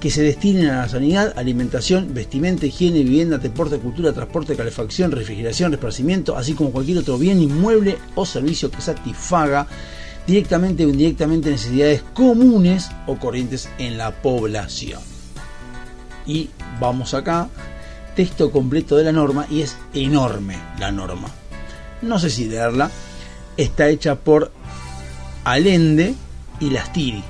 [0.01, 5.75] que se destinen a la sanidad, alimentación, vestimenta, higiene, vivienda, deporte, cultura, transporte, calefacción, refrigeración,
[5.75, 9.69] esparcimiento, así como cualquier otro bien inmueble o servicio que satisfaga
[10.27, 15.01] directamente o indirectamente necesidades comunes o corrientes en la población.
[16.27, 16.51] Y
[16.81, 17.49] vamos acá,
[18.15, 21.29] texto completo de la norma y es enorme la norma.
[22.03, 22.91] No sé si leerla,
[23.57, 24.53] está hecha por
[25.45, 26.15] Allende
[26.61, 27.25] y Lastiri.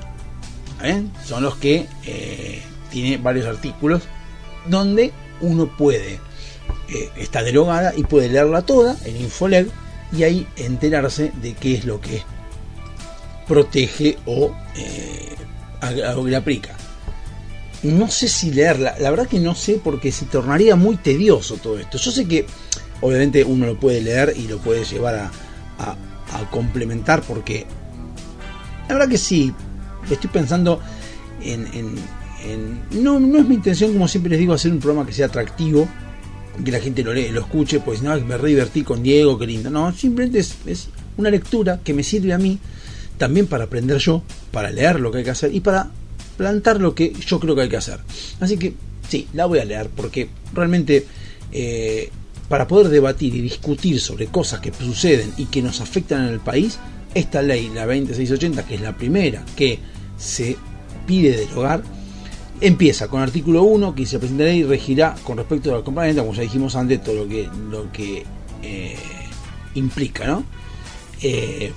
[0.81, 1.13] ¿Ven?
[1.25, 4.03] Son los que eh, tiene varios artículos
[4.67, 6.15] donde uno puede,
[6.89, 9.69] eh, está derogada y puede leerla toda en Infoleg
[10.13, 12.23] y ahí enterarse de qué es lo que
[13.47, 15.37] protege o eh,
[16.37, 16.77] aplica.
[17.83, 21.79] No sé si leerla, la verdad que no sé porque se tornaría muy tedioso todo
[21.79, 21.99] esto.
[21.99, 22.47] Yo sé que
[23.01, 25.31] obviamente uno lo puede leer y lo puede llevar a,
[25.79, 25.97] a,
[26.51, 27.67] complementar porque
[28.89, 29.53] la verdad que sí,
[30.11, 30.81] estoy pensando
[31.43, 35.13] en, en, no, no es mi intención, como siempre les digo, hacer un programa que
[35.13, 35.89] sea atractivo,
[36.65, 39.47] que la gente lo, lee, lo escuche, pues no, me re divertí con Diego, qué
[39.47, 39.71] lindo.
[39.71, 42.59] No, simplemente es, es una lectura que me sirve a mí
[43.19, 45.91] también para aprender yo, para leer lo que hay que hacer y para
[46.37, 48.01] plantar lo que yo creo que hay que hacer.
[48.41, 48.75] Así que
[49.09, 51.07] sí, la voy a leer porque realmente
[51.53, 52.11] eh,
[52.49, 56.41] para poder debatir y discutir sobre cosas que suceden y que nos afectan en el
[56.41, 56.79] país,
[57.15, 59.79] esta ley, la 2680, que es la primera que
[60.19, 60.57] se
[61.07, 61.83] pide derogar,
[62.61, 66.35] empieza con artículo 1 que se presenta ley regirá con respecto a la compraventa, como
[66.35, 68.25] ya dijimos antes, todo lo que, lo que
[68.63, 68.97] eh,
[69.75, 70.45] implica, ¿no?
[71.23, 71.73] Eh,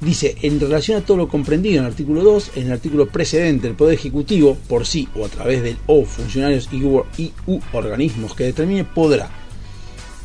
[0.00, 3.66] Dice, en relación a todo lo comprendido en el artículo 2, en el artículo precedente,
[3.66, 8.44] el Poder Ejecutivo, por sí o a través del O, funcionarios y u, organismos que
[8.44, 9.30] determine, podrá.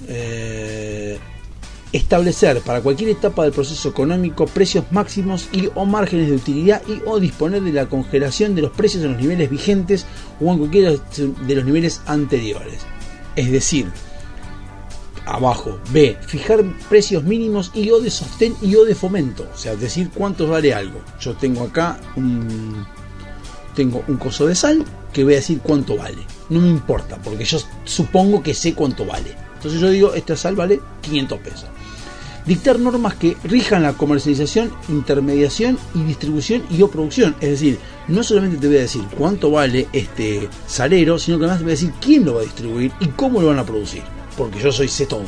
[0.07, 1.17] Eh,
[1.93, 7.01] establecer para cualquier etapa del proceso económico precios máximos y o márgenes de utilidad y
[7.05, 10.05] o disponer de la congelación de los precios en los niveles vigentes
[10.39, 12.79] o en cualquiera de los niveles anteriores.
[13.35, 13.87] Es decir,
[15.25, 19.75] abajo, B, fijar precios mínimos y o de sostén y o de fomento, o sea,
[19.75, 21.01] decir cuánto vale algo.
[21.19, 22.85] Yo tengo acá un
[23.75, 24.83] tengo un coso de sal
[25.13, 26.19] que voy a decir cuánto vale.
[26.49, 29.35] No me importa, porque yo supongo que sé cuánto vale.
[29.55, 31.65] Entonces yo digo, esta sal vale 500 pesos.
[32.45, 37.35] Dictar normas que rijan la comercialización, intermediación y distribución y o producción.
[37.39, 37.77] Es decir,
[38.07, 41.71] no solamente te voy a decir cuánto vale este salero, sino que además te voy
[41.71, 44.01] a decir quién lo va a distribuir y cómo lo van a producir.
[44.41, 45.21] Porque yo soy sé todo.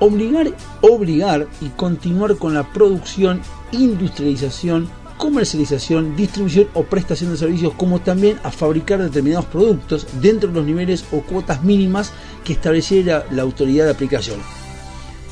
[0.00, 0.50] Obligar,
[0.80, 3.42] obligar y continuar con la producción,
[3.72, 4.88] industrialización,
[5.18, 10.64] comercialización, distribución o prestación de servicios, como también a fabricar determinados productos dentro de los
[10.64, 12.10] niveles o cuotas mínimas
[12.42, 14.40] que estableciera la autoridad de aplicación.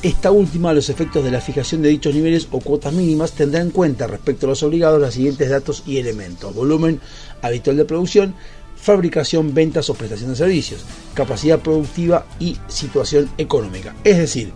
[0.03, 3.71] Esta última, los efectos de la fijación de dichos niveles o cuotas mínimas, tendrá en
[3.71, 6.53] cuenta respecto a los obligados los siguientes datos y elementos.
[6.53, 6.99] Volumen
[7.41, 8.35] habitual de producción,
[8.83, 10.83] fabricación, ventas o prestación de servicios,
[11.13, 13.95] capacidad productiva y situación económica.
[14.03, 14.51] Es decir,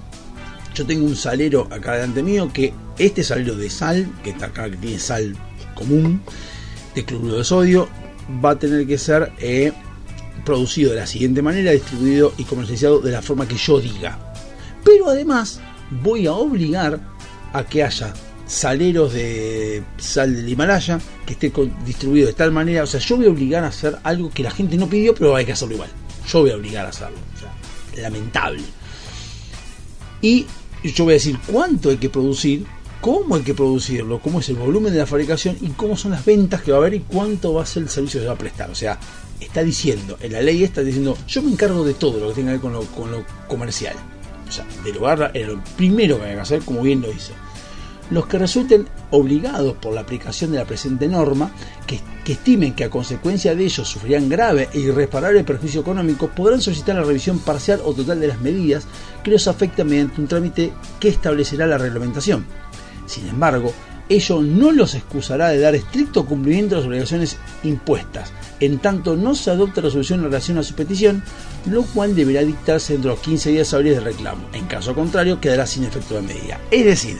[0.76, 4.70] yo tengo un salero acá delante mío que este salero de sal, que está acá,
[4.70, 5.34] que tiene sal
[5.76, 6.22] común,
[6.94, 7.88] de cloruro de sodio,
[8.44, 9.72] va a tener que ser eh,
[10.44, 14.20] producido de la siguiente manera, distribuido y comercializado de la forma que yo diga.
[14.84, 15.62] Pero además
[16.04, 16.99] voy a obligar
[17.54, 18.14] a que haya
[18.48, 21.52] saleros de sal del Himalaya que esté
[21.86, 24.52] distribuido de tal manera, o sea, yo voy a obligar a hacer algo que la
[24.52, 25.90] gente no pidió, pero hay que hacerlo igual.
[26.28, 27.18] Yo voy a obligar a hacerlo.
[27.36, 28.64] O sea, lamentable.
[30.22, 30.45] Y
[30.84, 32.65] yo voy a decir cuánto hay que producir,
[33.02, 36.26] cómo hay que producirlo, cómo es el volumen de la fabricación y cómo son las
[36.26, 38.36] ventas que va a haber y cuánto va a ser el servicio que se va
[38.36, 38.69] a prestar.
[38.69, 38.98] O sea,
[39.40, 42.48] está diciendo, en la ley está diciendo, yo me encargo de todo lo que tenga
[42.48, 43.95] que ver con lo, con lo comercial.
[44.48, 47.34] O sea, derogarla era lo primero que hay que hacer, como bien lo hizo.
[48.10, 51.52] Los que resulten obligados por la aplicación de la presente norma,
[51.86, 52.00] que,
[52.32, 57.04] estimen que a consecuencia de ello sufrirán grave e irreparable perjuicio económico, podrán solicitar la
[57.04, 58.86] revisión parcial o total de las medidas
[59.24, 62.46] que los afectan mediante un trámite que establecerá la reglamentación.
[63.06, 63.74] Sin embargo,
[64.10, 69.36] ello no los excusará de dar estricto cumplimiento a las obligaciones impuestas, en tanto no
[69.36, 71.24] se adopta resolución en relación a su petición,
[71.66, 74.48] lo cual deberá dictarse dentro de los 15 días hábiles de reclamo.
[74.54, 76.60] En caso contrario, quedará sin efecto de medida.
[76.72, 77.18] Es decir,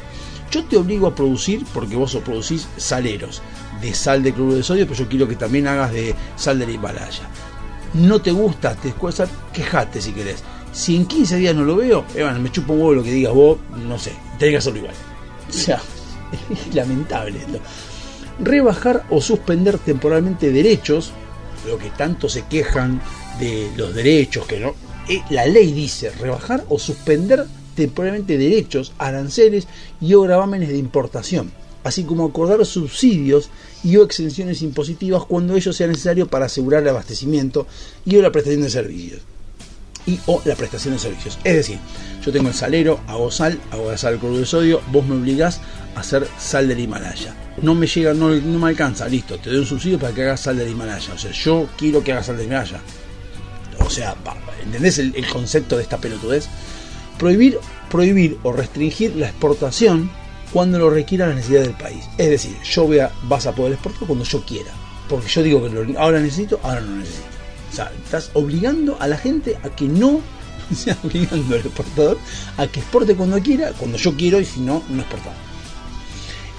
[0.52, 3.42] yo te obligo a producir, porque vos producís saleros
[3.82, 6.70] de sal de cloruro de sodio, pero yo quiero que también hagas de sal del
[6.72, 7.30] Himalaya.
[7.94, 10.44] No te gusta, te escueza, quejate si querés.
[10.72, 13.34] Si en 15 días no lo veo, eh, me chupo un huevo lo que digas
[13.34, 13.58] vos,
[13.88, 14.96] no sé, tenés que hacerlo igual.
[15.50, 15.82] O sea,
[16.68, 17.60] es lamentable esto.
[18.40, 21.12] Rebajar o suspender temporalmente derechos,
[21.68, 23.02] lo que tanto se quejan
[23.40, 24.76] de los derechos, que no.
[25.08, 27.46] eh, La ley dice rebajar o suspender
[27.78, 29.68] temporalmente derechos, aranceles
[30.02, 31.52] y o gravámenes de importación,
[31.84, 33.52] así como acordar subsidios
[33.84, 37.68] y o exenciones impositivas cuando ello sea necesario para asegurar el abastecimiento
[38.04, 39.22] y o la prestación de servicios
[40.08, 41.38] y o la prestación de servicios.
[41.44, 41.78] Es decir,
[42.26, 45.62] yo tengo el salero, hago sal, hago la sal cloruro de sodio, vos me obligás
[45.96, 47.36] a hacer sal del Himalaya.
[47.62, 50.58] No me llega, no, me alcanza, listo, te doy un subsidio para que hagas sal
[50.58, 51.14] del Himalaya.
[51.14, 52.82] O sea, yo quiero que hagas sal del Himalaya.
[53.86, 54.16] O sea,
[54.64, 56.48] ¿entendés el concepto de esta pelotudez?
[57.18, 60.10] Prohibir, prohibir o restringir la exportación
[60.54, 62.06] cuando lo requiera la necesidad del país.
[62.18, 64.72] Es decir, yo voy a, vas a poder exportar cuando yo quiera.
[65.10, 67.26] Porque yo digo que lo- ahora necesito, ahora no necesito.
[67.72, 70.22] O sea, estás obligando a la gente a que no,
[70.76, 72.18] sea, obligando al exportador
[72.58, 75.34] a que exporte cuando quiera, cuando yo quiero y si no, no exportar.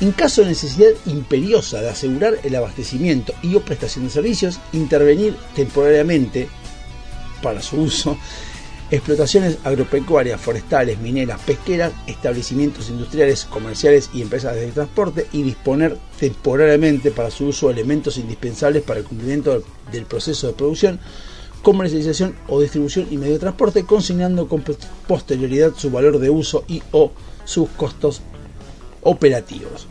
[0.01, 5.35] En caso de necesidad imperiosa de asegurar el abastecimiento y o prestación de servicios, intervenir
[5.57, 6.49] temporariamente
[7.43, 8.17] para su uso,
[8.91, 17.11] explotaciones agropecuarias, forestales, mineras, pesqueras, establecimientos industriales, comerciales y empresas de transporte y disponer temporariamente
[17.11, 19.63] para su uso elementos indispensables para el cumplimiento
[19.93, 21.01] del, proceso de producción,
[21.63, 24.65] comercialización o distribución y medio de transporte, consignando con
[25.07, 27.13] posterioridad su valor de uso y o
[27.45, 28.23] sus costos
[29.03, 29.87] operativos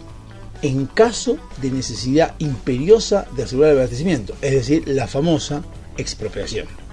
[0.61, 5.63] en caso de necesidad imperiosa de asegurar el abastecimiento, es decir, la famosa
[5.97, 6.86] expropiación.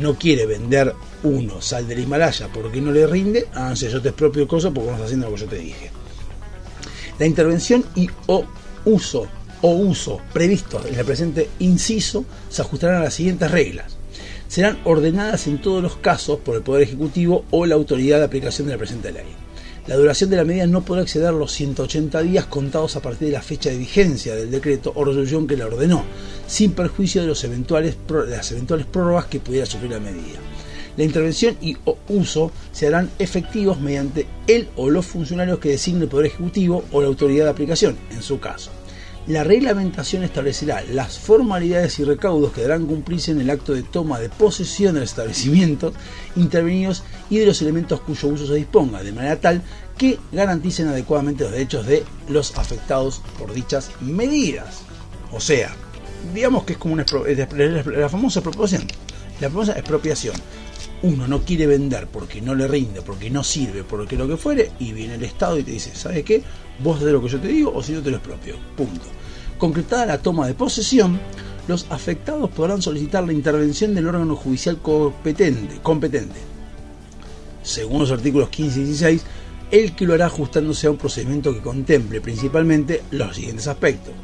[0.00, 4.48] No quiere vender uno sal del Himalaya porque no le rinde, sé, yo te expropio
[4.48, 5.90] cosas porque no estás haciendo lo que yo te dije.
[7.18, 8.44] La intervención y o
[8.84, 9.28] uso
[9.62, 13.96] o uso previsto en el presente inciso se ajustarán a las siguientes reglas.
[14.48, 18.66] Serán ordenadas en todos los casos por el Poder Ejecutivo o la autoridad de aplicación
[18.66, 19.45] de la presente ley.
[19.86, 23.34] La duración de la medida no podrá exceder los 180 días contados a partir de
[23.34, 26.04] la fecha de vigencia del decreto o resolución que la ordenó,
[26.48, 27.94] sin perjuicio de, las eventuales
[28.90, 30.40] prórrogas que pudiera sufrir la medida.
[30.96, 31.76] La intervención y
[32.08, 37.00] uso se harán efectivos mediante el o los funcionarios que designe el Poder Ejecutivo o
[37.00, 38.72] la autoridad de aplicación, en su caso.
[39.26, 44.20] La reglamentación establecerá las formalidades y recaudos que deberán cumplirse en el acto de toma
[44.20, 45.94] de posesión de los establecimientos
[46.36, 49.62] intervenidos y de los elementos cuyo uso se disponga, de manera tal
[49.98, 54.82] que garanticen adecuadamente los derechos de los afectados por dichas medidas.
[55.32, 55.74] O sea,
[56.32, 57.04] digamos que es como una
[57.96, 58.86] la famosa expropiación.
[59.40, 60.36] La famosa expropiación.
[61.06, 64.72] Uno no quiere vender porque no le rinde, porque no sirve, porque lo que fuere,
[64.78, 66.42] y viene el Estado y te dice, ¿sabes qué?
[66.80, 68.56] Vos de lo que yo te digo o si no te lo expropio.
[68.76, 69.06] Punto.
[69.58, 71.18] Concretada la toma de posesión,
[71.68, 76.56] los afectados podrán solicitar la intervención del órgano judicial competente, competente
[77.66, 79.22] según los artículos 15 y 16,
[79.72, 84.14] el que lo hará ajustándose a un procedimiento que contemple principalmente los siguientes aspectos.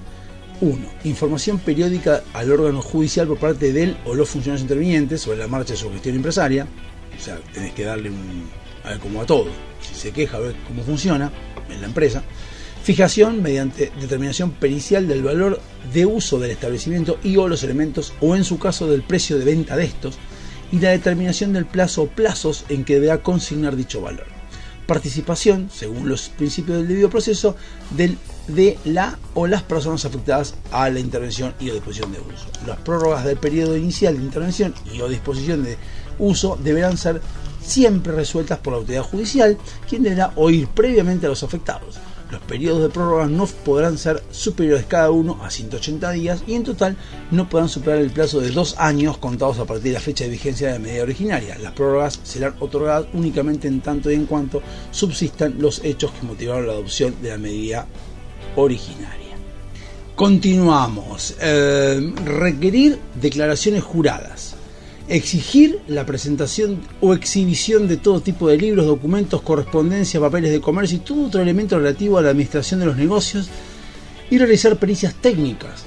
[0.63, 0.79] 1.
[1.05, 5.73] Información periódica al órgano judicial por parte del o los funcionarios intervinientes sobre la marcha
[5.73, 6.69] de su gestión empresaria.
[7.19, 8.49] O sea, tenés que darle un.
[8.85, 9.49] a ver como a todo.
[9.81, 11.33] Si se queja, a ver cómo funciona
[11.69, 12.23] en la empresa.
[12.85, 15.61] Fijación mediante determinación pericial del valor
[15.93, 19.45] de uso del establecimiento y o los elementos, o en su caso del precio de
[19.45, 20.19] venta de estos,
[20.71, 24.27] y la determinación del plazo o plazos en que deberá consignar dicho valor.
[24.87, 27.57] Participación, según los principios del debido proceso,
[27.91, 28.17] del,
[28.49, 32.47] de la o las personas afectadas a la intervención y o disposición de uso.
[32.67, 35.77] Las prórrogas del periodo inicial de intervención y o disposición de
[36.19, 37.21] uso deberán ser
[37.65, 39.57] siempre resueltas por la autoridad judicial,
[39.89, 41.99] quien deberá oír previamente a los afectados.
[42.33, 46.65] Los periodos de prórroga no podrán ser superiores cada uno a 180 días y en
[46.65, 46.97] total
[47.31, 50.31] no podrán superar el plazo de dos años contados a partir de la fecha de
[50.31, 51.59] vigencia de la medida originaria.
[51.59, 56.67] Las prórrogas serán otorgadas únicamente en tanto y en cuanto subsistan los hechos que motivaron
[56.67, 57.87] la adopción de la medida
[58.57, 59.23] originaria.
[60.15, 61.35] Continuamos.
[61.41, 64.55] Eh, requerir declaraciones juradas.
[65.09, 70.99] Exigir la presentación o exhibición de todo tipo de libros, documentos, correspondencia, papeles de comercio
[70.99, 73.49] y todo otro elemento relativo a la administración de los negocios
[74.31, 75.85] y realizar pericias técnicas.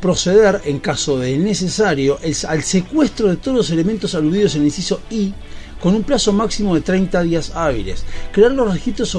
[0.00, 2.18] Proceder, en caso de necesario,
[2.48, 5.34] al secuestro de todos los elementos aludidos en el inciso I
[5.80, 8.04] con un plazo máximo de 30 días hábiles.
[8.32, 9.16] Crear los registros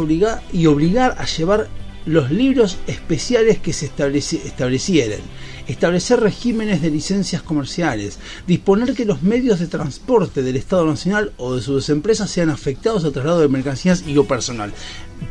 [0.54, 1.68] y obligar a llevar
[2.06, 5.20] los libros especiales que se estableci- establecieren.
[5.68, 8.18] Establecer regímenes de licencias comerciales.
[8.48, 13.06] Disponer que los medios de transporte del Estado Nacional o de sus empresas sean afectados
[13.06, 14.74] al traslado de mercancías y o personal.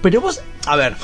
[0.00, 0.96] Pero vos, a ver,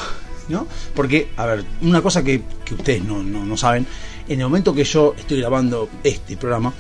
[0.48, 0.66] ¿no?
[0.94, 3.86] Porque, a ver, una cosa que, que ustedes no, no, no saben,
[4.28, 6.72] en el momento que yo estoy grabando este programa,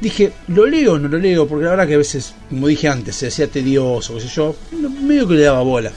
[0.00, 1.46] dije, ¿lo leo o no lo leo?
[1.48, 4.54] Porque la verdad que a veces, como dije antes, se hacía tedioso, qué sé yo,
[5.02, 5.90] medio que le daba bola.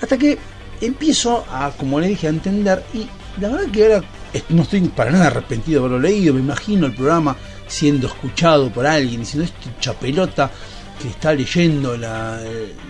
[0.00, 0.38] Hasta que
[0.80, 3.06] empiezo a, como le dije, a entender y
[3.40, 4.04] la verdad que ahora
[4.48, 7.36] no estoy para nada arrepentido de haberlo leído, me imagino el programa
[7.66, 10.50] siendo escuchado por alguien, diciendo este chapelota
[11.00, 12.40] que está leyendo la-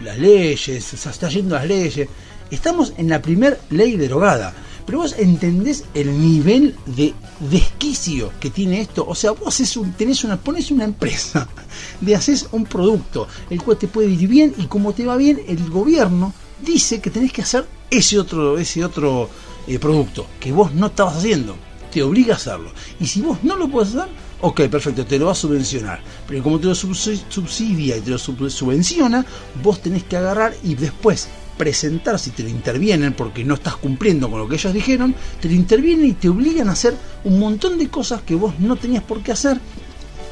[0.04, 2.08] las leyes, o sea, está leyendo las leyes.
[2.50, 4.52] Estamos en la primer ley derogada.
[4.86, 9.04] Pero vos entendés el nivel de desquicio que tiene esto.
[9.06, 11.46] O sea, vos un, tenés una, pones una empresa,
[12.00, 15.40] le haces un producto, el cual te puede ir bien y como te va bien,
[15.46, 16.32] el gobierno
[16.64, 19.28] dice que tenés que hacer ese otro, ese otro
[19.66, 21.56] eh, producto que vos no estabas haciendo.
[21.92, 22.70] Te obliga a hacerlo.
[23.00, 24.08] Y si vos no lo puedes hacer,
[24.40, 26.00] ok, perfecto, te lo va a subvencionar.
[26.28, 29.26] Pero como te lo subsi- subsidia y te lo sub- subvenciona,
[29.62, 34.30] vos tenés que agarrar y después presentar si te lo intervienen porque no estás cumpliendo
[34.30, 37.76] con lo que ellos dijeron, te lo intervienen y te obligan a hacer un montón
[37.76, 39.60] de cosas que vos no tenías por qué hacer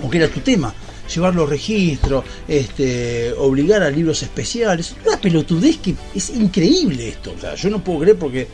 [0.02, 0.72] o que era tu tema.
[1.14, 7.32] Llevar los registros, este, obligar a libros especiales, una pelotudez que es increíble esto.
[7.36, 8.46] O sea, yo no puedo creer porque,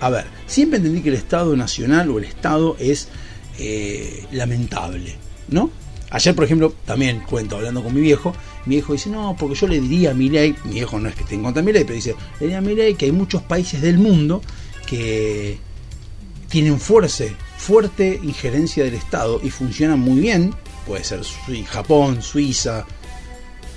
[0.00, 3.08] a ver, siempre entendí que el Estado Nacional o el Estado es
[3.58, 5.16] eh, lamentable,
[5.48, 5.70] ¿no?
[6.10, 8.34] Ayer, por ejemplo, también cuento hablando con mi viejo,
[8.66, 11.14] mi viejo dice, no, porque yo le diría a mi ley, mi viejo no es
[11.14, 13.42] que esté en contra de pero dice, le diría a mi ley que hay muchos
[13.42, 14.42] países del mundo
[14.86, 15.58] que
[16.50, 20.54] tienen fuerte, fuerte injerencia del Estado y funcionan muy bien,
[20.86, 21.20] puede ser
[21.66, 22.86] Japón, Suiza.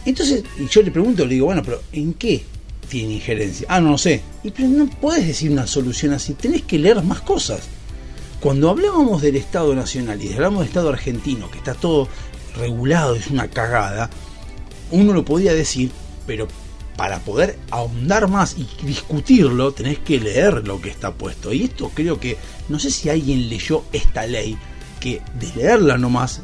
[0.06, 2.44] Entonces, y yo le pregunto, le digo, bueno, pero ¿en qué
[2.88, 3.66] tiene injerencia?
[3.70, 4.22] Ah, no lo sé.
[4.44, 7.62] Y pero no puedes decir una solución así, tenés que leer más cosas.
[8.40, 12.08] Cuando hablábamos del Estado Nacional y hablamos del Estado argentino, que está todo
[12.56, 14.10] regulado, es una cagada,
[14.92, 15.92] uno lo podía decir,
[16.28, 16.48] pero
[16.96, 21.52] para poder ahondar más y discutirlo, tenés que leer lo que está puesto.
[21.52, 22.38] Y esto creo que,
[22.70, 24.58] no sé si alguien leyó esta ley,
[25.00, 26.42] que de leerla nomás,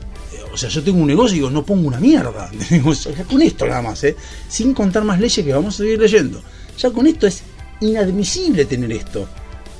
[0.53, 2.51] o sea, yo tengo un negocio y digo, no pongo una mierda.
[3.29, 4.15] Con esto nada más, ¿eh?
[4.47, 6.41] sin contar más leyes que vamos a seguir leyendo.
[6.77, 7.43] Ya con esto es
[7.79, 9.27] inadmisible tener esto.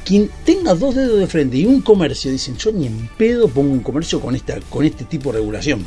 [0.04, 3.72] Quien tenga dos dedos de frente y un comercio, dicen, yo ni en pedo pongo
[3.72, 5.86] un comercio con, esta, con este tipo de regulación.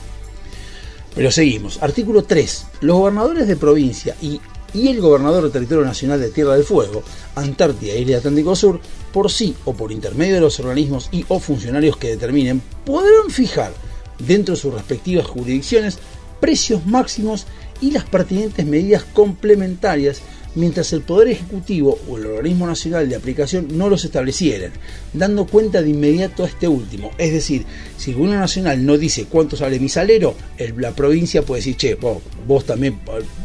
[1.14, 1.82] Pero seguimos.
[1.82, 2.66] Artículo 3.
[2.80, 4.40] Los gobernadores de provincia y,
[4.72, 7.02] y el gobernador del territorio nacional de Tierra del Fuego,
[7.36, 8.80] Antártida y el Atlántico Sur,
[9.12, 13.72] por sí o por intermedio de los organismos y o funcionarios que determinen, podrán fijar
[14.18, 15.98] dentro de sus respectivas jurisdicciones
[16.40, 17.46] precios máximos
[17.80, 20.22] y las pertinentes medidas complementarias
[20.54, 24.72] mientras el Poder Ejecutivo o el organismo nacional de aplicación no los establecieran,
[25.12, 27.10] dando cuenta de inmediato a este último.
[27.18, 27.64] Es decir,
[27.96, 30.34] si el gobierno nacional no dice cuánto sale mi salero,
[30.76, 33.00] la provincia puede decir, che, vos, vos también,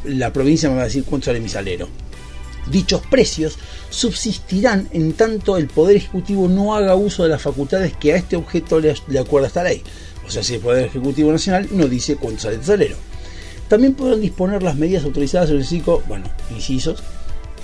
[0.06, 1.88] la provincia me va a decir cuánto sale mi salero.
[2.70, 3.58] Dichos precios
[3.90, 8.36] subsistirán en tanto el Poder Ejecutivo no haga uso de las facultades que a este
[8.36, 9.82] objeto le, le acuerda esta ley.
[10.30, 12.95] O sea, si el Poder Ejecutivo Nacional no dice cuánto sale el salero.
[13.68, 17.01] También podrán disponer las medidas autorizadas en el ciclo, bueno, incisos,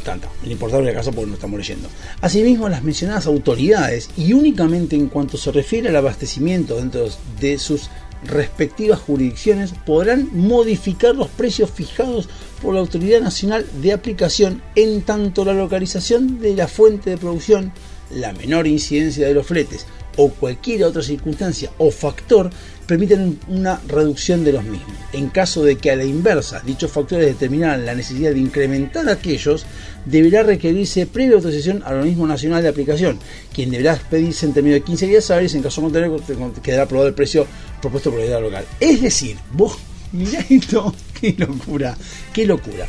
[0.04, 1.88] tanta, el importable caso porque no estamos leyendo.
[2.22, 7.08] Asimismo, las mencionadas autoridades, y únicamente en cuanto se refiere al abastecimiento dentro
[7.40, 7.92] de sus
[8.24, 12.28] respectivas jurisdicciones, podrán modificar los precios fijados
[12.64, 17.72] por la Autoridad Nacional de Aplicación en tanto la localización de la fuente de producción,
[18.10, 19.86] la menor incidencia de los fletes
[20.18, 22.50] o cualquier otra circunstancia o factor
[22.86, 24.94] permiten una reducción de los mismos.
[25.14, 29.66] En caso de que a la inversa dichos factores determinaran la necesidad de incrementar aquellos,
[30.06, 33.20] deberá requerirse previa autorización al organismo nacional de aplicación,
[33.54, 36.16] quien deberá expedirse en términos de 15 días hábiles, en caso contrario
[36.62, 37.48] quedará aprobado el precio
[37.82, 38.66] propuesto por la autoridad local.
[38.80, 39.78] Es decir, vos
[40.12, 41.98] mirá esto, qué locura,
[42.34, 42.88] qué locura.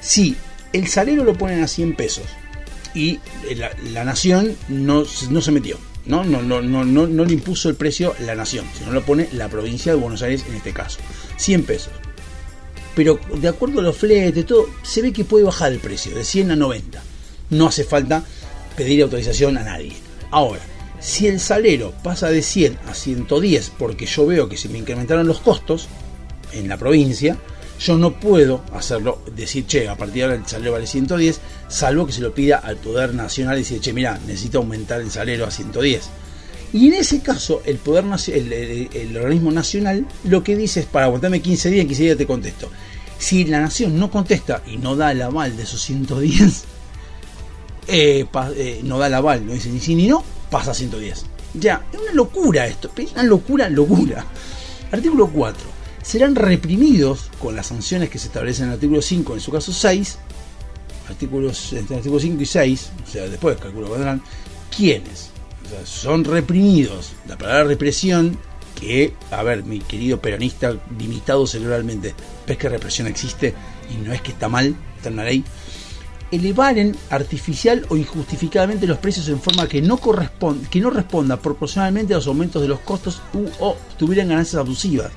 [0.00, 0.36] Si
[0.72, 2.24] el salero lo ponen a 100 pesos
[2.94, 3.20] y
[3.92, 6.24] la, nación no se metió, ¿no?
[6.24, 9.92] No, no, no, no, le impuso el precio la nación, sino lo pone la provincia
[9.92, 10.98] de Buenos Aires en este caso.
[11.36, 11.92] 100 pesos.
[12.94, 16.24] Pero de acuerdo a los fletes, todo, se ve que puede bajar el precio de
[16.24, 17.02] 100 a 90.
[17.50, 18.24] No hace falta
[18.76, 19.92] pedir autorización a nadie.
[20.30, 20.60] Ahora,
[21.00, 25.26] si el salero pasa de 100 a 110 porque yo veo que se me incrementaron
[25.26, 25.88] los costos
[26.52, 27.36] en la provincia,
[27.80, 32.06] yo no puedo hacerlo, decir, che, a partir de ahora el salero vale 110, salvo
[32.06, 35.46] que se lo pida al Poder Nacional y decir, che, mira, necesito aumentar el salero
[35.46, 36.02] a 110.
[36.74, 41.40] Y en ese caso, el poder el, organismo nacional lo que dice es para aguantarme
[41.40, 42.68] 15 días, en 15 días te contesto.
[43.16, 46.64] Si la nación no contesta y no da el aval de esos 110,
[47.86, 48.26] eh,
[48.56, 51.26] eh, no da el aval, no dice ni sí ni no, pasa a 110.
[51.54, 54.26] Ya, es una locura esto, es una locura, locura.
[54.90, 55.73] Artículo 4.
[56.04, 59.72] Serán reprimidos con las sanciones que se establecen en el artículo 5, en su caso
[59.72, 60.18] 6,
[61.08, 64.22] artículos, entre artículo 5 y 6, o sea, después calculo que vendrán,
[64.74, 65.30] ¿quiénes?
[65.64, 67.12] O sea, son reprimidos.
[67.26, 68.38] La palabra represión,
[68.78, 72.14] que, a ver, mi querido peronista limitado cerebralmente,
[72.46, 73.54] ves que represión existe
[73.90, 75.42] y no es que está mal, está en la ley,
[76.30, 82.12] elevaren artificial o injustificadamente los precios en forma que no corresponda, que no responda proporcionalmente
[82.12, 85.10] a los aumentos de los costos u, o tuvieran ganancias abusivas.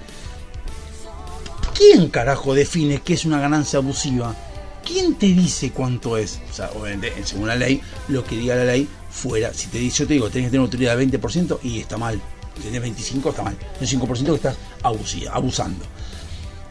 [1.78, 4.36] ¿Quién carajo define qué es una ganancia abusiva?
[4.84, 6.40] ¿Quién te dice cuánto es?
[6.49, 9.54] O sea, obviamente, según la ley, lo que diga la ley fuera.
[9.54, 11.98] Si te dice, yo te digo, tenés que tener una utilidad de 20% y está
[11.98, 12.20] mal.
[12.56, 13.56] Si tenés 25 está mal.
[13.80, 15.86] El 5% que estás abusiva, abusando.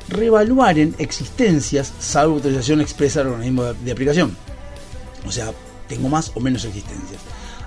[0.08, 4.36] Revaluaren existencias salvo autorización expresa del organismo de aplicación.
[5.24, 5.52] O sea,
[5.88, 7.20] tengo más o menos existencias.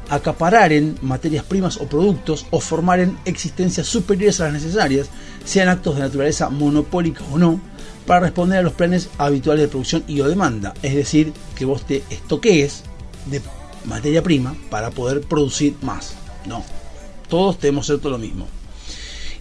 [0.10, 5.10] Acapararen materias primas o productos o formaren existencias superiores a las necesarias,
[5.46, 7.62] sean actos de naturaleza monopólica o no,
[8.06, 10.74] para responder a los planes habituales de producción y o demanda.
[10.82, 12.84] Es decir, que vos te estoquees
[13.28, 13.42] de
[13.86, 16.14] materia prima para poder producir más.
[16.48, 16.64] No,
[17.28, 18.48] todos tenemos todo lo mismo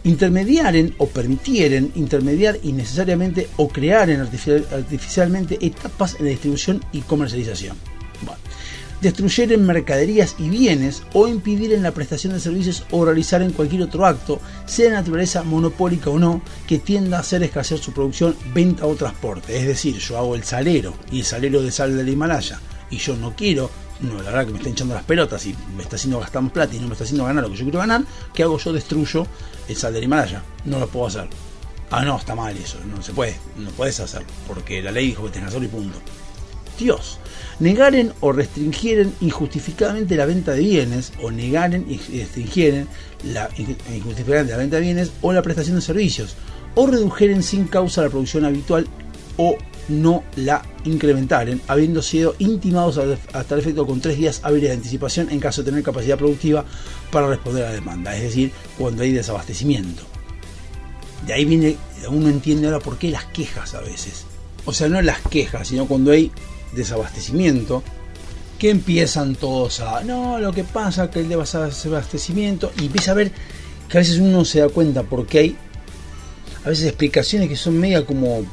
[0.04, 7.76] intermediaren o permitieren intermediar innecesariamente o crearen artificial- artificialmente etapas en la distribución y comercialización.
[8.98, 9.08] Bueno.
[9.08, 14.06] Destruyeren mercaderías y bienes o impidieren la prestación de servicios o realizar en cualquier otro
[14.06, 18.94] acto, sea naturaleza monopólica o no, que tienda a hacer escasear su producción, venta o
[18.94, 19.56] transporte.
[19.56, 22.60] Es decir, yo hago el salero y el salero de sal del Himalaya
[22.90, 23.70] y yo no quiero
[24.00, 26.52] no, la verdad que me está hinchando las pelotas y me está haciendo gastar más
[26.52, 28.02] plata y no me está haciendo ganar lo que yo quiero ganar,
[28.32, 28.56] ¿qué hago?
[28.56, 29.26] Yo destruyo
[29.68, 30.42] el sal del Himalaya.
[30.64, 31.28] No lo puedo hacer.
[31.90, 35.24] Ah, no, está mal eso, no se puede, no puedes hacerlo, porque la ley dijo
[35.24, 35.98] que tenés que y punto.
[36.78, 37.18] Dios,
[37.58, 42.88] negaren o restringieren injustificadamente la venta de bienes, o negaren y restringieren
[43.24, 46.36] la injustificadamente la venta de bienes o la prestación de servicios,
[46.74, 48.86] o redujeren sin causa la producción habitual
[49.36, 49.56] o
[49.88, 52.98] no la incrementaren, habiendo sido intimados
[53.32, 56.64] hasta el efecto con tres días hábiles de anticipación en caso de tener capacidad productiva
[57.10, 60.02] para responder a la demanda, es decir, cuando hay desabastecimiento.
[61.26, 61.76] De ahí viene,
[62.08, 64.24] uno entiende ahora por qué las quejas a veces.
[64.64, 66.30] O sea, no las quejas, sino cuando hay
[66.72, 67.82] desabastecimiento,
[68.58, 73.32] que empiezan todos a, no, lo que pasa que el desabastecimiento, y empieza a ver
[73.88, 75.56] que a veces uno se da cuenta porque hay
[76.64, 78.44] a veces explicaciones que son media como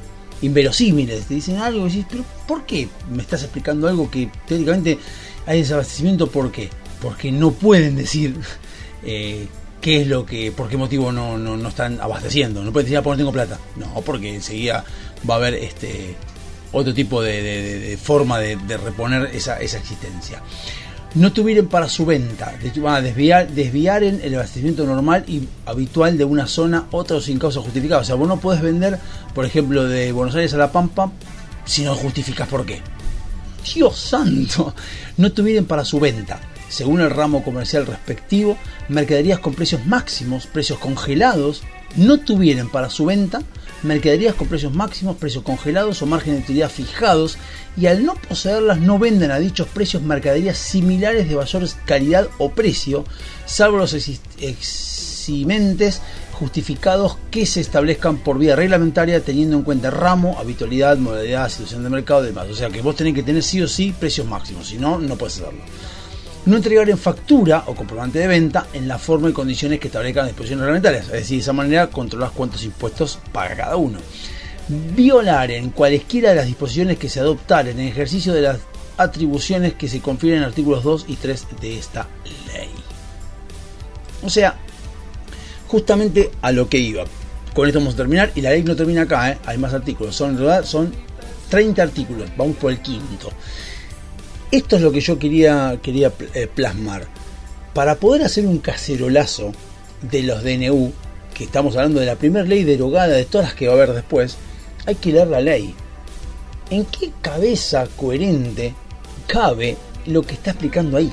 [0.41, 1.25] inverosímiles.
[1.25, 4.97] Te dicen algo y decís, pero ¿por qué me estás explicando algo que teóricamente
[5.45, 6.27] hay desabastecimiento?
[6.27, 6.69] ¿Por qué?
[7.01, 8.35] Porque no pueden decir
[9.03, 9.47] eh,
[9.81, 12.63] qué es lo que, por qué motivo no, no, no están abasteciendo.
[12.63, 13.59] No pueden decir, ah, porque no tengo plata.
[13.75, 14.85] No, porque enseguida
[15.29, 16.15] va a haber este
[16.75, 20.41] otro tipo de, forma de, reponer esa, esa existencia.
[21.15, 22.53] No tuvieron para su venta,
[22.87, 27.61] a desviar, desviar en el abastecimiento normal y habitual de una zona, otro sin causa
[27.61, 28.01] justificada.
[28.01, 28.99] O sea, vos no podés vender,
[29.33, 31.11] por ejemplo, de Buenos Aires a La Pampa
[31.63, 32.81] si no justificas por qué.
[33.73, 34.75] Dios santo,
[35.17, 38.57] no tuvieron para su venta, según el ramo comercial respectivo,
[38.89, 41.63] mercaderías con precios máximos, precios congelados,
[41.95, 43.41] no tuvieron para su venta
[43.83, 47.37] mercaderías con precios máximos, precios congelados o margen de utilidad fijados
[47.77, 52.51] y al no poseerlas no venden a dichos precios mercaderías similares de mayor calidad o
[52.51, 53.05] precio,
[53.45, 56.01] salvo los eximentes
[56.33, 61.89] justificados que se establezcan por vía reglamentaria teniendo en cuenta ramo, habitualidad, modalidad, situación de
[61.89, 62.47] mercado y demás.
[62.49, 65.15] O sea que vos tenés que tener sí o sí precios máximos, si no, no
[65.15, 65.61] puedes hacerlo.
[66.45, 70.25] No entregar en factura o comprobante de venta en la forma y condiciones que establezcan
[70.25, 71.05] las disposiciones reglamentarias.
[71.05, 73.97] Es decir, de esa manera controlas cuántos impuestos paga cada uno.
[74.67, 78.59] Violar en cualesquiera de las disposiciones que se adoptaren en ejercicio de las
[78.97, 82.07] atribuciones que se confieren en artículos 2 y 3 de esta
[82.53, 82.69] ley.
[84.23, 84.55] O sea,
[85.67, 87.05] justamente a lo que iba.
[87.53, 89.37] Con esto vamos a terminar y la ley no termina acá, ¿eh?
[89.45, 90.15] hay más artículos.
[90.15, 90.93] Son, en realidad, son
[91.49, 93.31] 30 artículos, vamos por el quinto.
[94.51, 97.07] Esto es lo que yo quería, quería eh, plasmar.
[97.73, 99.51] Para poder hacer un cacerolazo
[100.01, 100.93] de los DNU,
[101.33, 103.93] que estamos hablando de la primera ley derogada de todas las que va a haber
[103.93, 104.37] después,
[104.85, 105.73] hay que leer la ley.
[106.69, 108.73] ¿En qué cabeza coherente
[109.27, 111.11] cabe lo que está explicando ahí?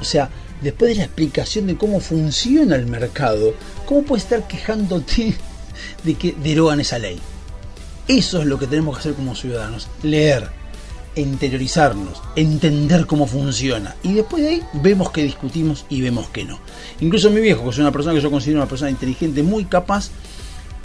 [0.00, 0.30] O sea,
[0.60, 3.54] después de la explicación de cómo funciona el mercado,
[3.86, 5.34] ¿cómo puedes estar quejándote
[6.04, 7.20] de que derogan esa ley?
[8.08, 10.48] Eso es lo que tenemos que hacer como ciudadanos, leer,
[11.20, 13.96] interiorizarnos, entender cómo funciona.
[14.02, 16.58] Y después de ahí vemos que discutimos y vemos que no.
[17.00, 20.10] Incluso mi viejo, que es una persona que yo considero una persona inteligente, muy capaz,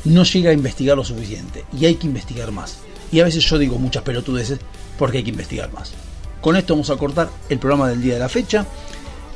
[0.05, 1.65] no llega a investigar lo suficiente.
[1.77, 2.80] Y hay que investigar más.
[3.11, 4.60] Y a veces yo digo muchas pelotudeces
[4.97, 5.93] porque hay que investigar más.
[6.41, 8.65] Con esto vamos a cortar el programa del día de la fecha.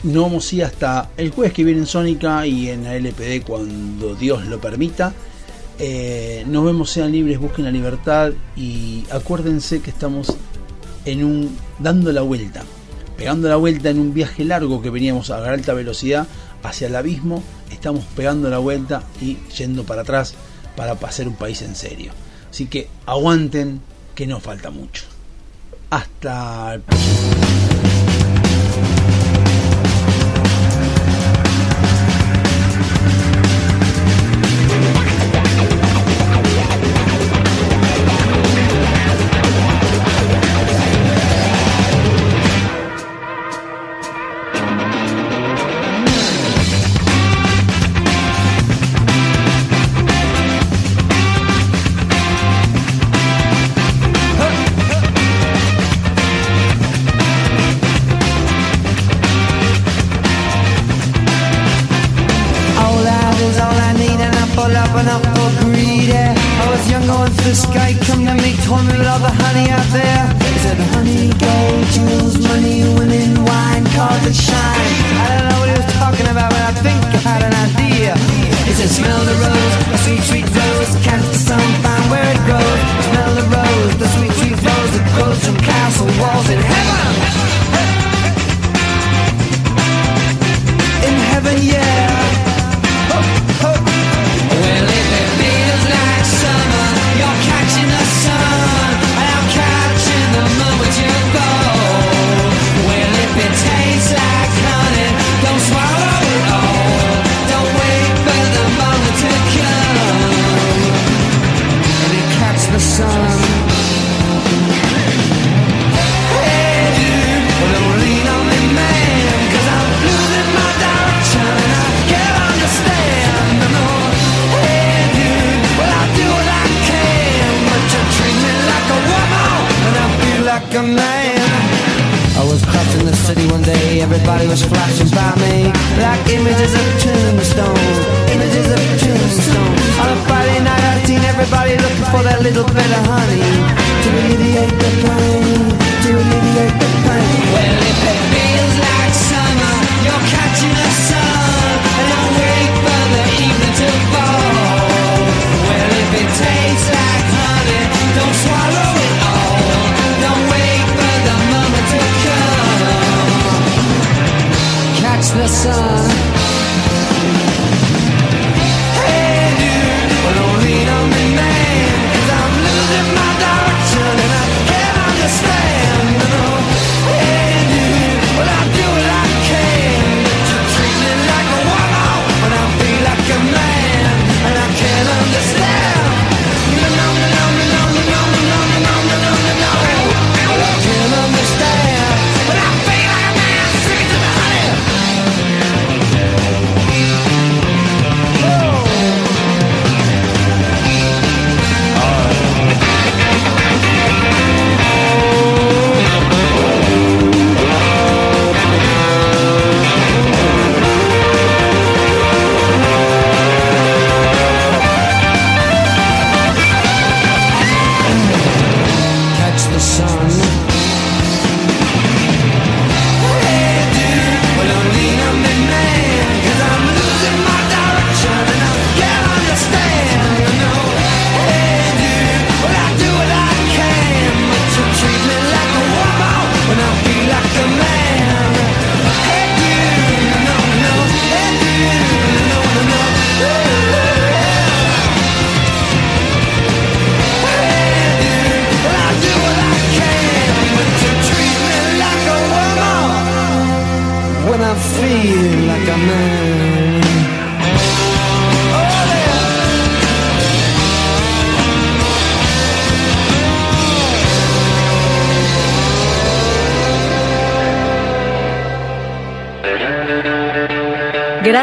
[0.04, 3.46] No vamos a ir hasta el jueves que viene en Sónica y en la LPD
[3.46, 5.14] cuando Dios lo permita.
[5.80, 10.36] Eh, nos vemos, sean libres, busquen la libertad y acuérdense que estamos
[11.08, 12.64] en un dando la vuelta,
[13.18, 16.28] pegando la vuelta en un viaje largo que veníamos a alta velocidad
[16.64, 20.36] hacia el abismo, estamos pegando la vuelta y yendo para atrás
[20.76, 22.12] para pasar un país en serio.
[22.50, 23.82] Así que aguanten
[24.16, 25.06] que no falta mucho.
[25.90, 26.82] Hasta.